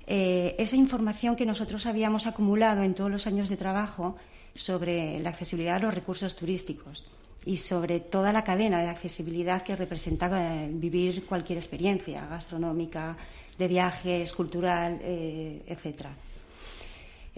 eh, 0.08 0.56
esa 0.58 0.76
información 0.76 1.36
que 1.36 1.46
nosotros 1.46 1.86
habíamos 1.86 2.26
acumulado 2.26 2.84
en 2.84 2.96
todos 2.96 3.12
los 3.12 3.28
años 3.28 3.50
de 3.50 3.58
trabajo 3.58 4.16
sobre 4.56 5.20
la 5.20 5.30
accesibilidad 5.30 5.76
a 5.76 5.80
los 5.80 5.94
recursos 5.94 6.36
turísticos 6.36 7.06
y 7.46 7.58
sobre 7.58 8.00
toda 8.00 8.34
la 8.34 8.44
cadena 8.44 8.82
de 8.82 8.88
accesibilidad 8.88 9.62
que 9.62 9.76
representa 9.76 10.28
eh, 10.64 10.70
vivir 10.72 11.26
cualquier 11.26 11.58
experiencia 11.58 12.26
gastronómica, 12.26 13.16
de 13.58 13.68
viajes, 13.68 14.34
cultural, 14.34 15.00
eh, 15.02 15.62
etcétera. 15.68 16.12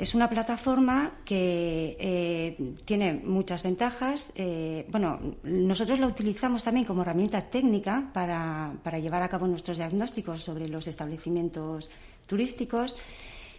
Es 0.02 0.16
una 0.16 0.28
plataforma 0.28 1.12
que 1.24 1.96
eh, 2.00 2.74
tiene 2.86 3.14
muchas 3.14 3.62
ventajas. 3.62 4.32
Eh, 4.34 4.88
bueno, 4.90 5.36
nosotros 5.44 6.00
la 6.00 6.08
utilizamos 6.08 6.64
también 6.64 6.88
como 6.88 7.04
herramienta 7.04 7.40
técnica 7.42 8.10
para, 8.12 8.74
llevar 9.00 9.22
a 9.22 9.30
cabo 9.30 9.46
nuestros 9.46 9.78
diagnósticos 9.78 10.42
sobre 10.42 10.68
los 10.68 10.88
establecimientos 10.88 11.92
turísticos 12.26 12.96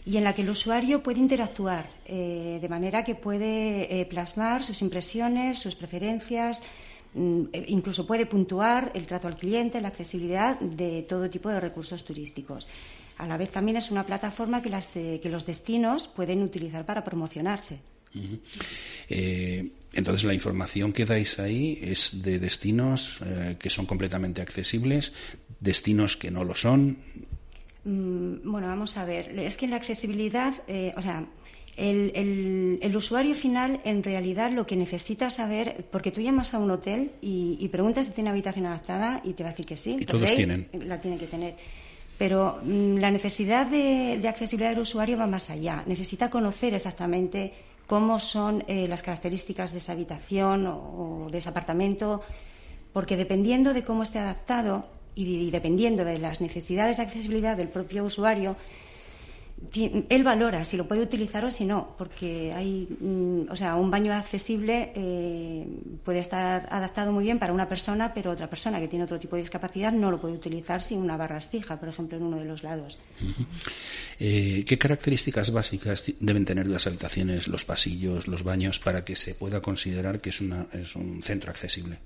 y 0.05 0.17
en 0.17 0.25
la 0.25 0.35
que 0.35 0.43
el 0.43 0.51
usuario 0.51 1.01
puede 1.01 1.21
interactuar 1.21 1.89
eh, 2.07 2.59
de 2.61 2.69
manera 2.69 3.05
que 3.05 3.15
puede 3.15 4.05
plasmar 4.11 4.65
sus 4.65 4.83
impresiones, 4.83 5.61
sus 5.61 5.77
preferencias, 5.77 6.61
mm, 7.15 7.43
e 7.53 7.67
incluso 7.69 8.05
puede 8.05 8.27
puntuar 8.27 8.91
el 8.95 9.07
trato 9.07 9.29
al 9.29 9.37
cliente, 9.37 9.81
la 9.81 9.95
accesibilidad 9.95 10.59
de 10.59 11.03
todo 11.03 11.31
tipo 11.31 11.51
de 11.51 11.61
recursos 11.61 12.05
turísticos. 12.05 12.67
A 13.23 13.27
la 13.27 13.37
vez 13.37 13.51
también 13.51 13.77
es 13.77 13.91
una 13.91 14.05
plataforma 14.05 14.61
que, 14.61 14.71
eh, 14.95 15.21
los 15.31 15.47
destinos 15.47 16.09
pueden 16.09 16.43
utilizar 16.43 16.85
para 16.85 17.05
promocionarse. 17.05 17.79
entonces, 19.93 20.25
la 20.25 20.35
información 20.35 20.93
que 20.93 21.07
dais 21.07 21.39
ahí 21.39 21.79
es 21.81 22.23
de 22.23 22.39
destinos 22.39 23.21
que 23.59 23.71
son 23.71 23.87
completamente 23.87 24.43
accesibles, 24.43 25.13
destinos 25.61 26.17
que 26.17 26.31
no 26.31 26.45
lo 26.45 26.55
son, 26.55 26.99
Mm, 27.85 28.51
bueno, 28.51 28.69
vamos 28.69 28.97
a 28.97 29.05
ver. 29.05 29.39
Es 29.39 29.57
que 29.57 29.65
en 29.65 29.73
la 29.73 29.77
accesibilidad, 29.77 30.55
eh, 30.69 30.93
o 30.97 31.03
sea, 31.03 31.27
el, 31.77 32.93
usuario 32.95 33.35
final 33.35 33.81
en 33.85 34.03
realidad 34.03 34.53
lo 34.53 34.67
que 34.67 34.77
necesita 34.77 35.31
saber, 35.31 35.87
porque 35.91 36.11
tú 36.11 36.21
llamas 36.21 36.55
a 36.55 36.59
un 36.59 36.71
hotel 36.71 37.13
y, 37.21 37.67
preguntas 37.69 38.07
si 38.07 38.13
tiene 38.13 38.31
habitación 38.31 38.67
adaptada 38.67 39.21
y 39.25 39.33
te 39.33 39.43
va 39.43 39.51
a 39.51 39.53
decir 39.53 39.67
que 39.67 39.77
sí. 39.77 39.97
Y 39.99 40.05
todos 40.05 40.35
tienen. 40.35 40.69
La 40.73 40.99
tiene 40.99 41.19
que 41.19 41.27
tener. 41.27 41.57
Pero 42.23 42.61
mm, 42.63 42.99
la 42.99 43.11
necesidad 43.11 43.67
de, 43.67 44.23
accesibilidad 44.29 44.71
del 44.71 44.79
usuario 44.79 45.19
va 45.19 45.27
más 45.27 45.51
allá. 45.51 45.83
Necesita 45.87 46.31
conocer 46.31 46.73
exactamente 46.73 47.53
cómo 47.89 48.21
son 48.21 48.63
eh, 48.69 48.87
las 48.87 49.03
características 49.03 49.73
de 49.73 49.79
esa 49.79 49.91
habitación 49.91 50.69
o 50.69 51.27
de 51.33 51.39
ese 51.39 51.49
apartamento, 51.49 52.23
porque 52.93 53.17
dependiendo 53.17 53.75
de 53.75 53.83
cómo 53.83 54.05
esté 54.05 54.21
adaptado, 54.21 54.87
y, 55.17 55.51
dependiendo 55.51 56.05
de 56.05 56.19
las 56.19 56.41
necesidades 56.41 56.99
de 56.99 57.03
accesibilidad 57.03 57.57
del 57.57 57.67
propio 57.67 58.05
usuario, 58.05 58.55
él 60.09 60.23
valora 60.25 60.65
si 60.65 60.77
lo 60.77 60.87
puede 60.87 61.03
utilizar 61.03 61.45
o 61.45 61.51
si 61.51 61.65
no, 61.65 61.95
porque 61.97 62.53
hay, 62.53 62.89
mm, 63.01 63.51
o 63.51 63.57
sea, 63.57 63.77
un 63.77 63.91
baño 63.91 64.13
accesible 64.13 64.93
eh, 64.95 65.67
puede 66.05 66.19
estar 66.19 66.69
adaptado 66.71 67.13
muy 67.13 67.25
bien 67.25 67.39
para 67.39 67.53
una 67.53 67.69
persona, 67.69 68.13
pero 68.13 68.31
otra 68.31 68.51
persona 68.51 68.81
que 68.81 68.89
tiene 68.89 69.05
otro 69.05 69.19
tipo 69.19 69.37
de 69.37 69.43
discapacidad 69.43 69.93
no 69.93 70.11
lo 70.11 70.21
puede 70.21 70.35
utilizar 70.35 70.83
sin 70.83 70.99
una 70.99 71.17
barra 71.17 71.41
fija, 71.41 71.79
por 71.79 71.89
ejemplo, 71.89 72.17
en 72.17 72.25
uno 72.25 72.39
de 72.39 72.45
los 72.45 72.63
lados. 72.63 72.99
Eh, 74.19 74.65
¿Qué 74.67 74.79
características 74.79 75.51
básicas 75.51 76.05
deben 76.21 76.45
tener 76.45 76.67
las 76.67 76.87
habitaciones, 76.87 77.49
los 77.49 77.65
pasillos, 77.65 78.29
los 78.29 78.45
baños 78.45 78.79
para 78.79 79.05
que 79.05 79.17
se 79.17 79.35
pueda 79.35 79.61
considerar 79.61 80.21
que 80.21 80.31
es, 80.31 80.41
una, 80.41 80.67
es 80.73 80.95
un 80.95 81.23
centro 81.23 81.51
accesible? 81.51 81.99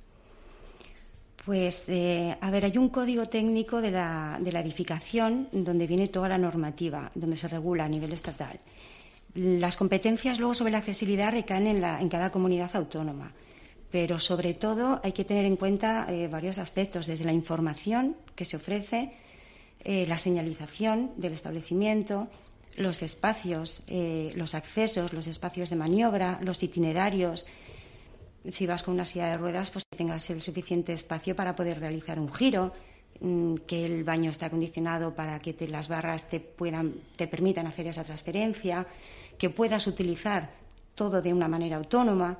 Pues, 1.46 1.88
eh, 1.88 2.36
a 2.40 2.50
ver, 2.50 2.64
hay 2.64 2.76
un 2.76 2.88
código 2.88 3.26
técnico 3.26 3.80
de 3.80 3.92
la, 3.92 4.36
de 4.40 4.50
la 4.50 4.58
edificación 4.58 5.46
donde 5.52 5.86
viene 5.86 6.08
toda 6.08 6.28
la 6.28 6.38
normativa, 6.38 7.12
donde 7.14 7.36
se 7.36 7.46
regula 7.46 7.84
a 7.84 7.88
nivel 7.88 8.12
estatal. 8.12 8.58
Las 9.32 9.76
competencias 9.76 10.40
luego 10.40 10.54
sobre 10.54 10.72
la 10.72 10.78
accesibilidad 10.78 11.30
recaen 11.30 11.68
en, 11.68 11.80
la, 11.80 12.00
en 12.00 12.08
cada 12.08 12.32
comunidad 12.32 12.74
autónoma, 12.74 13.30
pero 13.92 14.18
sobre 14.18 14.54
todo 14.54 15.00
hay 15.04 15.12
que 15.12 15.24
tener 15.24 15.44
en 15.44 15.54
cuenta 15.54 16.06
eh, 16.08 16.26
varios 16.26 16.58
aspectos, 16.58 17.06
desde 17.06 17.24
la 17.24 17.32
información 17.32 18.16
que 18.34 18.44
se 18.44 18.56
ofrece, 18.56 19.12
eh, 19.84 20.04
la 20.08 20.18
señalización 20.18 21.12
del 21.16 21.32
establecimiento, 21.32 22.26
los 22.74 23.02
espacios, 23.02 23.84
los 23.88 24.54
accesos, 24.54 25.14
los 25.14 25.28
espacios 25.28 25.70
de 25.70 25.76
maniobra, 25.76 26.38
los 26.42 26.62
itinerarios, 26.62 27.46
si 28.50 28.66
vas 28.66 28.82
con 28.82 28.94
una 28.94 29.04
silla 29.04 29.28
de 29.28 29.36
ruedas, 29.36 29.70
pues 29.70 29.84
que 29.90 29.96
tengas 29.96 30.28
el 30.30 30.42
suficiente 30.42 30.92
espacio 30.92 31.34
para 31.34 31.54
poder 31.56 31.80
realizar 31.80 32.18
un 32.18 32.32
giro, 32.32 32.72
mm, 33.20 33.56
que 33.66 33.84
el 33.84 34.04
baño 34.04 34.30
esté 34.30 34.44
acondicionado 34.44 35.14
para 35.14 35.38
que 35.40 35.54
las 35.68 35.88
barras 35.88 36.28
te, 36.28 36.40
puedan, 36.40 36.94
te 37.16 37.26
permitan 37.26 37.66
hacer 37.66 37.86
esa 37.86 38.04
transferencia, 38.04 38.86
que 39.38 39.50
puedas 39.50 39.86
utilizar 39.86 40.50
todo 40.94 41.20
de 41.20 41.32
una 41.32 41.48
manera 41.48 41.76
autónoma, 41.76 42.38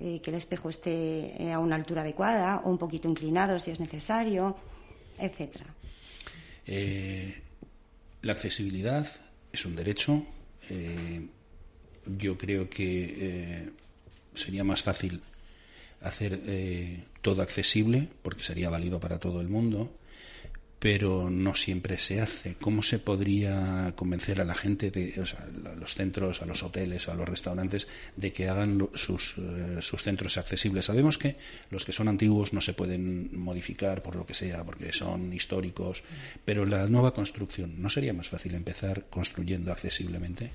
eh, 0.00 0.20
que 0.20 0.30
el 0.30 0.36
espejo 0.36 0.68
esté 0.68 1.42
eh, 1.42 1.52
a 1.52 1.58
una 1.58 1.76
altura 1.76 2.02
adecuada 2.02 2.62
o 2.64 2.70
un 2.70 2.78
poquito 2.78 3.08
inclinado 3.08 3.58
si 3.58 3.70
es 3.70 3.78
necesario, 3.78 4.56
etcétera. 5.18 5.66
Eh, 6.66 7.42
la 8.22 8.32
accesibilidad 8.32 9.06
es 9.52 9.64
un 9.64 9.76
derecho. 9.76 10.24
yo 12.06 12.38
creo 12.38 12.68
que 12.68 13.70
sería 14.34 14.64
más 14.64 14.82
fácil 14.82 15.22
hacer 16.04 16.40
eh, 16.46 17.04
todo 17.22 17.42
accesible, 17.42 18.08
porque 18.22 18.42
sería 18.42 18.70
válido 18.70 19.00
para 19.00 19.18
todo 19.18 19.40
el 19.40 19.48
mundo, 19.48 19.90
pero 20.78 21.30
no 21.30 21.54
siempre 21.54 21.96
se 21.96 22.20
hace. 22.20 22.56
¿Cómo 22.60 22.82
se 22.82 22.98
podría 22.98 23.94
convencer 23.96 24.42
a 24.42 24.44
la 24.44 24.54
gente, 24.54 24.90
de, 24.90 25.14
a 25.14 25.74
los 25.76 25.94
centros, 25.94 26.42
a 26.42 26.44
los 26.44 26.62
hoteles, 26.62 27.08
a 27.08 27.14
los 27.14 27.26
restaurantes, 27.26 27.88
de 28.16 28.34
que 28.34 28.50
hagan 28.50 28.90
sus, 28.94 29.34
eh, 29.38 29.78
sus 29.80 30.02
centros 30.02 30.36
accesibles? 30.36 30.84
Sabemos 30.84 31.16
que 31.16 31.36
los 31.70 31.86
que 31.86 31.92
son 31.92 32.08
antiguos 32.08 32.52
no 32.52 32.60
se 32.60 32.74
pueden 32.74 33.30
modificar 33.32 34.02
por 34.02 34.14
lo 34.14 34.26
que 34.26 34.34
sea, 34.34 34.62
porque 34.62 34.92
son 34.92 35.32
históricos, 35.32 36.04
pero 36.44 36.66
la 36.66 36.86
nueva 36.86 37.14
construcción, 37.14 37.80
¿no 37.80 37.88
sería 37.88 38.12
más 38.12 38.28
fácil 38.28 38.54
empezar 38.54 39.04
construyendo 39.08 39.72
accesiblemente? 39.72 40.50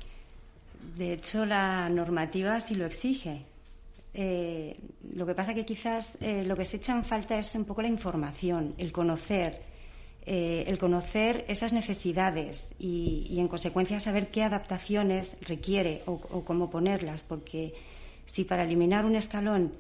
De 0.96 1.14
hecho, 1.14 1.44
la 1.46 1.90
normativa 1.90 2.62
sí 2.62 2.76
lo 2.76 2.86
exige. 2.86 3.42
Eh, 4.14 4.76
lo 5.14 5.26
que 5.26 5.36
pasa 5.36 5.54
que 5.54 5.66
quizás 5.66 6.18
eh, 6.22 6.44
lo 6.44 6.56
que 6.56 6.66
se 6.66 6.78
echa 6.78 6.94
en 6.94 7.04
falta 7.04 7.38
es 7.38 7.54
un 7.56 7.66
poco 7.66 7.82
la 7.82 7.88
información, 7.88 8.74
el 8.78 8.92
conocer, 8.92 9.62
eh, 10.26 10.64
el 10.68 10.78
conocer 10.78 11.46
esas 11.48 11.74
necesidades 11.74 12.72
y, 12.80 13.38
en 13.40 13.48
consecuencia 13.48 14.00
saber 14.00 14.30
qué 14.30 14.44
adaptaciones 14.44 15.38
requiere 15.42 16.02
o, 16.06 16.18
cómo 16.44 16.70
ponerlas, 16.70 17.24
porque 17.24 17.74
si 18.26 18.44
para 18.46 18.64
eliminar 18.64 19.06
un 19.06 19.16
escalón 19.16 19.74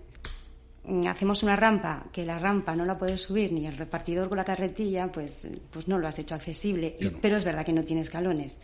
mm, 0.85 1.07
hacemos 1.07 1.41
una 1.41 1.55
rampa 1.55 2.05
que 2.13 2.25
la 2.25 2.37
rampa 2.37 2.75
no 2.75 2.85
la 2.85 2.97
puede 2.97 3.17
subir 3.17 3.51
ni 3.51 3.65
el 3.65 3.77
repartidor 3.77 4.29
con 4.29 4.37
la 4.37 4.45
carretilla, 4.45 5.11
pues, 5.11 5.47
pues 5.71 5.87
no 5.87 5.97
lo 5.97 6.07
has 6.07 6.19
hecho 6.19 6.35
accesible. 6.35 6.95
Pero 7.19 7.37
es 7.37 7.43
verdad 7.43 7.65
que 7.65 7.73
no 7.73 7.83
tiene 7.83 8.03
escalones. 8.03 8.59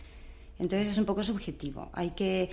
Entonces 0.58 0.90
es 0.90 0.98
un 0.98 1.06
poco 1.06 1.24
subjetivo. 1.24 1.90
Hay 1.94 2.12
que 2.12 2.50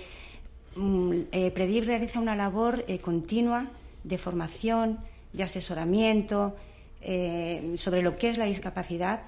eh, 0.75 1.51
Predir 1.51 1.85
realiza 1.85 2.19
una 2.19 2.35
labor 2.35 2.83
eh, 2.87 2.99
continua 2.99 3.67
de 4.03 4.17
formación, 4.17 4.99
de 5.31 5.43
asesoramiento 5.43 6.55
eh, 7.01 7.73
sobre 7.77 8.01
lo 8.01 8.17
que 8.17 8.29
es 8.29 8.37
la 8.37 8.45
discapacidad, 8.45 9.21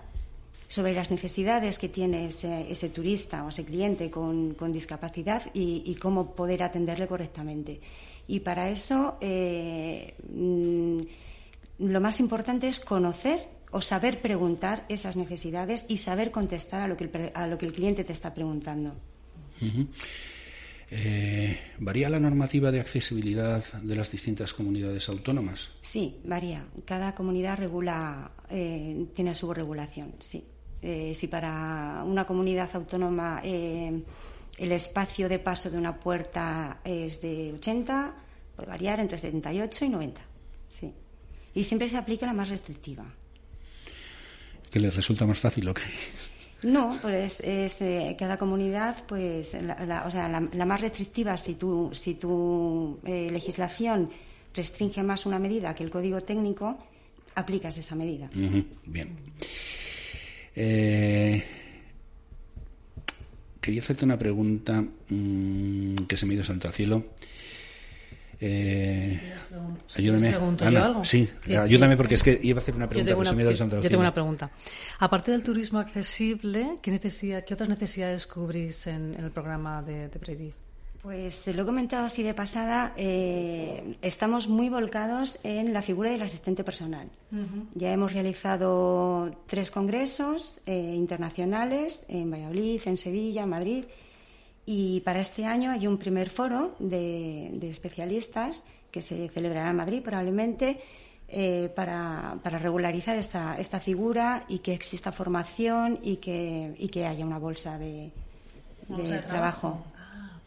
sobre 0.68 0.93
las 0.93 1.12
necesidades 1.12 1.78
que 1.78 1.89
tiene 1.89 2.26
ese, 2.26 2.89
turista 2.89 3.46
o 3.46 3.50
ese 3.50 3.64
cliente 3.64 4.10
con, 4.10 4.56
discapacidad 4.72 5.43
y, 5.54 5.96
cómo 5.96 6.32
poder 6.32 6.64
atenderle 6.64 7.08
correctamente. 7.08 7.80
Y 8.28 8.39
para 8.39 8.70
eso 8.70 9.18
mm, 9.22 10.98
lo 11.80 12.02
más 12.02 12.20
importante 12.20 12.68
es 12.68 12.80
conocer 12.80 13.48
o 13.72 13.82
saber 13.82 14.22
preguntar 14.22 14.86
esas 14.89 15.16
necesidades 15.18 15.86
y 15.88 15.98
saber 15.98 16.32
contestar 16.32 16.82
a 16.82 16.88
lo 16.88 16.98
que 16.98 17.04
el, 17.04 17.32
a 17.34 17.46
lo 17.46 17.58
que 17.58 17.68
el 17.68 17.74
cliente 17.74 18.04
te 18.04 18.14
está 18.14 18.34
preguntando. 18.34 18.96
Eh, 20.92 21.58
¿Varía 21.80 22.10
la 22.10 22.20
normativa 22.20 22.72
de 22.72 22.80
accesibilidad 22.80 23.64
de 23.74 23.96
las 23.96 24.12
distintas 24.12 24.54
comunidades 24.54 25.10
autónomas? 25.10 25.72
Sí, 25.82 26.20
varía. 26.24 26.66
Cada 26.86 27.16
comunidad 27.16 27.58
regula, 27.58 28.32
eh, 28.50 29.08
tiene 29.14 29.34
su 29.34 29.54
regulación, 29.54 30.14
sí. 30.20 30.44
Eh, 30.82 31.14
si 31.16 31.28
para 31.28 32.04
una 32.06 32.26
comunidad 32.26 32.70
autónoma 32.76 33.42
el 33.44 34.72
espacio 34.72 35.28
de 35.28 35.40
paso 35.40 35.70
de 35.72 35.78
una 35.78 36.00
puerta 36.00 36.80
es 36.84 37.22
de 37.22 37.54
80, 37.54 38.14
puede 38.56 38.70
variar 38.70 39.00
entre 39.00 39.18
78 39.18 39.86
y 39.86 39.90
90, 39.90 40.22
sí. 40.68 40.94
Y 41.56 41.64
siempre 41.64 41.90
se 41.90 41.98
aplica 41.98 42.26
la 42.26 42.34
más 42.34 42.50
restrictiva. 42.50 43.06
¿Que 44.70 44.80
les 44.80 44.96
resulta 44.96 45.26
más 45.26 45.40
fácil 45.40 45.68
o 45.70 45.74
qué? 45.74 45.84
No, 46.66 46.97
pues 46.99 47.39
es, 47.41 47.82
eh, 47.82 48.16
cada 48.18 48.38
comunidad, 48.38 49.03
pues, 49.05 49.55
la, 49.61 50.03
o 50.07 50.09
sea, 50.09 50.28
la, 50.28 50.66
más 50.66 50.82
restrictiva, 50.82 51.38
si 51.38 51.53
tu, 51.53 51.91
si 51.93 52.16
tu 52.16 52.99
eh, 53.05 53.30
legislación 53.32 54.09
restringe 54.51 55.03
más 55.03 55.28
una 55.28 55.38
medida 55.38 55.76
que 55.76 55.84
el 55.84 55.91
código 55.91 56.22
técnico, 56.22 56.76
aplicas 57.36 57.78
esa 57.78 57.93
medida. 57.95 58.32
bien. 58.84 59.09
Eh, 60.55 61.43
quería 63.61 63.82
hacerte 63.82 64.05
una 64.05 64.18
pregunta 64.18 64.84
mm, 65.09 65.95
que 66.07 66.18
se 66.18 66.26
me 66.26 66.34
ha 66.34 66.36
ido 66.36 66.43
santo 66.43 66.68
al 66.68 66.74
cielo. 66.74 67.05
Eh, 68.40 69.34
ayúdame. 69.98 70.36
algo? 70.78 71.04
Sí, 71.04 71.30
ayúdame 71.58 71.98
porque 71.98 72.16
es 72.16 72.24
que 72.24 72.40
iba 72.42 72.60
a 72.60 72.62
hacer 72.62 72.76
una 72.76 72.90
pregunta. 72.90 73.12
Yo 73.12 73.90
tengo 73.90 74.02
una, 74.02 74.14
pregunta. 74.14 74.52
Aparte 75.00 75.32
del 75.32 75.44
turismo 75.44 75.80
accesible, 75.80 76.78
¿qué, 76.82 76.92
necesidad, 76.92 77.44
qué 77.44 77.54
otras 77.54 77.70
necesidades 77.70 78.28
cubrís 78.28 78.88
en, 78.88 79.16
el 79.18 79.32
programa 79.32 79.82
de, 79.82 80.10
de 80.10 80.54
Pues 81.02 81.48
lo 81.48 81.64
he 81.64 81.66
comentado 81.66 82.06
así 82.06 82.24
de 82.24 82.34
pasada, 82.34 82.94
eh, 82.98 83.98
estamos 84.02 84.48
muy 84.48 84.70
volcados 84.70 85.40
en 85.44 85.74
la 85.74 85.82
figura 85.82 86.10
del 86.10 86.22
asistente 86.22 86.64
personal. 86.64 87.10
Ya 87.74 87.92
hemos 87.92 88.14
realizado 88.14 89.32
tres 89.46 89.72
congresos 89.72 90.58
eh, 90.66 90.94
internacionales 90.96 92.06
en 92.08 92.32
Valladolid, 92.32 92.82
en 92.86 92.98
Sevilla, 92.98 93.44
en 93.44 93.50
Madrid, 93.50 93.86
Y 94.66 95.01
para 95.01 95.20
este 95.20 95.45
año 95.45 95.72
hay 95.72 95.86
un 95.88 95.97
primer 95.97 96.30
foro 96.30 96.76
de, 96.80 97.57
especialistas 97.70 98.63
que 98.91 99.01
se 99.01 99.30
celebrará 99.30 99.70
en 99.70 99.76
Madrid 99.76 100.01
probablemente 100.01 100.80
eh, 101.28 101.70
para, 101.76 102.39
regularizar 102.43 103.18
esta, 103.18 103.59
esta 103.59 103.80
figura 103.80 104.45
y 104.47 104.59
que 104.59 104.74
exista 104.74 105.11
formación 105.11 105.99
y 106.01 106.18
que, 106.18 106.74
y 106.80 106.88
que 106.89 107.05
haya 107.05 107.26
una 107.26 107.38
bolsa 107.38 107.78
de, 107.78 108.11
trabajo. 109.28 109.86
Ah, 109.97 110.39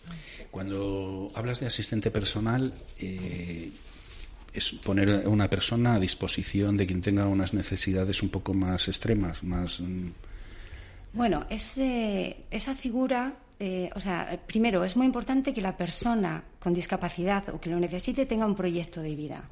Cuando 0.51 1.31
hablas 1.35 1.61
de 1.61 1.67
asistente 1.67 2.11
personal, 2.11 2.73
eh, 2.99 3.71
es 4.53 4.73
poner 4.73 5.23
a 5.25 5.29
una 5.29 5.49
persona 5.49 5.95
a 5.95 6.01
disposición 6.01 6.77
de 6.77 6.87
quien 6.87 7.03
tenga 7.03 7.27
unas 7.27 7.55
necesidades 7.55 8.23
un 8.23 8.31
poco 8.31 8.55
más 8.55 8.89
extremas, 8.89 9.43
más. 9.43 9.81
Mm, 9.81 10.11
bueno, 11.13 11.47
esa 11.51 12.75
figura, 12.75 13.35
eh, 13.61 13.91
o 13.95 14.01
sea, 14.01 14.41
primero 14.47 14.85
es 14.85 14.97
muy 14.97 15.07
importante 15.07 15.53
que 15.53 15.61
la 15.61 15.77
persona 15.77 16.45
con 16.61 16.73
discapacidad 16.73 17.49
o 17.49 17.61
que 17.61 17.71
lo 17.71 17.81
necesite 17.81 18.25
tenga 18.25 18.47
un 18.47 18.55
proyecto 18.55 19.03
de 19.03 19.17
vida. 19.17 19.43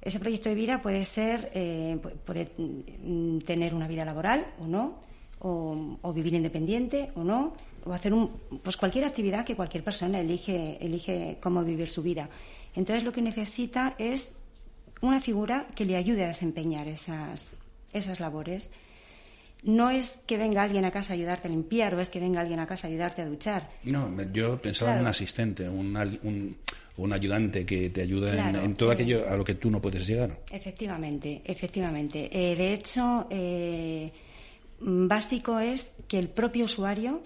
Ese 0.00 0.20
proyecto 0.20 0.48
de 0.48 0.54
vida 0.54 0.80
puede 0.80 1.04
ser, 1.04 1.50
eh, 1.52 1.98
puede 2.24 2.52
mm, 2.56 3.38
tener 3.40 3.74
una 3.74 3.88
vida 3.88 4.04
laboral 4.04 4.46
o 4.60 4.66
no, 4.66 5.08
o, 5.40 6.12
vivir 6.12 6.34
independiente 6.34 7.10
o 7.14 7.22
no, 7.22 7.54
o 7.84 7.92
hacer 7.92 8.12
un, 8.12 8.30
pues 8.62 8.76
cualquier 8.76 9.04
actividad 9.04 9.44
que 9.44 9.54
cualquier 9.54 9.84
persona 9.84 10.20
elige, 10.20 10.78
elige 10.80 11.38
cómo 11.40 11.62
vivir 11.64 11.88
su 11.88 12.02
vida. 12.02 12.28
Entonces 12.74 13.04
lo 13.04 13.12
que 13.12 13.22
necesita 13.22 13.94
es 13.98 14.34
una 15.00 15.20
figura 15.20 15.66
que 15.74 15.84
le 15.84 15.96
ayude 15.96 16.24
a 16.24 16.28
desempeñar 16.28 16.88
esas, 16.88 17.56
esas 17.92 18.20
labores. 18.20 18.70
No 19.62 19.90
es 19.90 20.20
que 20.26 20.36
venga 20.36 20.62
alguien 20.62 20.84
a 20.84 20.90
casa 20.90 21.12
a 21.12 21.16
ayudarte 21.16 21.48
a 21.48 21.50
limpiar 21.50 21.94
o 21.94 22.00
es 22.00 22.08
que 22.08 22.20
venga 22.20 22.40
alguien 22.40 22.60
a 22.60 22.66
casa 22.66 22.86
a 22.86 22.90
ayudarte 22.90 23.22
a 23.22 23.26
duchar. 23.26 23.68
No, 23.84 24.10
yo 24.32 24.60
pensaba 24.62 24.94
en 24.94 25.00
un 25.00 25.06
asistente, 25.06 25.68
un, 25.68 26.56
un, 26.96 27.12
ayudante 27.12 27.66
que 27.66 27.90
te 27.90 28.02
ayude 28.02 28.38
en, 28.38 28.74
todo 28.74 28.92
aquello 28.92 29.28
a 29.28 29.36
lo 29.36 29.44
que 29.44 29.54
tú 29.54 29.70
no 29.70 29.80
puedes 29.80 30.06
llegar. 30.06 30.38
Efectivamente, 30.50 31.42
efectivamente. 31.44 32.30
Eh, 32.32 32.54
de 32.54 32.72
hecho, 32.72 33.26
eh, 33.30 34.12
básico 34.80 35.58
es 35.58 35.92
que 36.06 36.18
el 36.18 36.28
propio 36.28 36.64
usuario 36.64 37.20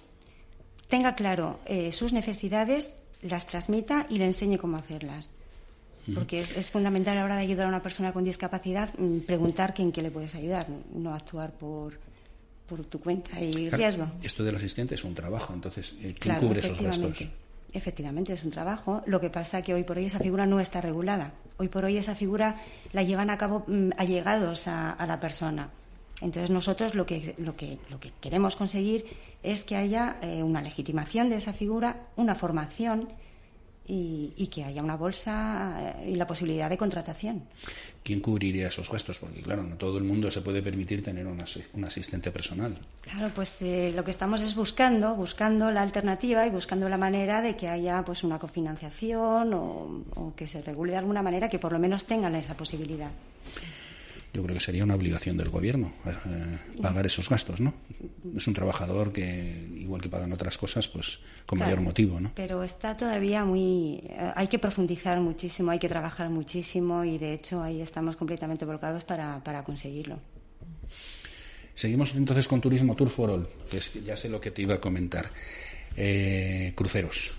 tenga 0.88 1.14
claro 1.14 1.60
eh, 1.66 1.92
sus 1.92 2.12
necesidades 2.12 2.94
las 3.22 3.46
transmita 3.46 4.06
y 4.08 4.18
le 4.18 4.26
enseñe 4.26 4.58
cómo 4.58 4.76
hacerlas. 4.76 5.30
Porque 6.14 6.40
es, 6.40 6.70
fundamental 6.70 7.16
a 7.16 7.20
la 7.20 7.24
hora 7.24 7.36
de 7.36 7.42
ayudar 7.42 7.66
a 7.66 7.68
una 7.68 7.80
persona 7.80 8.12
con 8.12 8.24
discapacidad 8.24 8.92
mm, 8.98 9.20
preguntar 9.20 9.72
en 9.78 9.92
qué 9.92 10.02
le 10.02 10.10
puedes 10.10 10.34
ayudar, 10.34 10.66
no 10.92 11.14
actuar 11.14 11.52
por, 11.52 12.00
por 12.66 12.84
tu 12.84 13.00
cuenta 13.00 13.40
y 13.40 13.68
riesgo. 13.68 14.06
Esto 14.22 14.44
del 14.44 14.56
asistente 14.56 14.94
es 14.94 15.04
un 15.04 15.14
trabajo, 15.14 15.52
entonces, 15.52 15.94
eh, 16.00 16.14
¿quién 16.18 16.36
cubre 16.36 16.60
esos 16.60 16.80
gastos? 16.80 17.28
Efectivamente, 17.72 18.34
es 18.34 18.44
un 18.44 18.50
trabajo. 18.50 19.02
Lo 19.06 19.20
que 19.20 19.30
pasa 19.30 19.58
es 19.58 19.64
que 19.64 19.72
hoy 19.72 19.82
por 19.82 19.96
hoy 19.96 20.04
esa 20.04 20.18
figura 20.18 20.44
no 20.44 20.60
está 20.60 20.80
regulada. 20.80 21.32
Hoy 21.56 21.68
por 21.68 21.84
hoy 21.84 21.96
esa 21.96 22.14
figura 22.14 22.56
la 22.92 23.02
llevan 23.02 23.30
a 23.30 23.38
cabo 23.38 23.64
mm, 23.66 23.90
allegados 23.96 24.68
a, 24.68 24.96
la 25.06 25.18
persona. 25.18 25.70
Entonces 26.20 26.50
nosotros 26.50 26.94
lo 26.94 27.06
que, 27.06 27.34
lo 27.38 27.56
que, 27.56 27.78
lo 27.90 27.98
que 27.98 28.12
queremos 28.20 28.56
conseguir 28.56 29.06
es 29.42 29.64
que 29.64 29.76
haya 29.76 30.18
eh, 30.22 30.42
una 30.42 30.60
legitimación 30.60 31.30
de 31.30 31.36
esa 31.36 31.52
figura, 31.52 32.08
una 32.16 32.34
formación 32.34 33.08
y, 33.86 34.46
que 34.46 34.64
haya 34.64 34.82
una 34.82 34.96
bolsa 34.96 35.94
eh, 35.98 36.10
y 36.10 36.16
la 36.16 36.26
posibilidad 36.26 36.70
de 36.70 36.76
contratación. 36.76 37.42
¿Quién 38.02 38.20
cubriría 38.20 38.68
esos 38.68 38.90
gastos? 38.90 39.18
Porque, 39.18 39.40
claro, 39.40 39.62
no 39.62 39.76
todo 39.76 39.98
el 39.98 40.04
mundo 40.04 40.30
se 40.30 40.40
puede 40.40 40.62
permitir 40.62 41.02
tener 41.02 41.26
un 41.26 41.84
asistente 41.84 42.30
personal. 42.30 42.76
Claro, 43.00 43.32
pues 43.34 43.62
eh, 43.62 43.92
lo 43.94 44.04
que 44.04 44.10
estamos 44.10 44.42
es 44.42 44.54
buscando, 44.54 45.14
buscando 45.14 45.70
la 45.70 45.82
alternativa 45.82 46.46
y 46.46 46.50
buscando 46.50 46.88
la 46.88 46.98
manera 46.98 47.42
de 47.42 47.56
que 47.56 47.68
haya 47.68 48.04
pues 48.04 48.24
una 48.24 48.38
cofinanciación 48.38 49.54
o, 49.54 50.04
o 50.14 50.34
que 50.34 50.46
se 50.46 50.62
regule 50.62 50.92
de 50.92 50.98
alguna 50.98 51.22
manera 51.22 51.48
que 51.48 51.58
por 51.58 51.72
lo 51.72 51.78
menos 51.78 52.04
tengan 52.04 52.34
esa 52.34 52.56
posibilidad 52.56 53.10
yo 54.32 54.42
creo 54.42 54.54
que 54.54 54.60
sería 54.60 54.84
una 54.84 54.94
obligación 54.94 55.36
del 55.36 55.50
gobierno 55.50 55.92
eh, 56.06 56.80
pagar 56.80 57.04
esos 57.04 57.28
gastos, 57.28 57.60
¿no? 57.60 57.74
Es 58.34 58.46
un 58.46 58.54
trabajador 58.54 59.12
que, 59.12 59.68
igual 59.76 60.00
que 60.00 60.08
pagan 60.08 60.32
otras 60.32 60.56
cosas, 60.56 60.88
pues 60.88 61.18
con 61.44 61.58
mayor 61.58 61.80
motivo, 61.80 62.18
¿no? 62.18 62.32
Pero 62.34 62.62
está 62.62 62.96
todavía 62.96 63.44
muy... 63.44 64.00
Eh, 64.04 64.32
hay 64.34 64.48
que 64.48 64.58
profundizar 64.58 65.20
muchísimo, 65.20 65.70
hay 65.70 65.78
que 65.78 65.88
trabajar 65.88 66.30
muchísimo 66.30 67.04
y, 67.04 67.18
de 67.18 67.34
hecho, 67.34 67.62
ahí 67.62 67.82
estamos 67.82 68.16
completamente 68.16 68.64
volcados 68.64 69.04
para, 69.04 69.42
para 69.44 69.62
conseguirlo. 69.64 70.18
Seguimos 71.74 72.14
entonces 72.14 72.48
con 72.48 72.60
Turismo 72.60 72.94
Tour 72.94 73.10
for 73.10 73.30
All, 73.30 73.48
que 73.70 73.78
es, 73.78 73.92
ya 74.04 74.16
sé 74.16 74.28
lo 74.28 74.40
que 74.40 74.50
te 74.50 74.62
iba 74.62 74.74
a 74.74 74.80
comentar. 74.80 75.30
Eh, 75.96 76.72
cruceros. 76.74 77.34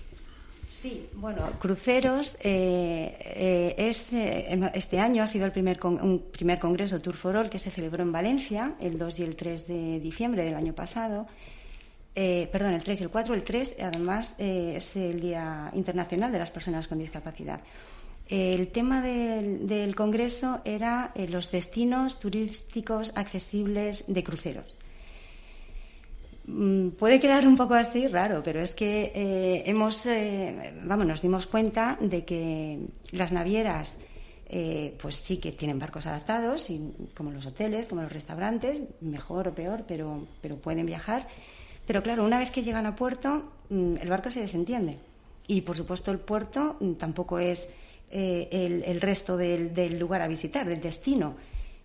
Sí, 0.68 1.08
bueno, 1.14 1.42
cruceros 1.58 2.36
eh, 2.40 3.16
eh, 3.20 3.74
es, 3.76 4.12
eh, 4.12 4.70
este 4.74 4.98
año 4.98 5.22
ha 5.22 5.26
sido 5.26 5.46
el 5.46 5.52
primer 5.52 5.78
un 5.84 6.24
primer 6.30 6.58
congreso 6.58 7.00
Tour 7.00 7.16
for 7.16 7.36
All 7.36 7.50
que 7.50 7.58
se 7.58 7.70
celebró 7.70 8.02
en 8.02 8.12
Valencia 8.12 8.74
el 8.80 8.98
2 8.98 9.20
y 9.20 9.22
el 9.22 9.36
3 9.36 9.66
de 9.66 10.00
diciembre 10.00 10.44
del 10.44 10.54
año 10.54 10.74
pasado. 10.74 11.26
perdón, 12.14 12.74
el 12.74 12.82
3 12.82 13.00
y 13.00 13.04
el 13.04 13.10
4. 13.10 13.34
El 13.34 13.42
3, 13.42 13.76
además, 13.82 14.34
es 14.38 14.96
el 14.96 15.20
Día 15.20 15.70
Internacional 15.74 16.30
de 16.32 16.38
las 16.38 16.50
Personas 16.50 16.88
con 16.88 16.98
Discapacidad. 16.98 17.60
El 18.28 18.68
tema 18.68 19.02
del, 19.02 19.66
del 19.66 19.94
congreso 19.94 20.60
era 20.64 21.12
los 21.28 21.50
destinos 21.50 22.20
turísticos 22.20 23.12
accesibles 23.16 24.04
de 24.06 24.22
cruceros. 24.22 24.73
Mm, 26.46 26.90
puede 26.90 27.18
quedar 27.20 27.46
un 27.46 27.56
poco 27.56 27.74
así 27.74 28.06
raro, 28.06 28.42
pero 28.42 28.60
es 28.60 28.74
que 28.74 29.12
eh, 29.14 29.62
hemos, 29.66 30.04
eh, 30.06 30.74
vamos, 30.84 31.06
nos 31.06 31.22
dimos 31.22 31.46
cuenta 31.46 31.96
de 32.00 32.24
que 32.24 32.80
las 33.12 33.32
navieras, 33.32 33.98
eh, 34.46 34.94
pues 35.00 35.16
sí 35.16 35.38
que 35.38 35.52
tienen 35.52 35.78
barcos 35.78 36.06
adaptados, 36.06 36.68
y, 36.68 36.92
como 37.14 37.30
los 37.30 37.46
hoteles, 37.46 37.88
como 37.88 38.02
los 38.02 38.12
restaurantes, 38.12 38.82
mejor 39.00 39.48
o 39.48 39.54
peor, 39.54 39.84
pero, 39.88 40.26
pero 40.42 40.56
pueden 40.56 40.84
viajar. 40.84 41.26
Pero 41.86 42.02
claro, 42.02 42.24
una 42.24 42.38
vez 42.38 42.50
que 42.50 42.62
llegan 42.62 42.86
a 42.86 42.94
puerto, 42.94 43.52
mm, 43.70 43.96
el 44.02 44.10
barco 44.10 44.30
se 44.30 44.40
desentiende. 44.40 44.98
Y 45.46 45.62
por 45.62 45.76
supuesto, 45.76 46.10
el 46.10 46.18
puerto 46.18 46.78
tampoco 46.98 47.38
es 47.38 47.68
el, 48.10 49.00
resto 49.00 49.36
del 49.36 49.98
lugar 49.98 50.22
a 50.22 50.28
visitar, 50.28 50.66
del 50.66 50.80
destino 50.80 51.34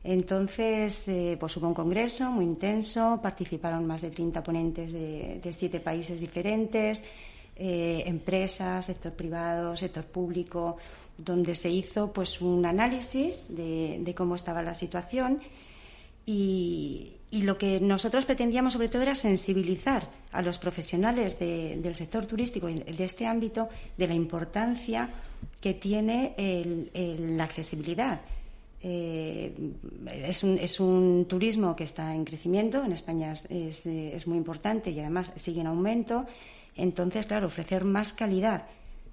entonces, 0.03 1.07
eh, 1.09 1.35
pues 1.39 1.57
hubo 1.57 1.67
un 1.67 1.73
congreso 1.73 2.31
muy 2.31 2.45
intenso, 2.45 3.19
participaron 3.21 3.85
más 3.85 4.01
de 4.01 4.11
30 4.11 4.41
ponentes 4.43 4.93
de, 4.93 5.41
siete 5.51 5.81
países 5.81 6.19
diferentes, 6.19 7.03
eh, 7.55 8.03
empresas, 8.05 8.85
sector 8.85 9.11
privado, 9.11 9.75
sector 9.75 10.05
público, 10.05 10.77
donde 11.17 11.53
se 11.53 11.69
hizo 11.69 12.13
pues 12.13 12.39
un 12.39 12.65
análisis 12.65 13.47
de, 13.49 14.13
cómo 14.15 14.35
estaba 14.35 14.63
la 14.63 14.73
situación 14.73 15.39
y, 16.25 17.15
lo 17.31 17.59
que 17.59 17.79
nosotros 17.79 18.25
pretendíamos 18.25 18.73
sobre 18.73 18.89
todo 18.89 19.03
era 19.03 19.13
sensibilizar 19.13 20.09
a 20.31 20.41
los 20.41 20.57
profesionales 20.57 21.37
del 21.37 21.95
sector 21.95 22.25
turístico 22.25 22.65
de 22.65 23.03
este 23.03 23.27
ámbito 23.27 23.69
de 23.97 24.07
la 24.07 24.15
importancia 24.15 25.09
que 25.61 25.75
tiene 25.75 26.33
la 27.37 27.43
accesibilidad 27.43 28.21
eh, 28.81 29.53
es, 30.07 30.43
un, 30.43 30.57
es, 30.57 30.79
un, 30.79 31.25
turismo 31.27 31.75
que 31.75 31.83
está 31.83 32.15
en 32.15 32.23
crecimiento, 32.23 32.83
en 32.83 32.93
España 32.93 33.33
es, 33.33 34.27
muy 34.27 34.37
importante 34.37 34.89
y 34.91 34.99
además 34.99 35.33
sigue 35.35 35.61
en 35.61 35.67
aumento. 35.67 36.25
Entonces, 36.75 37.25
claro, 37.25 37.47
ofrecer 37.47 37.83
más 37.83 38.13
calidad, 38.13 38.67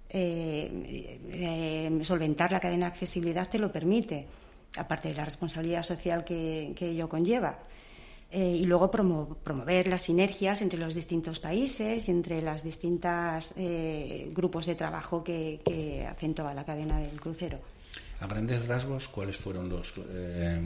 eh, 0.09 1.19
eh, 1.31 1.99
solventar 2.03 2.53
la 2.53 2.61
cadena 2.61 2.87
de 2.87 2.93
accesibilidad 2.93 3.49
te 3.49 3.59
lo 3.59 3.73
permite, 3.73 4.27
aparte 4.77 5.09
de 5.09 5.15
la 5.15 5.25
responsabilidad 5.25 5.83
social 5.83 6.25
que, 6.25 6.75
ello 6.79 7.09
conlleva. 7.09 7.59
y 8.33 8.67
luego 8.67 8.91
promover 8.91 9.87
las 9.87 10.03
sinergias 10.03 10.61
entre 10.61 10.79
los 10.79 10.95
distintos 10.95 11.39
países 11.39 12.09
y 12.09 12.11
entre 12.11 12.43
los 12.43 12.63
distintos 12.63 13.55
grupos 14.33 14.67
de 14.67 14.75
trabajo 14.75 15.25
que, 15.25 15.61
que 15.65 16.07
hacen 16.07 16.35
toda 16.35 16.53
la 16.53 16.65
cadena 16.65 16.99
del 17.01 17.21
crucero. 17.21 17.59
A 18.21 18.27
grandes 18.27 18.67
rasgos, 18.67 19.09
¿cuáles 19.09 19.37
fueron 19.37 19.69
los, 19.69 19.93
eh, 20.09 20.59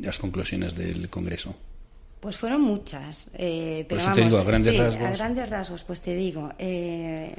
las 0.00 0.18
conclusiones 0.18 0.74
del 0.74 1.08
Congreso? 1.08 1.54
Pues 2.20 2.36
fueron 2.36 2.62
muchas. 2.62 3.30
Eh, 3.34 3.86
pero 3.88 4.02
vamos, 4.02 4.16
te 4.16 4.24
digo, 4.24 4.38
a 4.38 4.44
grandes 4.44 4.76
rasgos. 4.76 5.06
A 5.06 5.12
grandes 5.12 5.50
rasgos, 5.50 5.84
pues 5.84 6.00
te 6.00 6.16
digo. 6.16 6.52
Eh, 6.58 7.36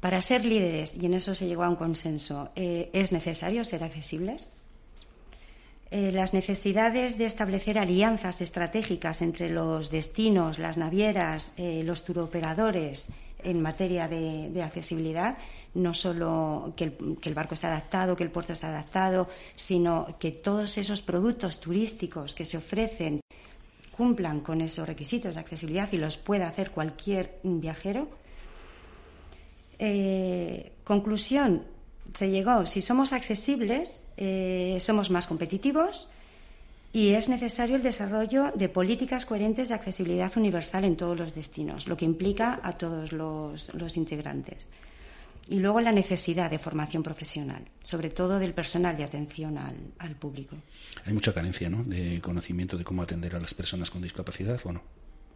para 0.00 0.20
ser 0.20 0.44
líderes, 0.44 0.96
y 1.00 1.06
en 1.06 1.14
eso 1.14 1.34
se 1.34 1.46
llegó 1.46 1.64
a 1.64 1.70
un 1.70 1.76
consenso, 1.76 2.50
es 2.54 3.10
necesario 3.10 3.64
ser 3.64 3.84
accesibles. 3.84 4.50
las 5.90 6.34
necesidades 6.34 7.16
de 7.16 7.24
establecer 7.24 7.78
alianzas 7.78 8.42
estratégicas 8.42 9.22
entre 9.22 9.48
los 9.48 9.90
destinos, 9.90 10.58
las 10.58 10.76
navieras, 10.76 11.52
los 11.56 12.04
turoperadores 12.04 13.08
en 13.44 13.62
materia 13.62 14.08
de, 14.08 14.62
accesibilidad, 14.62 15.38
no 15.74 15.94
solo 15.94 16.72
que 16.76 16.96
el, 17.22 17.34
barco 17.34 17.54
está 17.54 17.68
adaptado, 17.68 18.16
que 18.16 18.24
el 18.24 18.30
puerto 18.30 18.52
está 18.52 18.68
adaptado, 18.68 19.28
sino 19.54 20.16
que 20.18 20.32
todos 20.32 20.78
esos 20.78 21.02
productos 21.02 21.60
turísticos 21.60 22.34
que 22.34 22.44
se 22.44 22.56
ofrecen 22.56 23.20
cumplan 23.96 24.40
con 24.40 24.60
esos 24.60 24.88
requisitos 24.88 25.34
de 25.34 25.40
accesibilidad 25.40 25.88
y 25.92 25.98
los 25.98 26.16
pueda 26.16 26.48
hacer 26.48 26.70
cualquier 26.72 27.38
viajero. 27.44 28.08
Eh, 29.78 30.72
conclusión, 30.82 31.64
se 32.14 32.30
llegó, 32.30 32.66
si 32.66 32.80
somos 32.80 33.12
accesibles, 33.12 34.02
eh, 34.16 34.78
somos 34.80 35.10
más 35.10 35.26
competitivos 35.26 36.08
y 36.94 37.14
es 37.14 37.28
necesario 37.28 37.74
el 37.74 37.82
desarrollo 37.82 38.52
de 38.54 38.68
políticas 38.68 39.26
coherentes 39.26 39.68
de 39.68 39.74
accesibilidad 39.74 40.30
universal 40.36 40.84
en 40.84 40.96
todos 40.96 41.18
los 41.18 41.34
destinos, 41.34 41.88
lo 41.88 41.96
que 41.96 42.04
implica 42.04 42.60
a 42.62 42.78
todos 42.78 43.10
los, 43.10 43.96
integrantes. 43.96 44.68
Y 45.48 45.58
luego 45.58 45.80
la 45.80 45.90
necesidad 45.90 46.48
de 46.52 46.60
formación 46.60 47.02
profesional, 47.02 47.64
sobre 47.82 48.10
todo 48.10 48.38
del 48.38 48.54
personal 48.54 48.96
de 48.96 49.02
atención 49.02 49.58
al, 49.58 50.14
público. 50.14 50.54
Hay 51.04 51.12
mucha 51.12 51.34
carencia 51.34 51.68
¿no? 51.68 51.82
de 51.82 52.20
conocimiento 52.20 52.78
de 52.78 52.84
cómo 52.84 53.02
atender 53.02 53.34
a 53.34 53.40
las 53.40 53.54
personas 53.54 53.90
con 53.90 54.00
discapacidad 54.00 54.60
o 54.64 54.72
no. 54.72 54.82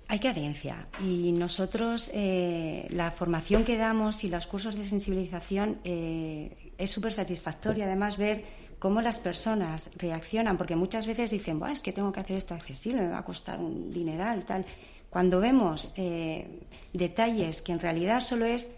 Hay 0.07 0.21
carencia 0.21 0.87
y 1.05 1.33
nosotros 1.33 2.09
eh, 2.15 2.87
la 2.91 3.11
formación 3.11 3.65
que 3.65 3.77
damos 3.77 4.23
y 4.23 4.29
los 4.29 4.47
cursos 4.47 4.77
de 4.77 4.87
sensibilización 4.87 5.81
eh, 5.83 6.73
es 6.79 6.91
súper 6.91 7.13
satisfactoria 7.13 7.85
además 7.85 8.17
ver 8.17 8.68
cómo 8.79 9.01
las 9.01 9.19
personas 9.19 9.91
reaccionan, 9.97 10.57
porque 10.57 10.77
muchas 10.77 11.07
veces 11.07 11.31
dicen, 11.31 11.61
es 11.71 11.83
que 11.83 11.93
tengo 11.93 12.13
que 12.13 12.21
hacer 12.21 12.37
esto 12.37 12.55
accesible, 12.55 13.03
me 13.03 13.09
va 13.09 13.19
a 13.19 13.25
costar 13.25 13.59
un 13.59 13.91
dineral, 13.91 14.45
tal. 14.45 14.65
Cuando 15.11 15.41
vemos 15.41 15.93
eh, 15.97 16.67
detalles 16.93 17.63
que 17.63 17.73
en 17.73 17.81
realidad 17.81 18.21
solo 18.21 18.45
es 18.45 18.69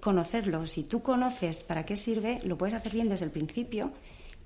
conocerlos, 0.00 0.72
si 0.72 0.84
tú 0.84 1.02
conoces 1.02 1.62
para 1.62 1.84
qué 1.84 1.96
sirve, 1.96 2.40
lo 2.44 2.56
puedes 2.56 2.74
hacer 2.74 2.92
bien 2.92 3.08
desde 3.08 3.26
el 3.26 3.30
principio 3.30 3.92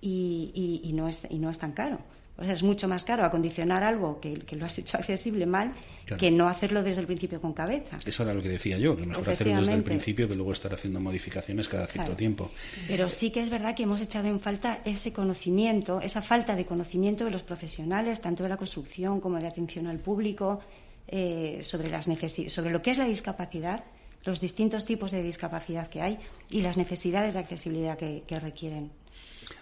y 0.01 0.91
no, 0.95 1.09
es, 1.09 1.27
y 1.31 1.39
no 1.39 1.49
es 1.49 1.59
tan 1.59 1.73
caro. 1.73 1.99
O 2.37 2.43
sea, 2.43 2.53
es 2.53 2.65
mucho 2.65 2.89
más 2.89 3.05
caro 3.05 3.25
acondicionar 3.25 3.85
algo 3.85 4.21
que, 4.21 4.43
lo 4.57 4.67
has 4.67 4.79
hecho 4.79 4.97
accesible 4.99 5.47
mal 5.47 5.73
que 6.19 6.31
no 6.31 6.49
hacerlo 6.49 6.83
desde 6.83 7.01
el 7.01 7.07
principio 7.07 7.41
con 7.41 7.53
cabeza. 7.53 7.97
Eso 8.05 8.25
era 8.25 8.35
lo 8.35 8.43
que 8.43 8.49
decía 8.49 8.77
yo, 8.77 8.97
que 8.97 9.07
mejor 9.07 9.29
hacerlo 9.31 9.57
desde 9.57 9.75
el 9.75 9.85
principio 9.85 10.27
que 10.29 10.35
luego 10.35 10.53
estar 10.53 10.75
haciendo 10.75 11.01
modificaciones 11.01 11.69
cada 11.69 11.87
cierto 11.87 12.13
tiempo. 12.15 12.51
Pero 12.89 13.09
sí 13.09 13.31
que 13.31 13.41
es 13.41 13.51
verdad 13.51 13.75
que 13.75 13.85
hemos 13.85 14.01
echado 14.01 14.29
en 14.29 14.41
falta 14.41 14.81
ese 14.85 15.13
conocimiento, 15.13 16.01
esa 16.01 16.23
falta 16.23 16.57
de 16.57 16.67
conocimiento 16.67 17.25
de 17.25 17.31
los 17.31 17.43
profesionales, 17.43 18.21
tanto 18.21 18.43
de 18.43 18.49
la 18.49 18.57
construcción 18.57 19.21
como 19.21 19.39
de 19.39 19.47
atención 19.47 19.87
al 19.87 19.99
público, 19.99 20.61
eh, 21.07 21.61
sobre, 21.63 21.91
las 21.91 22.07
sobre 22.49 22.71
lo 22.71 22.83
que 22.83 22.91
es 22.91 22.99
la 22.99 23.05
discapacidad, 23.05 23.85
los 24.25 24.41
distintos 24.41 24.85
tipos 24.85 25.11
de 25.11 25.23
discapacidad 25.23 25.89
que 25.89 26.01
hay 26.01 26.19
y 26.51 26.63
las 26.63 26.77
necesidades 26.77 27.35
de 27.35 27.41
accesibilidad 27.41 27.97
que 27.99 28.41
requieren. 28.41 28.91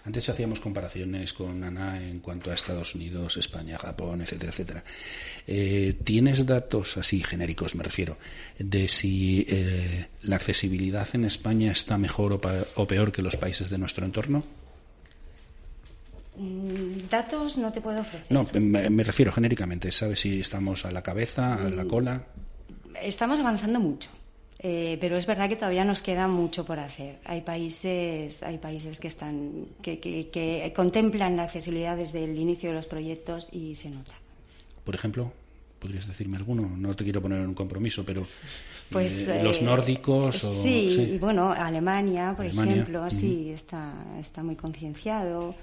Antes 0.05 0.27
hacíamos 0.27 0.59
comparaciones 0.59 1.31
con 1.31 1.63
Ana 1.63 2.01
en 2.01 2.19
cuanto 2.19 2.51
a 2.51 2.53
Estados 2.53 2.93
Unidos, 2.93 3.37
España, 3.37 3.77
Japón, 3.77 4.21
etcétera, 4.21 4.51
etcétera. 4.51 4.83
Eh, 5.47 5.97
¿Tienes 6.03 6.45
datos 6.45 6.97
así 6.97 7.23
genéricos, 7.23 7.73
me 7.75 7.83
refiero, 7.83 8.17
de 8.59 8.89
si 8.89 9.45
eh, 9.47 10.07
la 10.23 10.35
accesibilidad 10.35 11.07
en 11.13 11.23
España 11.23 11.71
está 11.71 11.97
mejor 11.97 12.33
o, 12.33 12.87
peor 12.87 13.11
que 13.13 13.21
los 13.21 13.37
países 13.37 13.69
de 13.69 13.77
nuestro 13.77 14.05
entorno? 14.05 14.43
Mm, 16.35 17.07
datos 17.09 17.57
no 17.57 17.71
te 17.71 17.79
puedo 17.79 18.01
ofrecer. 18.01 18.25
No, 18.29 18.45
me, 18.59 19.03
refiero 19.03 19.31
genéricamente. 19.31 19.89
¿Sabes 19.93 20.19
si 20.19 20.41
estamos 20.41 20.83
a 20.85 20.91
la 20.91 21.01
cabeza, 21.01 21.53
a 21.53 21.69
la 21.69 21.85
mm, 21.85 21.87
cola? 21.87 22.23
Estamos 23.01 23.39
avanzando 23.39 23.79
mucho. 23.79 24.09
Eh, 24.65 24.97
pero 25.01 25.17
es 25.17 25.25
verdad 25.25 25.49
que 25.49 25.57
todavía 25.57 25.83
nos 25.83 26.01
queda 26.01 26.25
mucho 26.29 26.63
por 26.63 26.79
hacer. 26.79 27.19
Hay 27.25 27.41
países, 27.41 28.41
hay 28.43 28.57
países 28.57 28.97
que 28.97 29.09
están, 29.09 29.65
que, 29.81 30.71
contemplan 30.73 31.35
la 31.35 31.43
accesibilidad 31.43 31.97
desde 31.97 32.23
el 32.23 32.39
inicio 32.39 32.69
de 32.69 32.75
los 32.75 32.85
proyectos 32.85 33.49
y 33.51 33.75
se 33.75 33.89
nota. 33.89 34.13
Por 34.85 34.95
ejemplo, 34.95 35.33
podrías 35.79 36.07
decirme 36.07 36.37
alguno. 36.37 36.77
No 36.77 36.95
te 36.95 37.03
quiero 37.03 37.21
poner 37.21 37.41
en 37.41 37.47
un 37.47 37.53
compromiso, 37.53 38.05
pero 38.05 38.25
pues, 38.89 39.27
eh, 39.27 39.43
los 39.43 39.61
eh, 39.61 39.65
nórdicos. 39.65 40.37
sí, 40.37 41.11
y 41.13 41.17
bueno, 41.17 41.51
Alemania, 41.51 42.33
por 42.33 42.45
ejemplo, 42.45 43.09
sí 43.09 43.49
está, 43.49 43.93
está 44.17 44.43
muy 44.43 44.55
concienciado. 44.55 45.53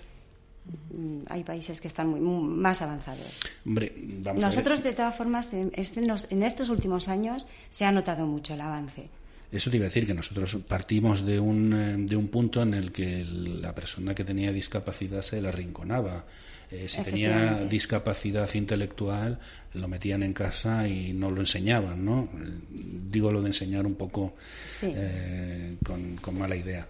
Mm, 0.66 1.22
hay 1.28 1.42
países 1.42 1.80
que 1.80 1.88
están 1.88 2.08
muy, 2.08 2.20
más 2.20 2.82
avanzados. 2.82 3.38
Nosotros, 3.64 4.82
de 4.82 4.92
todas 4.92 5.16
formas, 5.16 5.50
este 5.72 6.00
en, 6.00 6.42
estos 6.42 6.68
últimos 6.68 7.08
años 7.08 7.46
se 7.70 7.84
ha 7.84 7.92
notado 7.92 8.26
mucho 8.26 8.54
el 8.54 8.60
avance. 8.60 9.08
Eso 9.50 9.70
te 9.70 9.78
iba 9.78 9.86
a 9.86 9.88
decir 9.88 10.06
que 10.06 10.14
nosotros 10.14 10.56
partimos 10.68 11.24
de 11.24 11.40
un, 11.40 11.72
eh, 11.72 11.96
de 11.98 12.14
un 12.14 12.28
punto 12.28 12.62
en 12.62 12.74
el 12.74 12.92
que 12.92 13.24
la 13.24 13.74
persona 13.74 14.14
que 14.14 14.22
tenía 14.22 14.52
discapacidad 14.52 15.22
se 15.22 15.40
la 15.40 15.48
arrinconaba. 15.48 16.24
Eh, 16.70 16.88
si 16.88 17.02
tenía 17.02 17.64
discapacidad 17.64 18.48
intelectual, 18.54 19.40
lo 19.74 19.88
metían 19.88 20.22
en 20.22 20.32
casa 20.32 20.86
y 20.86 21.12
no 21.12 21.28
lo 21.32 21.40
enseñaban, 21.40 22.04
¿no? 22.04 22.28
Digo 22.70 23.32
lo 23.32 23.40
de 23.42 23.48
enseñar 23.48 23.86
un 23.86 23.96
poco 23.96 24.34
eh, 24.82 25.76
con, 25.84 26.16
con 26.16 26.38
mala 26.38 26.54
idea. 26.54 26.86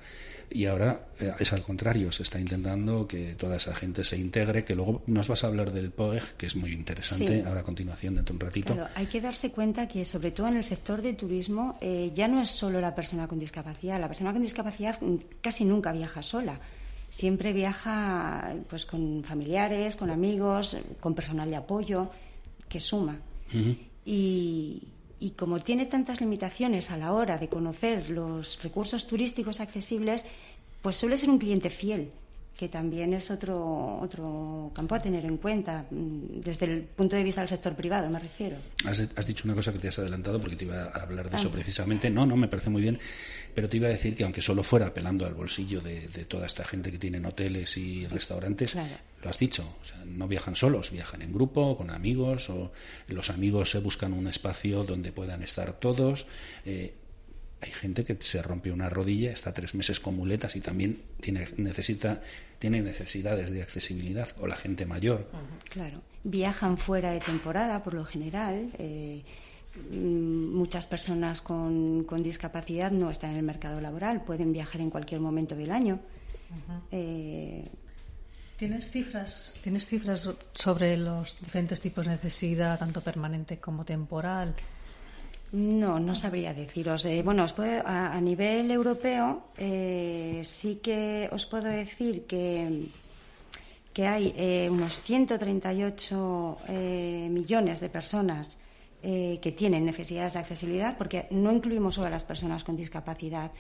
Y 0.53 0.67
ahora 0.67 1.07
eh, 1.21 1.33
es 1.39 1.53
al 1.53 1.63
contrario, 1.63 2.11
se 2.11 2.25
está 2.25 2.41
intentando 2.41 3.07
que 3.07 3.35
toda 3.37 3.57
esa 3.57 3.75
gente 3.75 4.03
se 4.03 4.19
integre, 4.19 4.65
que 4.65 4.75
luego 4.75 5.03
nos 5.07 5.29
vas 5.29 5.45
a 5.45 5.47
hablar 5.47 5.73
del 5.73 5.93
POEG, 5.93 6.37
que 6.37 6.47
es 6.47 6.57
muy 6.57 6.73
interesante, 6.73 7.45
ahora 7.47 7.61
a 7.61 7.63
continuación, 7.63 8.17
dentro 8.17 8.35
de 8.35 8.45
un 8.45 8.49
ratito. 8.49 8.75
Claro, 8.75 8.91
hay 8.97 9.07
que 9.07 9.21
darse 9.21 9.53
cuenta 9.53 9.87
que, 9.87 10.05
sobre 10.05 10.33
todo 10.33 10.49
en 10.49 10.57
el 10.57 10.65
sector 10.65 11.03
de 11.03 11.13
turismo, 11.13 11.79
eh, 11.81 12.11
ya 12.15 12.27
no 12.27 12.43
es 12.43 12.51
solo 12.51 12.81
la 12.81 12.95
persona 12.95 13.29
con 13.29 13.39
discapacidad. 13.39 14.01
La 14.01 14.09
persona 14.09 14.33
con 14.33 14.43
discapacidad 14.43 14.99
casi 15.41 15.65
nunca 15.65 15.93
viaja 15.93 16.23
sola. 16.23 16.59
Siempre 17.09 17.53
viaja 17.53 18.55
pues 18.69 18.87
con 18.87 19.23
familiares, 19.23 19.97
con 19.97 20.11
amigos, 20.11 20.77
con 21.01 21.15
personal 21.15 21.49
de 21.49 21.57
apoyo, 21.57 22.11
que 22.69 22.81
suma. 22.81 23.19
Y 24.05 24.83
y 25.21 25.33
como 25.33 25.61
tiene 25.61 25.87
tantas 25.87 26.21
limitaciones 26.21 26.91
a 26.91 26.97
la 26.97 27.13
hora 27.13 27.39
de 27.39 27.49
conocer 27.49 28.09
los 28.11 28.61
recursos 28.63 29.07
turísticos 29.07 29.61
accesibles, 29.61 30.25
pues 30.83 30.97
suele 30.97 31.19
ser 31.19 31.31
un 31.31 31.39
cliente 31.39 31.71
fiel 31.71 32.11
que 32.61 32.69
también 32.69 33.15
es 33.15 33.31
otro, 33.31 33.99
otro 34.03 34.71
campo 34.75 34.95
a 34.95 35.01
tener 35.01 35.25
en 35.25 35.39
cuenta 35.39 35.87
mm, 35.91 36.41
desde 36.45 36.67
el 36.67 36.83
punto 36.83 37.17
de 37.17 37.25
vista 37.25 37.41
del 37.41 37.49
sector 37.49 37.75
privado, 37.75 38.11
me 38.11 38.19
refiero. 38.19 38.59
Has, 38.85 39.27
dicho 39.27 39.45
una 39.47 39.55
cosa 39.55 39.73
que 39.73 39.79
te 39.79 39.89
has 39.89 39.99
adelantado 39.99 40.39
porque 40.39 40.57
te 40.57 40.67
iba 40.67 40.83
a 40.83 41.05
hablar 41.05 41.31
de 41.31 41.39
eso 41.39 41.49
ah. 41.49 41.53
precisamente. 41.53 42.11
No, 42.11 42.27
no, 42.27 42.37
me 42.37 42.49
parece 42.49 42.69
muy 42.69 42.83
bien, 42.83 42.99
pero 43.55 43.67
te 43.67 43.79
iba 43.79 43.89
a 43.89 43.91
decir 43.91 44.15
que 44.15 44.25
aunque 44.25 44.43
solo 44.43 44.63
fuera 44.63 44.89
apelando 44.89 45.25
al 45.25 45.33
bolsillo 45.33 45.81
de, 45.81 46.07
toda 46.29 46.45
esta 46.45 46.63
gente 46.63 46.93
que 46.93 46.99
tiene 46.99 47.27
hoteles 47.27 47.79
y 47.79 48.07
restaurantes, 48.09 48.75
lo 48.75 49.31
has 49.31 49.39
dicho, 49.39 49.77
o 49.81 49.83
sea, 49.83 50.05
no 50.05 50.29
viajan 50.29 50.55
solos, 50.55 50.91
viajan 50.91 51.23
en 51.23 51.33
grupo, 51.33 51.79
con 51.79 51.89
amigos, 51.89 52.51
o 52.51 52.73
los 53.09 53.31
amigos 53.31 53.71
se 53.71 53.79
buscan 53.79 54.13
un 54.13 54.27
espacio 54.27 54.85
donde 54.85 55.13
puedan 55.13 55.43
estar 55.43 55.73
todos. 55.81 56.27
Eh, 56.67 56.93
hay 57.61 57.71
gente 57.71 58.05
que 58.05 58.17
se 58.21 58.43
rompe 58.43 58.73
una 58.73 58.89
rodilla, 58.89 59.33
está 59.33 59.53
tres 59.53 59.75
meses 59.75 60.01
con 60.01 60.17
muletas 60.17 60.57
y 60.57 60.61
también 60.61 61.03
tiene, 61.21 61.47
necesita, 61.59 62.21
tiene 62.59 62.81
necesidades 62.81 63.51
de 63.51 63.63
accesibilidad, 63.63 64.29
o 64.39 64.47
la 64.47 64.57
gente 64.57 64.87
mayor. 64.87 65.31
Claro, 65.69 66.01
viajan 66.25 66.79
fuera 66.79 67.11
de 67.11 67.21
temporada 67.21 67.83
por 67.83 67.95
lo 67.95 68.05
general. 68.05 68.71
Eh, 68.79 69.23
mm, 69.93 70.55
muchas 70.55 70.87
personas 70.87 71.43
con, 71.43 72.07
discapacidad 72.23 72.91
no 72.91 73.11
están 73.11 73.33
en 73.33 73.37
el 73.37 73.43
mercado 73.43 73.81
laboral, 73.81 74.25
pueden 74.25 74.53
viajar 74.53 74.81
en 74.81 74.91
cualquier 74.91 75.21
momento 75.21 75.55
del 75.55 75.71
año. 75.71 76.01
Eh, 76.91 77.69
¿Tienes 78.57 78.91
cifras, 78.91 79.55
¿Tienes 79.63 79.87
cifras 79.87 80.29
sobre 80.53 80.97
los 80.97 81.39
diferentes 81.41 81.81
tipos 81.81 82.07
de 82.07 82.13
necesidad, 82.13 82.79
tanto 82.79 83.03
permanente 83.03 83.59
como 83.59 83.85
temporal? 83.85 84.55
No, 85.53 85.99
no 85.99 86.15
sabría 86.15 86.55
deciros. 86.55 87.05
Eh, 87.07 87.23
bueno, 87.25 87.45
a, 87.85 88.21
nivel 88.21 88.71
europeo 88.71 89.51
eh, 89.59 90.43
sí 90.45 90.77
que 90.77 91.29
os 91.33 91.45
puedo 91.47 91.67
decir 91.67 92.25
que, 92.25 92.87
que 93.93 94.07
hay 94.07 94.33
eh, 94.37 94.69
unos 94.71 95.03
138 95.03 96.59
millones 97.31 97.81
de 97.81 97.89
personas 97.89 98.59
que 99.03 99.55
tienen 99.57 99.87
necesidades 99.87 100.35
de 100.35 100.41
accesibilidad, 100.41 100.99
porque 100.99 101.27
no 101.31 101.51
incluimos 101.51 101.95
solo 101.95 102.09
a 102.09 102.11
las 102.11 102.23
personas 102.23 102.65
con 102.65 102.77
discapacidad 102.77 103.51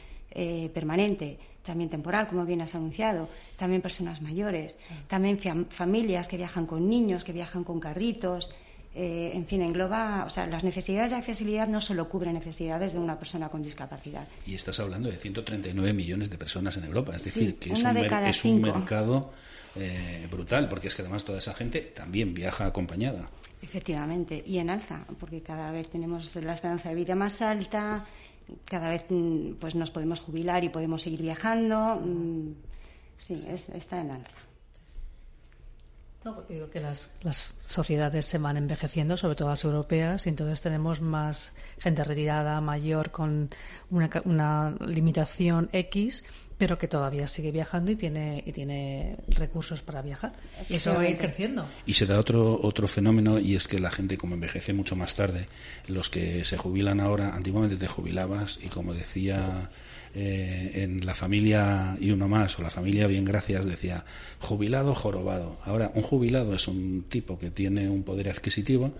permanente, 0.74 1.38
también 1.64 1.88
temporal, 1.88 2.28
como 2.28 2.44
bien 2.44 2.60
has 2.60 2.74
anunciado, 2.74 3.26
también 3.56 3.80
personas 3.80 4.20
mayores, 4.20 4.76
también 5.08 5.38
familias 5.70 6.28
que 6.28 6.36
viajan 6.36 6.66
con 6.66 6.90
niños, 6.90 7.24
que 7.24 7.32
viajan 7.32 7.64
con 7.64 7.80
carritos. 7.80 8.50
Eh, 8.92 9.30
en 9.34 9.46
fin, 9.46 9.62
engloba, 9.62 10.24
o 10.26 10.30
sea, 10.30 10.46
las 10.46 10.64
necesidades 10.64 11.12
de 11.12 11.16
accesibilidad 11.16 11.68
no 11.68 11.80
solo 11.80 12.08
cubren 12.08 12.34
necesidades 12.34 12.92
de 12.92 12.98
una 12.98 13.16
persona 13.16 13.48
con 13.48 13.62
discapacidad. 13.62 14.26
Y 14.44 14.54
estás 14.54 14.80
hablando 14.80 15.08
de 15.08 15.16
139 15.16 15.92
millones 15.92 16.28
de 16.28 16.36
personas 16.36 16.76
en 16.76 16.84
Europa, 16.84 17.14
es 17.14 17.24
decir, 17.24 17.56
que 17.56 17.72
es 17.72 17.82
un, 17.84 17.96
es 17.96 18.44
un, 18.44 18.60
mercado 18.60 19.30
eh, 19.76 20.26
brutal, 20.28 20.68
porque 20.68 20.88
es 20.88 20.94
que 20.96 21.02
además 21.02 21.24
toda 21.24 21.38
esa 21.38 21.54
gente 21.54 21.80
también 21.94 22.34
viaja 22.34 22.66
acompañada. 22.66 23.30
Efectivamente, 23.62 24.42
y 24.44 24.58
en 24.58 24.70
alza, 24.70 25.04
porque 25.20 25.40
cada 25.40 25.70
vez 25.70 25.88
tenemos 25.88 26.34
la 26.36 26.54
esperanza 26.54 26.88
de 26.88 26.96
vida 26.96 27.14
más 27.14 27.40
alta, 27.42 28.04
cada 28.64 28.90
vez 28.90 29.04
mm, 29.08 29.52
pues 29.60 29.76
nos 29.76 29.92
podemos 29.92 30.18
jubilar 30.18 30.64
y 30.64 30.68
podemos 30.68 31.02
seguir 31.02 31.22
viajando. 31.22 32.00
Mm, 32.04 32.54
sí, 33.18 33.34
está 33.72 34.00
en 34.00 34.10
alza. 34.10 34.49
No, 36.24 36.42
digo 36.48 36.68
que 36.68 36.80
las, 36.80 37.14
las, 37.22 37.54
sociedades 37.60 38.26
se 38.26 38.36
van 38.36 38.58
envejeciendo, 38.58 39.16
sobre 39.16 39.36
todo 39.36 39.48
las 39.48 39.64
europeas, 39.64 40.26
y 40.26 40.28
entonces 40.28 40.60
tenemos 40.60 41.00
más 41.00 41.52
gente 41.78 42.04
retirada, 42.04 42.60
mayor, 42.60 43.10
con 43.10 43.48
una, 43.90 44.10
una 44.24 44.74
limitación 44.80 45.70
X, 45.72 46.22
pero 46.58 46.76
que 46.76 46.88
todavía 46.88 47.26
sigue 47.26 47.50
viajando 47.50 47.90
y 47.90 47.96
tiene, 47.96 48.44
y 48.44 48.52
tiene 48.52 49.16
recursos 49.28 49.80
para 49.80 50.02
viajar. 50.02 50.34
Y 50.68 50.74
eso 50.74 50.92
va 50.92 51.00
a 51.00 51.08
ir 51.08 51.16
creciendo. 51.16 51.66
Y 51.86 51.94
se 51.94 52.04
da 52.04 52.18
otro, 52.18 52.60
otro 52.62 52.86
fenómeno, 52.86 53.38
y 53.38 53.56
es 53.56 53.66
que 53.66 53.78
la 53.78 53.90
gente, 53.90 54.18
como 54.18 54.34
envejece 54.34 54.74
mucho 54.74 54.96
más 54.96 55.14
tarde, 55.14 55.48
los 55.86 56.10
que 56.10 56.44
se 56.44 56.58
jubilan 56.58 57.00
ahora, 57.00 57.34
antiguamente 57.34 57.78
te 57.78 57.86
jubilabas, 57.86 58.58
y 58.62 58.68
como 58.68 58.92
decía 58.92 59.70
eh, 60.12 60.72
en 60.74 61.06
la 61.06 61.14
familia 61.14 61.96
y 62.00 62.10
uno 62.10 62.26
más, 62.26 62.58
o 62.58 62.62
la 62.62 62.70
familia 62.70 63.06
bien 63.06 63.24
gracias, 63.24 63.64
decía 63.64 64.04
jubilado, 64.40 64.92
jorobado. 64.92 65.58
Ahora, 65.64 65.92
un 65.94 66.02
jubilado 66.02 66.52
es 66.54 66.66
un 66.66 67.04
tipo 67.08 67.38
que 67.38 67.50
tiene 67.52 67.88
un 67.88 68.02
poder 68.02 68.28
adquisitivo, 68.28 68.92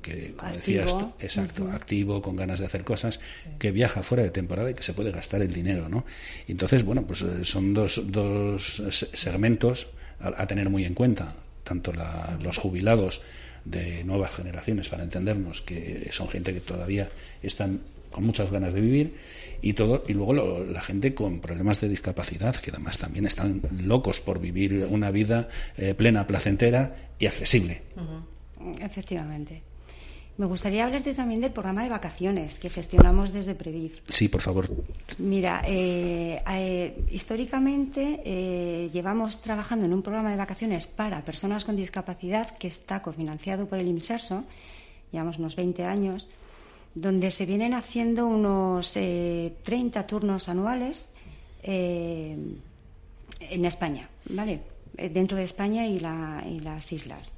que, 0.00 0.32
como 0.34 0.52
decías 0.52 0.94
exacto, 1.18 1.70
activo, 1.70 2.22
con 2.22 2.36
ganas 2.36 2.58
de 2.60 2.66
hacer 2.66 2.84
cosas, 2.84 3.20
que 3.58 3.70
viaja 3.70 4.02
fuera 4.02 4.22
de 4.22 4.30
temporada 4.30 4.70
y 4.70 4.74
que 4.74 4.82
se 4.82 4.94
puede 4.94 5.10
gastar 5.10 5.42
el 5.42 5.52
dinero, 5.52 5.90
¿no? 5.90 6.06
entonces, 6.48 6.84
bueno, 6.84 7.06
pues 7.06 7.20
eh, 7.20 7.44
son 7.44 7.74
dos, 7.74 8.00
dos 8.06 8.82
segmentos 9.12 9.88
a, 10.20 10.46
tener 10.46 10.70
muy 10.70 10.86
en 10.86 10.94
cuenta, 10.94 11.34
tanto 11.64 11.92
los 12.40 12.56
jubilados 12.56 13.20
de 13.66 14.04
nuevas 14.04 14.30
generaciones, 14.32 14.88
para 14.88 15.02
entendernos, 15.02 15.60
que 15.60 16.08
son 16.12 16.28
gente 16.28 16.54
que 16.54 16.60
todavía 16.60 17.10
están 17.42 17.80
con 18.10 18.24
muchas 18.24 18.50
ganas 18.50 18.74
de 18.74 18.80
vivir 18.80 19.14
y 19.62 19.72
todo 19.72 20.04
y 20.06 20.14
luego 20.14 20.32
la 20.64 20.80
gente 20.80 21.14
con 21.14 21.40
problemas 21.40 21.80
de 21.80 21.88
discapacidad 21.88 22.54
que 22.56 22.70
además 22.70 22.98
también 22.98 23.26
están 23.26 23.62
locos 23.82 24.20
por 24.20 24.40
vivir 24.40 24.86
una 24.90 25.10
vida 25.10 25.48
eh, 25.76 25.94
plena 25.94 26.26
placentera 26.26 27.10
y 27.18 27.26
accesible. 27.26 27.82
Efectivamente. 28.80 29.62
Me 30.38 30.44
gustaría 30.44 30.84
hablarte 30.84 31.14
también 31.14 31.40
del 31.40 31.50
programa 31.50 31.82
de 31.82 31.88
vacaciones 31.88 32.58
que 32.58 32.68
gestionamos 32.68 33.32
desde 33.32 33.54
Prediv. 33.54 34.02
Sí, 34.06 34.28
por 34.28 34.42
favor. 34.42 34.68
Mira, 35.16 35.62
eh, 35.66 36.42
eh, 36.46 37.04
históricamente 37.10 38.90
llevamos 38.92 39.40
trabajando 39.40 39.86
en 39.86 39.94
un 39.94 40.02
programa 40.02 40.30
de 40.30 40.36
vacaciones 40.36 40.86
para 40.86 41.24
personas 41.24 41.64
con 41.64 41.74
discapacidad 41.74 42.50
que 42.50 42.68
está 42.68 43.00
cofinanciado 43.00 43.66
por 43.66 43.78
el 43.78 43.88
IMSERSO, 43.88 44.44
llevamos 45.10 45.38
unos 45.38 45.56
20 45.56 45.84
años, 45.84 46.28
donde 46.96 47.30
se 47.30 47.44
vienen 47.44 47.74
haciendo 47.74 48.26
unos 48.26 48.92
30 48.92 49.00
eh, 49.04 50.04
turnos 50.08 50.48
anuales 50.48 51.10
eh, 51.62 52.34
en 53.38 53.64
España, 53.66 54.08
¿vale? 54.30 54.60
Eh, 54.96 55.10
dentro 55.10 55.36
de 55.36 55.44
España 55.44 55.86
y, 55.86 56.00
las 56.00 56.92
islas. 56.92 57.34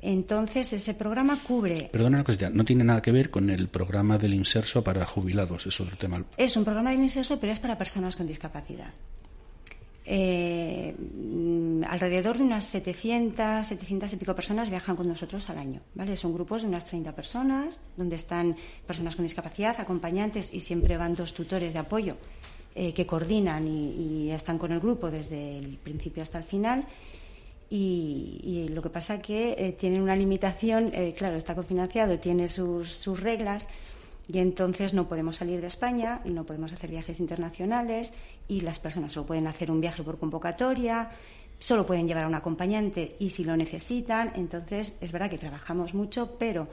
Entonces, 0.00 0.72
ese 0.72 0.94
programa 0.94 1.42
cubre. 1.42 1.90
Perdona 1.90 2.18
una 2.18 2.24
cosita, 2.24 2.50
no 2.50 2.64
tiene 2.64 2.84
nada 2.84 3.02
que 3.02 3.10
ver 3.10 3.30
con 3.30 3.50
el 3.50 3.66
programa 3.66 4.16
del 4.16 4.32
Inserso 4.32 4.84
para 4.84 5.04
jubilados, 5.04 5.66
es 5.66 5.80
otro 5.80 5.96
tema. 5.96 6.24
Es 6.36 6.56
un 6.56 6.64
programa 6.64 6.92
del 6.92 7.02
Inserso, 7.02 7.40
pero 7.40 7.52
es 7.52 7.58
para 7.58 7.76
personas 7.76 8.14
con 8.14 8.28
discapacidad 8.28 8.92
eh, 10.10 10.94
alrededor 11.86 12.38
de 12.38 12.44
unas 12.44 12.64
700, 12.64 13.66
700 13.66 14.10
y 14.12 14.16
pico 14.16 14.34
personas 14.34 14.70
viajan 14.70 14.96
con 14.96 15.06
nosotros 15.06 15.50
al 15.50 15.58
año. 15.58 15.82
¿vale? 15.94 16.16
Son 16.16 16.32
grupos 16.32 16.62
de 16.62 16.68
unas 16.68 16.86
30 16.86 17.12
personas, 17.12 17.80
donde 17.96 18.16
están 18.16 18.56
personas 18.86 19.16
con 19.16 19.24
discapacidad, 19.24 19.78
acompañantes 19.78 20.52
y 20.54 20.60
siempre 20.60 20.96
van 20.96 21.14
dos 21.14 21.34
tutores 21.34 21.74
de 21.74 21.78
apoyo 21.78 22.16
eh, 22.74 22.94
que 22.94 23.06
coordinan 23.06 23.66
y, 23.68 24.30
están 24.30 24.56
con 24.56 24.72
el 24.72 24.80
grupo 24.80 25.10
desde 25.10 25.58
el 25.58 25.76
principio 25.76 26.22
hasta 26.22 26.38
el 26.38 26.44
final. 26.44 26.86
Y, 27.68 28.68
lo 28.70 28.80
que 28.80 28.88
pasa 28.88 29.20
que 29.20 29.56
eh, 29.58 29.72
tienen 29.72 30.00
una 30.00 30.16
limitación, 30.16 30.90
eh, 30.94 31.14
claro, 31.16 31.36
está 31.36 31.54
cofinanciado, 31.54 32.18
tiene 32.18 32.48
sus 32.48 33.20
reglas 33.20 33.68
y 34.30 34.38
entonces 34.38 34.92
no 34.92 35.08
podemos 35.08 35.36
salir 35.36 35.60
de 35.60 35.66
España, 35.66 36.20
no 36.24 36.44
podemos 36.44 36.72
hacer 36.72 36.90
viajes 36.90 37.18
internacionales 37.18 38.12
y 38.48 38.60
las 38.60 38.78
personas 38.78 39.12
solo 39.12 39.26
pueden 39.26 39.46
hacer 39.46 39.70
un 39.70 39.80
viaje 39.80 40.02
por 40.02 40.18
convocatoria, 40.18 41.10
solo 41.58 41.86
pueden 41.86 42.08
llevar 42.08 42.24
a 42.24 42.28
un 42.28 42.34
acompañante 42.34 43.16
y 43.18 43.30
si 43.30 43.44
lo 43.44 43.56
necesitan, 43.56 44.32
entonces 44.34 44.94
es 45.00 45.12
verdad 45.12 45.30
que 45.30 45.38
trabajamos 45.38 45.94
mucho, 45.94 46.36
pero 46.38 46.68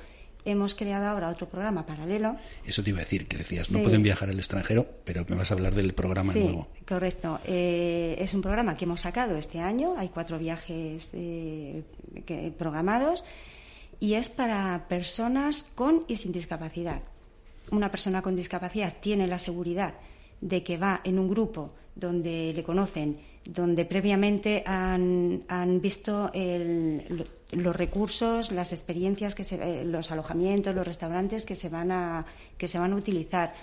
hemos 0.45 0.75
creado 0.75 1.07
ahora 1.07 1.29
otro 1.29 1.49
programa 1.49 1.85
paralelo. 1.85 2.37
Eso 2.65 2.83
te 2.83 2.91
iba 2.91 2.99
a 2.99 3.03
decir, 3.03 3.27
que 3.27 3.37
decías, 3.37 3.71
no 3.71 3.81
pueden 3.81 4.03
viajar 4.03 4.29
al 4.29 4.37
extranjero, 4.37 4.87
pero 5.03 5.25
me 5.27 5.35
vas 5.35 5.51
a 5.51 5.55
hablar 5.55 5.73
del 5.73 5.93
programa 5.93 6.33
sí, 6.33 6.39
nuevo. 6.39 6.67
Correcto. 6.87 7.39
Eh, 7.45 8.15
es 8.19 8.33
un 8.33 8.41
programa 8.41 8.77
que 8.77 8.85
hemos 8.85 9.01
sacado 9.01 9.35
este 9.35 9.59
año, 9.59 9.95
hay 9.97 10.09
cuatro 10.09 10.37
viajes 10.37 11.09
eh, 11.13 11.83
programados 12.57 13.23
y 13.99 14.13
es 14.13 14.29
para 14.29 14.87
personas 14.87 15.65
con 15.75 16.03
y 16.07 16.17
sin 16.17 16.31
discapacidad 16.31 17.01
una 17.71 17.89
persona 17.89 18.21
con 18.21 18.35
discapacidad 18.35 18.93
tiene 18.99 19.27
la 19.27 19.39
seguridad 19.39 19.93
de 20.41 20.63
que 20.63 20.77
va 20.77 21.01
en 21.03 21.19
un 21.19 21.29
grupo 21.29 21.73
donde 21.95 22.53
le 22.53 22.63
conocen, 22.63 23.17
donde 23.45 23.85
previamente 23.85 24.63
han, 24.65 25.43
visto 25.81 26.31
los 27.51 27.75
recursos, 27.75 28.51
las 28.51 28.73
experiencias, 28.73 29.35
que 29.35 29.43
se, 29.43 29.55
eh, 29.55 29.85
los 29.85 30.11
alojamientos, 30.11 30.75
los 30.75 30.85
restaurantes 30.85 31.45
que 31.45 31.55
se, 31.55 31.69
van 31.69 31.91
a, 31.91 32.25
que 32.57 32.67
se 32.67 32.79
van 32.79 32.93
a 32.93 32.95
utilizar, 32.95 33.53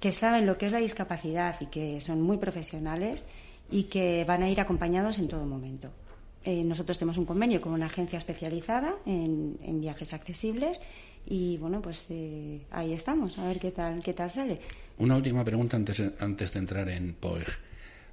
que 0.00 0.12
saben 0.12 0.46
lo 0.46 0.58
que 0.58 0.66
es 0.66 0.72
la 0.72 0.78
discapacidad 0.78 1.60
y 1.60 1.66
que 1.66 2.00
son 2.00 2.22
muy 2.22 2.38
profesionales 2.38 3.24
y 3.70 3.84
que 3.84 4.24
van 4.24 4.42
a 4.42 4.50
ir 4.50 4.60
acompañados 4.60 5.18
en 5.18 5.28
todo 5.28 5.46
momento. 5.46 5.90
Eh, 6.44 6.64
nosotros 6.64 6.98
tenemos 6.98 7.18
un 7.18 7.24
convenio 7.24 7.60
con 7.60 7.72
una 7.72 7.86
agencia 7.86 8.18
especializada 8.18 8.96
en, 9.06 9.58
en 9.62 9.80
viajes 9.80 10.12
accesibles 10.12 10.80
y 11.26 11.56
bueno, 11.58 11.80
pues 11.80 12.06
eh, 12.10 12.62
ahí 12.70 12.92
estamos, 12.92 13.38
a 13.38 13.46
ver 13.46 13.60
qué 13.60 13.70
tal, 13.70 14.02
qué 14.02 14.12
tal 14.12 14.30
sale. 14.30 14.58
Una 14.98 15.16
última 15.16 15.44
pregunta 15.44 15.76
antes, 15.76 15.98
de, 15.98 16.12
antes 16.20 16.52
de 16.52 16.58
entrar 16.58 16.88
en 16.88 17.14
POEG. 17.14 17.46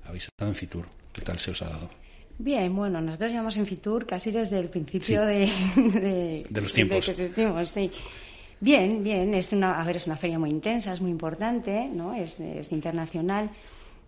Habéis 0.06 0.24
estado 0.24 0.50
en 0.50 0.56
Fitur, 0.56 0.86
¿qué 1.14 1.22
tal 1.22 1.38
se 1.38 1.52
os 1.52 1.62
ha 1.62 1.70
dado? 1.70 1.90
Bien, 2.38 2.74
bueno, 2.76 3.02
nosotros 3.02 3.32
llevamos 3.32 3.58
en 3.58 3.66
Fitur 3.66 4.06
casi 4.06 4.32
desde 4.32 4.60
el 4.60 4.70
principio 4.70 5.22
de, 5.26 5.50
de, 6.50 6.62
los 6.62 6.74
tiempos. 6.74 7.06
que 7.06 7.12
existimos, 7.12 7.70
sí. 7.70 7.92
Bien, 8.62 9.04
bien, 9.04 9.34
es 9.34 9.54
una, 9.54 9.80
a 9.80 9.86
ver, 9.86 9.98
es 9.98 10.08
una 10.08 10.18
feria 10.18 10.40
muy 10.40 10.50
intensa, 10.50 10.94
es 10.94 11.02
muy 11.02 11.12
importante, 11.12 11.90
¿no? 11.94 12.14
Es, 12.14 12.40
es 12.40 12.72
internacional 12.72 13.50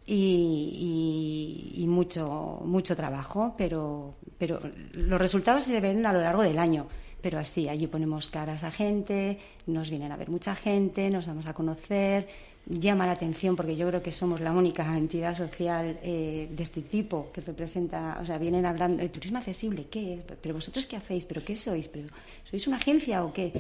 y, 0.06 1.74
y, 1.78 1.84
y, 1.84 1.88
mucho, 1.88 2.62
mucho 2.66 2.96
trabajo, 2.96 3.54
pero, 3.58 4.16
pero 4.38 4.60
los 4.94 5.20
resultados 5.22 5.64
se 5.64 5.80
ven 5.80 6.06
a 6.06 6.12
lo 6.12 6.22
largo 6.22 6.42
del 6.42 6.60
año 6.60 6.88
pero 7.22 7.40
así, 7.40 7.70
allí 7.70 7.88
ponemos 7.88 8.28
caras 8.28 8.64
a 8.64 8.72
gente, 8.72 9.38
nos 9.68 9.90
vienen 9.90 10.12
a 10.12 10.18
ver 10.18 10.30
mucha 10.30 10.56
gente, 10.56 11.10
nos 11.10 11.28
damos 11.28 11.46
a 11.46 11.54
conocer, 11.54 12.28
llama 12.68 13.06
la 13.06 13.14
atención 13.14 13.56
porque 13.56 13.76
yo 13.76 13.88
creo 13.88 14.02
que 14.02 14.12
somos 14.12 14.40
la 14.40 14.52
única 14.52 14.98
entidad 14.98 15.36
social 15.36 16.00
eh, 16.04 16.50
de 16.52 16.64
este 16.64 16.82
tipo 16.82 17.32
que 17.34 17.42
representa, 17.42 18.18
o 18.22 18.26
sea, 18.26 18.38
vienen 18.38 18.66
hablando, 18.66 19.02
el 19.02 19.10
turismo 19.10 19.40
accesible, 19.40 19.88
¿qué 19.90 20.16
es? 20.16 20.20
Pero 20.42 20.56
vosotros 20.56 20.86
qué 20.86 20.96
hacéis, 20.96 21.26
pero 21.26 21.44
qué 21.44 21.56
sois, 21.56 21.88
pero 21.88 22.08
sois 22.50 22.68
una 22.68 22.78
agencia 22.78 23.24
o 23.24 23.34
qué? 23.34 23.52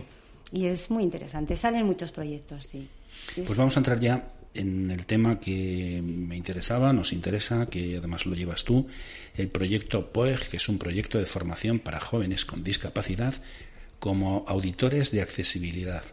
Y 0.51 0.65
es 0.65 0.89
muy 0.91 1.03
interesante, 1.03 1.55
salen 1.57 1.85
muchos 1.85 2.11
proyectos, 2.11 2.67
sí. 2.67 2.87
Pues 3.35 3.57
vamos 3.57 3.75
a 3.75 3.79
entrar 3.79 3.99
ya 3.99 4.31
en 4.53 4.91
el 4.91 5.05
tema 5.05 5.39
que 5.39 6.01
me 6.03 6.35
interesaba, 6.35 6.91
nos 6.93 7.13
interesa, 7.13 7.67
que 7.67 7.97
además 7.97 8.25
lo 8.25 8.35
llevas 8.35 8.63
tú, 8.63 8.87
el 9.35 9.47
proyecto 9.47 10.11
POEG, 10.11 10.49
que 10.49 10.57
es 10.57 10.69
un 10.69 10.77
proyecto 10.77 11.17
de 11.17 11.25
formación 11.25 11.79
para 11.79 11.99
jóvenes 11.99 12.45
con 12.45 12.63
discapacidad 12.63 13.33
como 13.99 14.45
auditores 14.47 15.11
de 15.11 15.21
accesibilidad. 15.21 16.03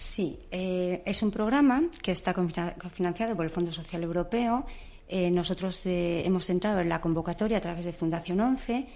Sí, 0.00 0.38
eh, 0.50 1.02
es 1.04 1.22
un 1.22 1.30
programa 1.30 1.82
que 2.00 2.12
está 2.12 2.32
financiado 2.90 3.36
por 3.36 3.44
el 3.44 3.50
Fondo 3.50 3.70
Social 3.70 4.02
Europeo. 4.02 4.64
Eh, 5.06 5.30
nosotros 5.30 5.84
eh, 5.84 6.22
hemos 6.24 6.48
entrado 6.48 6.80
en 6.80 6.88
la 6.88 7.02
convocatoria 7.02 7.58
a 7.58 7.60
través 7.60 7.84
de 7.84 7.92
Fundación 7.92 8.40
11 8.40 8.86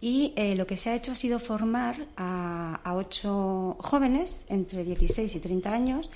y 0.00 0.34
lo 0.56 0.66
que 0.66 0.76
se 0.76 0.90
ha 0.90 0.96
hecho 0.96 1.12
ha 1.12 1.14
sido 1.14 1.38
formar 1.38 1.94
a, 2.16 2.80
a 2.82 2.94
ocho 2.96 3.76
jóvenes 3.78 4.44
entre 4.48 4.82
16 4.82 5.36
y 5.36 5.38
30 5.38 5.72
años 5.72 6.10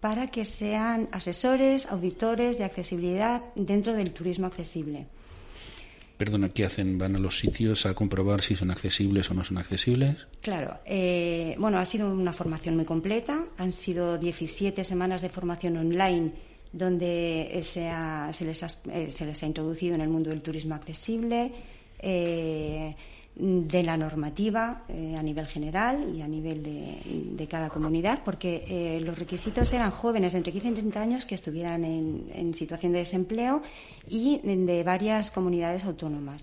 para 0.00 0.28
que 0.28 0.46
sean 0.46 1.10
asesores, 1.12 1.84
auditores 1.84 2.56
de 2.56 2.64
accesibilidad 2.64 3.42
dentro 3.54 3.92
del 3.92 4.14
turismo 4.14 4.46
accesible. 4.46 5.08
Perdona, 6.24 6.48
¿qué 6.48 6.64
hacen? 6.64 6.96
¿Van 6.96 7.14
a 7.16 7.18
los 7.18 7.36
sitios 7.36 7.84
a 7.84 7.92
comprobar 7.92 8.40
si 8.40 8.56
son 8.56 8.70
accesibles 8.70 9.30
o 9.30 9.34
no 9.34 9.44
son 9.44 9.58
accesibles? 9.58 10.26
Claro. 10.40 10.78
Eh, 10.86 11.54
bueno, 11.58 11.76
ha 11.78 11.84
sido 11.84 12.10
una 12.10 12.32
formación 12.32 12.76
muy 12.76 12.86
completa. 12.86 13.44
Han 13.58 13.74
sido 13.74 14.16
17 14.16 14.84
semanas 14.84 15.20
de 15.20 15.28
formación 15.28 15.76
online 15.76 16.32
donde 16.72 17.60
se, 17.62 17.80
les, 17.82 17.92
ha, 17.92 18.30
eh, 18.90 19.10
se 19.10 19.26
les, 19.26 19.42
ha, 19.42 19.46
introducido 19.46 19.94
en 19.96 20.00
el 20.00 20.08
mundo 20.08 20.30
del 20.30 20.40
turismo 20.40 20.74
accesible. 20.74 21.52
Eh, 21.98 22.96
de 23.36 23.82
la 23.82 23.96
normativa 23.96 24.84
eh, 24.88 25.16
a 25.18 25.22
nivel 25.22 25.46
general 25.46 26.14
y 26.14 26.22
a 26.22 26.28
nivel 26.28 26.62
de, 26.62 27.46
cada 27.48 27.68
comunidad, 27.68 28.22
porque 28.24 28.64
eh, 28.68 29.00
los 29.00 29.18
requisitos 29.18 29.72
eran 29.72 29.90
jóvenes 29.90 30.34
entre 30.34 30.52
15 30.52 30.68
y 30.68 30.72
30 30.72 31.00
años 31.00 31.26
que 31.26 31.34
estuvieran 31.34 31.84
en, 31.84 32.54
situación 32.54 32.92
de 32.92 33.00
desempleo 33.00 33.62
y 34.08 34.38
de 34.38 34.82
varias 34.84 35.30
comunidades 35.30 35.84
autónomas. 35.84 36.42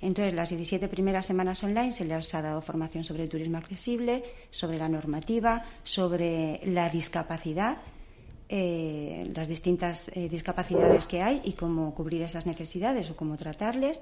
Entonces, 0.00 0.32
las 0.32 0.48
17 0.48 0.88
primeras 0.88 1.26
semanas 1.26 1.62
online 1.62 1.92
se 1.92 2.04
les 2.04 2.34
ha 2.34 2.40
dado 2.40 2.62
formación 2.62 3.04
sobre 3.04 3.24
el 3.24 3.28
turismo 3.28 3.58
accesible, 3.58 4.22
sobre 4.50 4.78
la 4.78 4.88
normativa, 4.88 5.64
sobre 5.84 6.60
la 6.64 6.88
discapacidad, 6.88 7.78
eh, 8.48 9.30
las 9.34 9.46
distintas 9.46 10.10
eh, 10.14 10.28
discapacidades 10.28 11.06
que 11.06 11.22
hay 11.22 11.42
y 11.44 11.52
cómo 11.52 11.94
cubrir 11.94 12.22
esas 12.22 12.46
necesidades 12.46 13.10
o 13.10 13.16
cómo 13.16 13.36
tratarles, 13.36 14.00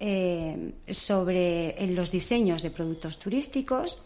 eh, 0.00 0.72
sobre 0.88 1.76
los 1.88 2.10
diseños 2.10 2.62
de 2.62 2.70
productos 2.70 3.18
turísticos, 3.18 4.02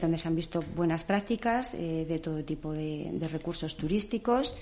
donde 0.00 0.18
se 0.18 0.26
han 0.26 0.34
visto 0.34 0.64
buenas 0.74 1.04
prácticas 1.04 1.72
de 1.72 2.18
todo 2.20 2.42
tipo 2.42 2.72
de 2.72 3.28
recursos 3.30 3.76
turísticos 3.76 4.56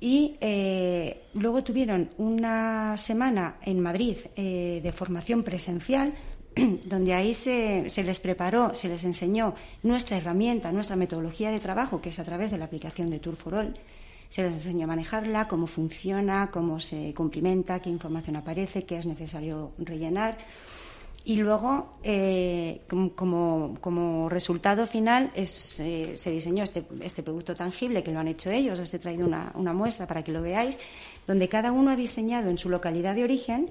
y 0.00 0.36
eh, 0.40 1.22
luego 1.34 1.64
tuvieron 1.64 2.10
una 2.18 2.96
semana 2.96 3.56
en 3.62 3.80
Madrid 3.80 4.18
eh, 4.36 4.80
de 4.82 4.92
formación 4.92 5.42
presencial, 5.42 6.12
donde 6.84 7.14
ahí 7.14 7.32
se, 7.32 7.88
se, 7.88 8.04
les 8.04 8.20
preparó, 8.20 8.74
se 8.74 8.88
les 8.88 9.04
enseñó 9.04 9.54
nuestra 9.82 10.18
herramienta, 10.18 10.70
nuestra 10.72 10.96
metodología 10.96 11.50
de 11.50 11.60
trabajo, 11.60 12.00
que 12.00 12.10
es 12.10 12.18
a 12.18 12.24
través 12.24 12.50
de 12.50 12.58
la 12.58 12.66
aplicación 12.66 13.10
de 13.10 13.20
Tour 13.20 13.36
for 13.36 13.54
All. 13.54 13.74
Se 14.36 14.42
les 14.42 14.52
enseñó 14.52 14.84
a 14.84 14.88
manejarla, 14.88 15.48
cómo 15.48 15.66
funciona, 15.66 16.50
cómo 16.50 16.78
se 16.78 17.14
cumplimenta, 17.14 17.80
qué 17.80 17.88
información 17.88 18.36
aparece, 18.36 18.84
qué 18.84 18.98
es 18.98 19.06
necesario 19.06 19.72
rellenar. 19.78 20.36
Y 21.24 21.36
luego, 21.36 21.96
eh, 22.02 22.82
como, 23.14 24.28
resultado 24.28 24.86
final, 24.86 25.32
eh, 25.34 25.46
se 25.46 26.30
diseñó 26.30 26.64
este, 26.64 26.84
este, 27.00 27.22
producto 27.22 27.54
tangible 27.54 28.02
que 28.02 28.12
lo 28.12 28.20
han 28.20 28.28
hecho 28.28 28.50
ellos. 28.50 28.78
Os 28.78 28.92
he 28.92 28.98
traído 28.98 29.26
una, 29.26 29.72
muestra 29.72 30.06
para 30.06 30.22
que 30.22 30.32
lo 30.32 30.42
veáis, 30.42 30.78
donde 31.26 31.48
cada 31.48 31.72
uno 31.72 31.92
ha 31.92 31.96
diseñado 31.96 32.50
en 32.50 32.58
su 32.58 32.68
localidad 32.68 33.14
de 33.14 33.24
origen 33.24 33.70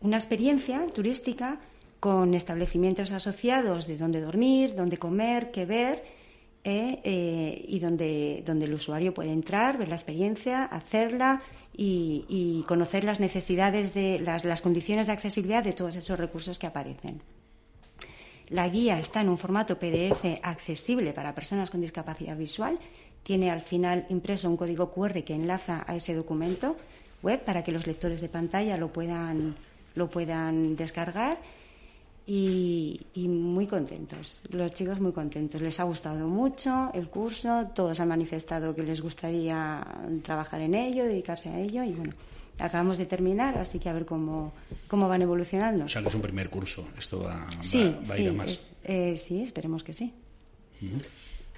una 0.00 0.16
experiencia 0.16 0.86
turística 0.86 1.58
con 2.00 2.32
establecimientos 2.32 3.12
asociados 3.12 3.86
de 3.86 3.98
dónde 3.98 4.22
dormir, 4.22 4.74
dónde 4.74 4.96
comer, 4.96 5.50
qué 5.50 5.66
ver, 5.66 6.21
eh, 6.64 7.64
y 7.66 7.80
donde, 7.80 8.44
donde 8.46 8.66
el 8.66 8.74
usuario 8.74 9.12
puede 9.12 9.32
entrar, 9.32 9.78
ver 9.78 9.88
la 9.88 9.96
experiencia, 9.96 10.64
hacerla 10.64 11.40
y, 11.76 12.64
conocer 12.68 13.02
las 13.02 13.18
necesidades 13.18 13.94
de 13.94 14.20
las, 14.20 14.62
condiciones 14.62 15.08
de 15.08 15.12
accesibilidad 15.12 15.64
de 15.64 15.72
todos 15.72 15.96
esos 15.96 16.18
recursos 16.18 16.60
que 16.60 16.68
aparecen. 16.68 17.20
La 18.48 18.68
guía 18.68 18.98
está 18.98 19.22
en 19.22 19.28
un 19.28 19.38
formato 19.38 19.78
PDF 19.78 20.38
accesible 20.42 21.12
para 21.12 21.34
personas 21.34 21.70
con 21.70 21.80
discapacidad 21.80 22.36
visual. 22.36 22.78
Tiene 23.24 23.50
al 23.50 23.62
final 23.62 24.06
impreso 24.10 24.48
un 24.48 24.56
código 24.56 24.90
QR 24.90 25.24
que 25.24 25.34
enlaza 25.34 25.84
a 25.86 25.96
ese 25.96 26.14
documento 26.14 26.76
web 27.22 27.42
para 27.44 27.64
que 27.64 27.72
los 27.72 27.86
lectores 27.86 28.20
de 28.20 28.28
pantalla 28.28 28.76
lo 28.76 28.92
puedan, 28.92 29.56
lo 29.94 30.10
puedan 30.10 30.76
descargar 30.76 31.38
y, 32.26 33.00
muy 33.16 33.66
contentos. 33.66 34.38
Los 34.50 34.72
chicos 34.72 35.00
muy 35.00 35.12
contentos. 35.12 35.60
Les 35.60 35.78
ha 35.80 35.84
gustado 35.84 36.26
mucho 36.28 36.90
el 36.94 37.08
curso, 37.08 37.68
todos 37.74 37.98
han 38.00 38.08
manifestado 38.08 38.74
que 38.74 38.82
les 38.82 39.00
gustaría 39.00 39.84
trabajar 40.22 40.60
en 40.60 40.74
ello, 40.74 41.04
dedicarse 41.04 41.48
a 41.48 41.58
ello 41.58 41.82
y 41.82 41.92
bueno. 41.92 42.12
Acabamos 42.58 42.98
de 42.98 43.06
terminar, 43.06 43.56
así 43.58 43.78
que 43.78 43.88
a 43.88 43.92
ver 43.94 44.04
cómo, 44.04 44.52
cómo 44.86 45.08
van 45.08 45.22
evolucionando. 45.22 45.86
O 45.86 45.88
sea, 45.88 46.02
que 46.02 46.08
es 46.08 46.14
un 46.14 46.20
primer 46.20 46.50
curso. 46.50 46.86
Esto 46.98 47.22
va, 47.22 47.46
sí, 47.60 47.96
a 48.08 48.18
ir 48.18 48.28
a 48.28 48.32
más. 48.34 48.70
Eh, 48.84 49.16
sí, 49.16 49.42
esperemos 49.42 49.82
que 49.82 49.94
sí. 49.94 50.12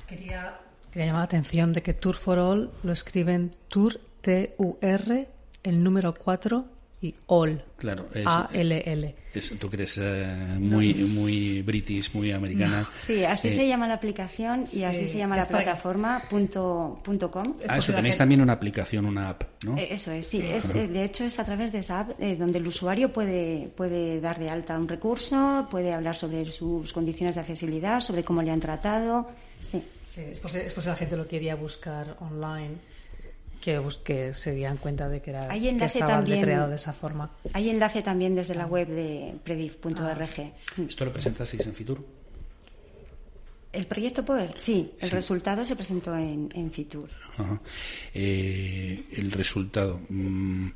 quería, 0.07 0.61
quería 0.91 1.07
llamar 1.07 1.23
la 1.23 1.25
atención 1.25 1.73
de 1.73 1.83
que 1.83 1.95
Tour 1.95 2.15
for 2.15 2.39
All 2.39 2.71
lo 2.85 2.93
escriben 2.93 3.51
Tour, 3.69 4.01
T-U-R, 4.21 5.29
el 5.65 5.83
número 5.83 6.15
4 6.15 6.74
y 7.05 7.15
all. 7.27 7.63
Claro, 7.77 8.09
A-L-L. 8.25 9.15
tú 9.61 9.69
que 9.69 9.77
eres 9.77 9.99
eh, 10.01 10.57
muy, 10.59 10.95
muy 10.95 11.61
british, 11.61 12.15
muy 12.15 12.33
americana. 12.33 12.89
Sí, 12.95 13.25
así 13.25 13.51
se 13.51 13.65
eh, 13.65 13.69
llama 13.69 13.87
la 13.87 13.95
aplicación 13.95 14.65
y 14.73 14.85
así 14.85 15.07
se 15.07 15.19
llama 15.19 15.37
la 15.37 15.47
plataforma 15.47 16.23
punto, 16.31 16.99
punto 17.05 17.31
com. 17.31 17.55
Ah, 17.69 17.77
eso, 17.77 17.93
tenéis 17.93 18.17
también 18.17 18.41
una 18.41 18.55
aplicación, 18.55 19.05
una 19.05 19.29
app, 19.29 19.43
¿no? 19.65 19.77
Eh, 19.77 19.89
eso 19.91 20.13
es, 20.13 20.27
sí. 20.27 20.41
Es, 20.41 20.73
de 20.73 21.05
hecho, 21.05 21.25
es 21.25 21.39
a 21.39 21.45
través 21.45 21.73
de 21.73 21.81
esa 21.81 22.01
app 22.01 22.19
donde 22.19 22.59
el 22.59 22.67
usuario 22.67 23.13
puede, 23.13 23.69
puede 23.77 24.21
dar 24.21 24.39
de 24.39 24.49
alta 24.49 24.79
un 24.79 24.89
recurso, 24.89 25.69
puede 25.71 25.93
hablar 25.93 26.17
sobre 26.17 26.51
sus 26.51 26.93
condiciones 26.93 27.35
de 27.35 27.43
accesibilidad, 27.43 28.01
sobre 28.01 28.25
cómo 28.25 28.41
le 28.41 28.51
han 28.51 28.61
tratado. 28.61 29.29
Sí. 29.61 29.83
Sí, 30.05 30.23
es 30.31 30.39
posible, 30.39 30.73
la 30.87 30.97
gente 30.97 31.17
lo 31.17 31.27
quería 31.27 31.57
buscar 31.57 32.17
online 32.21 32.94
que, 33.65 33.83
que 34.05 34.35
se 34.35 34.53
dieran 34.53 34.77
cuenta 34.77 35.09
de 35.09 35.23
que, 35.23 35.31
era, 35.31 35.51
hay 35.51 35.69
enlace 35.69 36.01
que 36.01 36.05
también, 36.05 36.43
creado 36.43 36.69
de 36.69 36.77
esa 36.77 36.93
forma. 36.93 37.31
Hay 37.55 37.71
enlace 37.71 38.03
también 38.03 38.35
desde 38.35 38.55
la 38.55 38.67
web 38.67 38.89
de 38.89 39.37
prediv.org. 39.43 39.95
Ah. 39.97 40.83
¿Esto 40.87 41.07
lo 41.07 41.13
presentasteis 41.13 41.65
en 41.65 41.75
Fitur? 41.75 42.05
El 43.75 43.87
proyecto 43.87 44.25
Poder, 44.25 44.53
sí, 44.57 44.93
el 45.01 45.11
resultado 45.11 45.65
se 45.65 45.75
presentó 45.75 46.17
en, 46.17 46.49
en 46.55 46.71
Fitur. 46.71 47.09
Eh, 48.15 49.05
el 49.13 49.33
resultado. 49.33 50.01
Mm, 50.09 50.69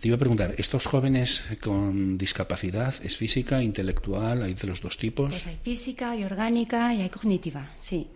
te 0.00 0.08
iba 0.08 0.14
a 0.14 0.18
preguntar, 0.18 0.54
¿estos 0.58 0.86
jóvenes 0.86 1.44
con 1.60 2.16
discapacidad 2.16 2.94
es 3.02 3.16
física, 3.16 3.62
intelectual? 3.62 4.42
¿Hay 4.42 4.54
de 4.54 4.66
los 4.68 4.80
dos 4.80 4.96
tipos? 4.96 5.30
Pues 5.30 5.46
hay 5.46 5.58
física, 5.62 6.12
hay 6.12 6.24
orgánica 6.24 6.94
y 6.94 7.02
hay 7.02 7.08
cognitiva, 7.08 7.68
sí. 7.76 8.06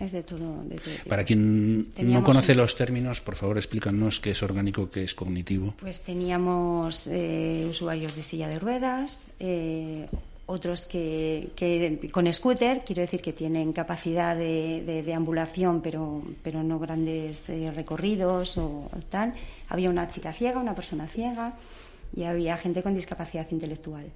Es 0.00 0.12
de 0.12 0.22
todo, 0.22 0.64
Para 1.08 1.24
quien 1.24 1.88
no 1.98 2.24
conoce 2.24 2.54
los 2.54 2.74
términos, 2.74 3.20
por 3.20 3.36
favor 3.36 3.58
explícanos 3.58 4.18
qué 4.18 4.30
es 4.30 4.42
orgánico, 4.42 4.88
qué 4.90 5.04
es 5.04 5.14
cognitivo. 5.14 5.74
Pues 5.78 6.00
teníamos 6.00 7.06
eh, 7.06 7.66
usuarios 7.68 8.16
de 8.16 8.22
silla 8.22 8.48
de 8.48 8.58
ruedas, 8.58 9.30
eh, 9.38 10.08
otros 10.46 10.82
que, 10.82 11.50
con 12.12 12.32
scooter, 12.32 12.82
quiero 12.84 13.02
decir 13.02 13.20
que 13.20 13.32
tienen 13.32 13.72
capacidad 13.72 14.36
de, 14.36 15.02
de, 15.04 15.14
ambulación, 15.14 15.80
pero, 15.82 16.22
pero 16.42 16.62
no 16.62 16.78
grandes 16.78 17.48
eh, 17.48 17.72
recorridos 17.74 18.56
o, 18.56 18.88
tal. 19.10 19.32
Había 19.68 19.90
una 19.90 20.08
chica 20.08 20.32
ciega, 20.32 20.60
una 20.60 20.74
persona 20.74 21.08
ciega 21.08 21.54
y 22.14 22.22
había 22.22 22.56
gente 22.56 22.82
con 22.82 22.94
discapacidad 22.94 23.46
intelectual. 23.50 24.06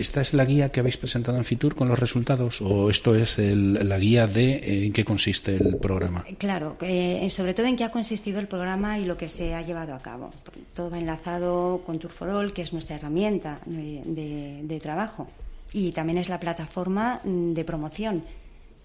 ¿Esta 0.00 0.22
es 0.22 0.32
la 0.32 0.46
guía 0.46 0.72
que 0.72 0.80
habéis 0.80 0.96
presentado 0.96 1.36
en 1.36 1.44
Fitur 1.44 1.74
con 1.74 1.86
los 1.86 1.98
resultados 1.98 2.62
o 2.62 2.88
esto 2.88 3.14
es 3.14 3.36
la 3.36 3.98
guía 3.98 4.26
de 4.26 4.52
eh, 4.54 4.86
en 4.86 4.94
qué 4.94 5.04
consiste 5.04 5.54
el 5.54 5.76
programa? 5.76 6.24
Claro, 6.38 6.78
eh, 6.80 7.28
sobre 7.28 7.52
todo 7.52 7.66
en 7.66 7.76
qué 7.76 7.84
ha 7.84 7.90
consistido 7.90 8.40
el 8.40 8.48
programa 8.48 8.98
y 8.98 9.04
lo 9.04 9.18
que 9.18 9.28
se 9.28 9.54
ha 9.54 9.60
llevado 9.60 9.94
a 9.94 9.98
cabo. 9.98 10.30
Todo 10.74 10.88
va 10.88 10.98
enlazado 10.98 11.82
con 11.84 11.98
Tour 11.98 12.12
que 12.54 12.62
es 12.62 12.72
nuestra 12.72 12.96
herramienta 12.96 13.60
de, 13.66 14.80
trabajo 14.82 15.28
y 15.70 15.92
también 15.92 16.16
es 16.16 16.30
la 16.30 16.40
plataforma 16.40 17.20
mm, 17.22 17.52
de 17.52 17.64
promoción. 17.66 18.24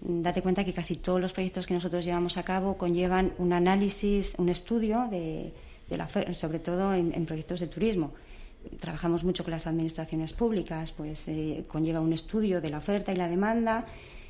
Date 0.02 0.42
cuenta 0.42 0.66
que 0.66 0.74
casi 0.74 0.96
todos 0.96 1.18
los 1.18 1.32
proyectos 1.32 1.66
que 1.66 1.72
nosotros 1.72 2.04
llevamos 2.04 2.36
a 2.36 2.42
cabo 2.42 2.76
conllevan 2.76 3.32
un 3.38 3.54
análisis, 3.54 4.34
un 4.36 4.50
estudio 4.50 5.08
de, 5.10 5.54
sobre 6.34 6.58
todo 6.58 6.92
en 6.92 7.24
proyectos 7.24 7.60
de 7.60 7.68
turismo 7.68 8.12
trabajamos 8.80 9.24
mucho 9.24 9.44
con 9.44 9.52
las 9.52 9.66
administraciones 9.66 10.32
públicas, 10.32 10.92
pues 10.92 11.28
eh, 11.28 11.64
conlleva 11.68 12.00
un 12.00 12.12
estudio 12.12 12.60
de 12.60 12.70
la 12.70 12.78
oferta 12.78 13.12
y 13.12 13.16
la 13.16 13.28
demanda, 13.28 13.86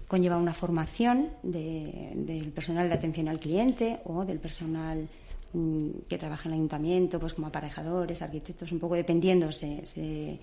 conlleva 0.08 0.36
una 0.36 0.54
formación 0.54 1.30
del 1.42 2.52
personal 2.54 2.88
de 2.88 2.94
atención 2.94 3.28
al 3.28 3.40
cliente 3.40 4.00
o 4.04 4.24
del 4.24 4.38
personal 4.38 5.08
mm, 5.52 5.88
que 6.08 6.18
trabaja 6.18 6.48
en 6.48 6.54
el 6.54 6.58
ayuntamiento, 6.60 7.18
pues 7.18 7.34
como 7.34 7.48
aparejadores, 7.48 8.22
arquitectos, 8.22 8.72
un 8.72 8.78
poco 8.78 8.94
dependiendo, 8.94 9.50
se, 9.52 9.84
se, 9.86 10.38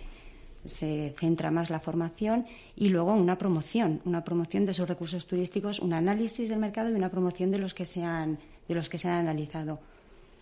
centra 1.18 1.52
más 1.52 1.70
la 1.70 1.80
formación 1.80 2.46
y 2.76 2.89
luego 2.89 3.14
una 3.14 3.38
promoción, 3.38 4.02
una 4.06 4.24
promoción 4.24 4.66
de 4.66 4.72
esos 4.72 4.88
recursos 4.88 5.26
turísticos, 5.28 5.80
un 5.80 5.94
análisis 5.94 6.50
del 6.50 6.60
mercado 6.60 6.89
y 6.89 6.94
una 6.94 7.10
promoción 7.10 7.52
de 7.52 7.60
los 7.60 7.74
que 7.74 7.86
se 7.86 8.04
han, 8.04 8.39
de 8.68 8.76
los 8.76 8.89
que 8.89 8.98
se 8.98 9.08
han 9.10 9.28
analizado 9.28 9.80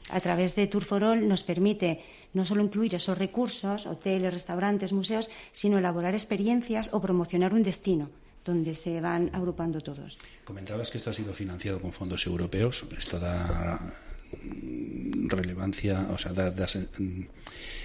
a 0.09 0.19
través 0.19 0.55
de 0.55 0.67
Tour 0.67 0.83
for 0.83 1.03
All 1.03 1.27
nos 1.27 1.43
permite 1.43 2.01
no 2.33 2.45
solo 2.45 2.63
incluir 2.63 2.95
esos 2.95 3.17
recursos, 3.17 3.85
hoteles, 3.85 4.33
restaurantes, 4.33 4.93
museos, 4.93 5.29
sino 5.51 5.77
elaborar 5.77 6.13
experiencias 6.13 6.89
o 6.93 7.01
promocionar 7.01 7.53
un 7.53 7.63
destino 7.63 8.09
donde 8.43 8.73
se 8.73 8.99
van 9.01 9.29
agrupando 9.33 9.81
todos. 9.81 10.17
Comentabas 10.43 10.89
que 10.89 10.97
esto 10.97 11.11
ha 11.11 11.13
sido 11.13 11.33
financiado 11.33 11.79
con 11.79 11.91
fondos 11.91 12.25
europeos. 12.25 12.85
Esto 12.97 13.19
da 13.19 13.93
relevancia, 15.27 16.07
o 16.09 16.17
sea, 16.17 16.31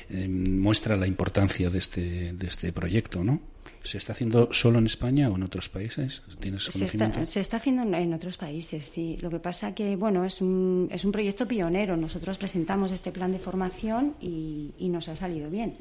eh, 0.08 0.28
muestra 0.28 0.96
la 0.96 1.06
importancia 1.06 1.70
de 1.70 1.78
este, 1.78 2.32
de 2.32 2.46
este 2.46 2.72
proyecto, 2.72 3.24
¿no? 3.24 3.40
¿Se 3.86 3.98
está 3.98 4.12
haciendo 4.12 4.52
solo 4.52 4.78
en 4.78 4.86
España 4.86 5.30
o 5.30 5.36
en 5.36 5.44
otros 5.44 5.68
países? 5.68 6.22
¿Tienes 6.40 6.64
se 6.64 6.84
está, 6.84 7.26
se 7.26 7.40
está 7.40 7.56
haciendo 7.58 7.82
en 7.96 8.12
otros 8.12 8.36
países, 8.36 8.86
sí. 8.86 9.16
Lo 9.20 9.30
que 9.30 9.38
pasa 9.38 9.74
que, 9.74 9.94
bueno, 9.94 10.24
es 10.24 10.40
un, 10.40 10.88
es 10.90 11.04
un 11.04 11.12
proyecto 11.12 11.46
pionero. 11.46 11.96
Nosotros 11.96 12.36
presentamos 12.36 12.90
este 12.90 13.12
plan 13.12 13.30
de 13.30 13.38
formación 13.38 14.16
y, 14.20 14.72
nos 14.80 15.08
ha 15.08 15.16
salido 15.16 15.50
bien. 15.50 15.76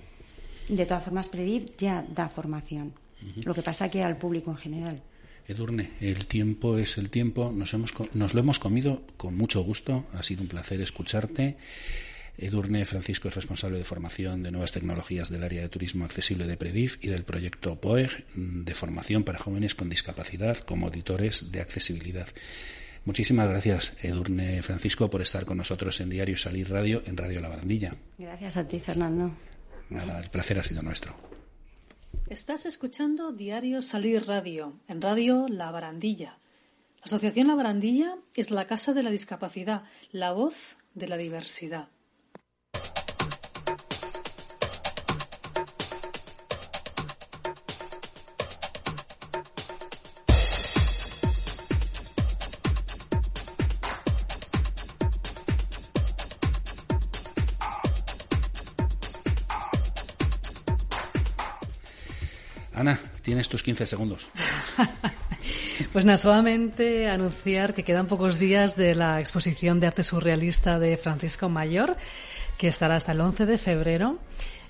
De 0.69 0.85
todas 0.85 1.03
formas, 1.03 1.29
Prediv 1.29 1.75
ya 1.77 2.05
da 2.13 2.29
formación. 2.29 2.93
Lo 3.43 3.53
que 3.55 3.63
pasa 3.63 3.89
que 3.89 4.03
al 4.03 4.17
público 4.17 4.51
en 4.51 4.57
general. 4.57 5.01
Edurne, 5.47 5.91
el 5.99 6.27
tiempo 6.27 6.77
es 6.77 6.97
el 6.97 7.09
tiempo. 7.09 7.51
Nos, 7.51 7.73
hemos, 7.73 7.93
nos 8.13 8.33
lo 8.33 8.39
hemos 8.39 8.59
comido 8.59 9.01
con 9.17 9.35
mucho 9.35 9.63
gusto. 9.63 10.05
Ha 10.13 10.21
sido 10.21 10.43
un 10.43 10.47
placer 10.47 10.81
escucharte. 10.81 11.57
Edurne 12.37 12.85
Francisco 12.85 13.29
es 13.29 13.35
responsable 13.35 13.77
de 13.77 13.83
formación 13.83 14.43
de 14.43 14.51
nuevas 14.51 14.71
tecnologías 14.71 15.29
del 15.29 15.43
área 15.43 15.61
de 15.61 15.69
turismo 15.69 16.05
accesible 16.05 16.47
de 16.47 16.57
Predif 16.57 16.97
y 17.01 17.07
del 17.07 17.23
proyecto 17.23 17.79
POEG 17.79 18.25
de 18.35 18.73
formación 18.73 19.23
para 19.23 19.39
jóvenes 19.39 19.75
con 19.75 19.89
discapacidad 19.89 20.57
como 20.57 20.87
auditores 20.87 21.51
de 21.51 21.61
accesibilidad. 21.61 22.27
Muchísimas 23.05 23.49
gracias, 23.49 23.93
Edurne 24.01 24.61
Francisco, 24.63 25.09
por 25.09 25.21
estar 25.21 25.45
con 25.45 25.57
nosotros 25.57 26.01
en 26.01 26.09
Diario 26.09 26.37
Salir 26.37 26.69
Radio, 26.69 27.03
en 27.05 27.15
Radio 27.15 27.39
La 27.39 27.49
Barandilla. 27.49 27.93
Gracias 28.17 28.57
a 28.57 28.67
ti, 28.67 28.79
Fernando. 28.79 29.31
Nada, 29.89 30.19
el 30.19 30.29
placer 30.29 30.59
ha 30.59 30.63
sido 30.63 30.81
nuestro. 30.81 31.15
Estás 32.27 32.65
escuchando 32.65 33.31
Diario 33.31 33.83
Salir 33.83 34.25
Radio, 34.25 34.79
en 34.87 35.01
Radio 35.01 35.45
La 35.47 35.69
Barandilla. 35.69 36.39
La 36.97 37.03
Asociación 37.03 37.47
La 37.47 37.55
Barandilla 37.55 38.17
es 38.35 38.49
la 38.49 38.65
Casa 38.65 38.93
de 38.93 39.03
la 39.03 39.11
Discapacidad, 39.11 39.83
la 40.11 40.31
voz 40.31 40.77
de 40.95 41.07
la 41.07 41.17
diversidad. 41.17 41.89
Tienes 63.35 63.49
tus 63.49 63.63
15 63.63 63.85
segundos. 63.85 64.29
pues 65.91 66.05
nada, 66.05 66.17
solamente 66.17 67.09
anunciar 67.09 67.73
que 67.73 67.83
quedan 67.83 68.07
pocos 68.07 68.39
días 68.39 68.77
de 68.77 68.95
la 68.95 69.19
exposición 69.19 69.81
de 69.81 69.87
arte 69.87 70.05
surrealista 70.05 70.79
de 70.79 70.95
Francisco 70.95 71.49
Mayor, 71.49 71.97
que 72.57 72.69
estará 72.69 72.95
hasta 72.95 73.11
el 73.11 73.19
11 73.19 73.45
de 73.45 73.57
febrero. 73.57 74.19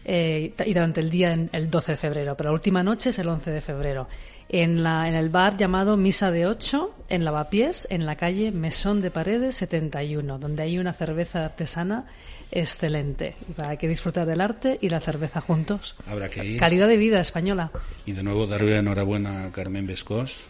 Eh, 0.08 0.54
y 0.64 0.74
durante 0.74 1.02
el 1.02 1.10
día 1.10 1.34
el 1.52 1.72
12 1.72 1.94
de 1.94 1.98
febrero, 1.98 2.38
pero 2.38 2.50
la 2.50 2.54
última 2.54 2.84
noche 2.84 3.10
es 3.10 3.18
el 3.18 3.28
11 3.28 3.50
de 3.50 3.62
febrero. 3.62 4.08
En, 4.48 4.84
la, 4.84 5.08
en 5.08 5.16
el 5.16 5.30
bar 5.30 5.58
llamado 5.58 5.98
Misa 5.98 6.30
de 6.30 6.46
Ocho, 6.46 6.94
en 7.10 7.26
Lavapiés, 7.26 7.88
en 7.90 8.06
la 8.06 8.16
calle 8.16 8.52
Mesón 8.52 9.02
de 9.02 9.10
Paredes 9.10 9.56
71, 9.56 10.38
donde 10.38 10.62
hay 10.62 10.78
una 10.78 10.94
cerveza 10.94 11.46
artesana 11.46 12.06
excelente. 12.52 13.36
Hay 13.58 13.78
que 13.78 13.88
disfrutar 13.88 14.28
del 14.28 14.42
arte 14.42 14.78
y 14.80 14.90
la 14.90 15.00
cerveza 15.00 15.42
juntos. 15.42 15.96
Habrá 16.06 16.30
que 16.30 16.46
ir. 16.46 16.60
Calidad 16.60 16.88
de 16.88 16.98
vida 16.98 17.20
española. 17.20 17.72
Y 18.06 18.12
de 18.12 18.22
nuevo 18.22 18.46
darle 18.46 18.78
enhorabuena 18.78 19.46
a 19.46 19.52
Carmen 19.52 19.88
Vescos. 19.88 20.46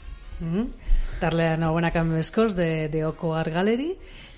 Darle 1.21 1.53
enhorabuena 1.53 1.87
a 1.87 1.91
Carmen 1.91 2.17
Vescos 2.17 2.57
de, 2.57 2.89
de 2.89 3.05
Oco 3.05 3.33
Art 3.33 3.53
Gallery 3.53 3.97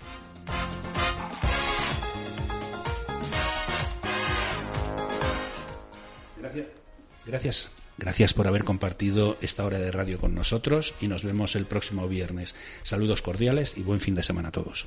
Gracias. 7.25 7.71
Gracias 7.99 8.35
por 8.35 8.47
haber 8.47 8.65
compartido 8.65 9.39
esta 9.41 9.65
hora 9.65 9.79
de 9.79 9.91
radio 9.91 10.19
con 10.19 10.35
nosotros 10.35 10.95
y 11.01 11.09
nos 11.09 11.25
vemos 11.25 11.57
el 11.57 11.65
próximo 11.65 12.07
viernes. 12.09 12.55
Saludos 12.83 13.23
cordiales 13.23 13.77
y 13.79 13.83
buen 13.83 14.01
fin 14.01 14.15
de 14.15 14.23
semana 14.23 14.49
a 14.49 14.53
todos. 14.53 14.87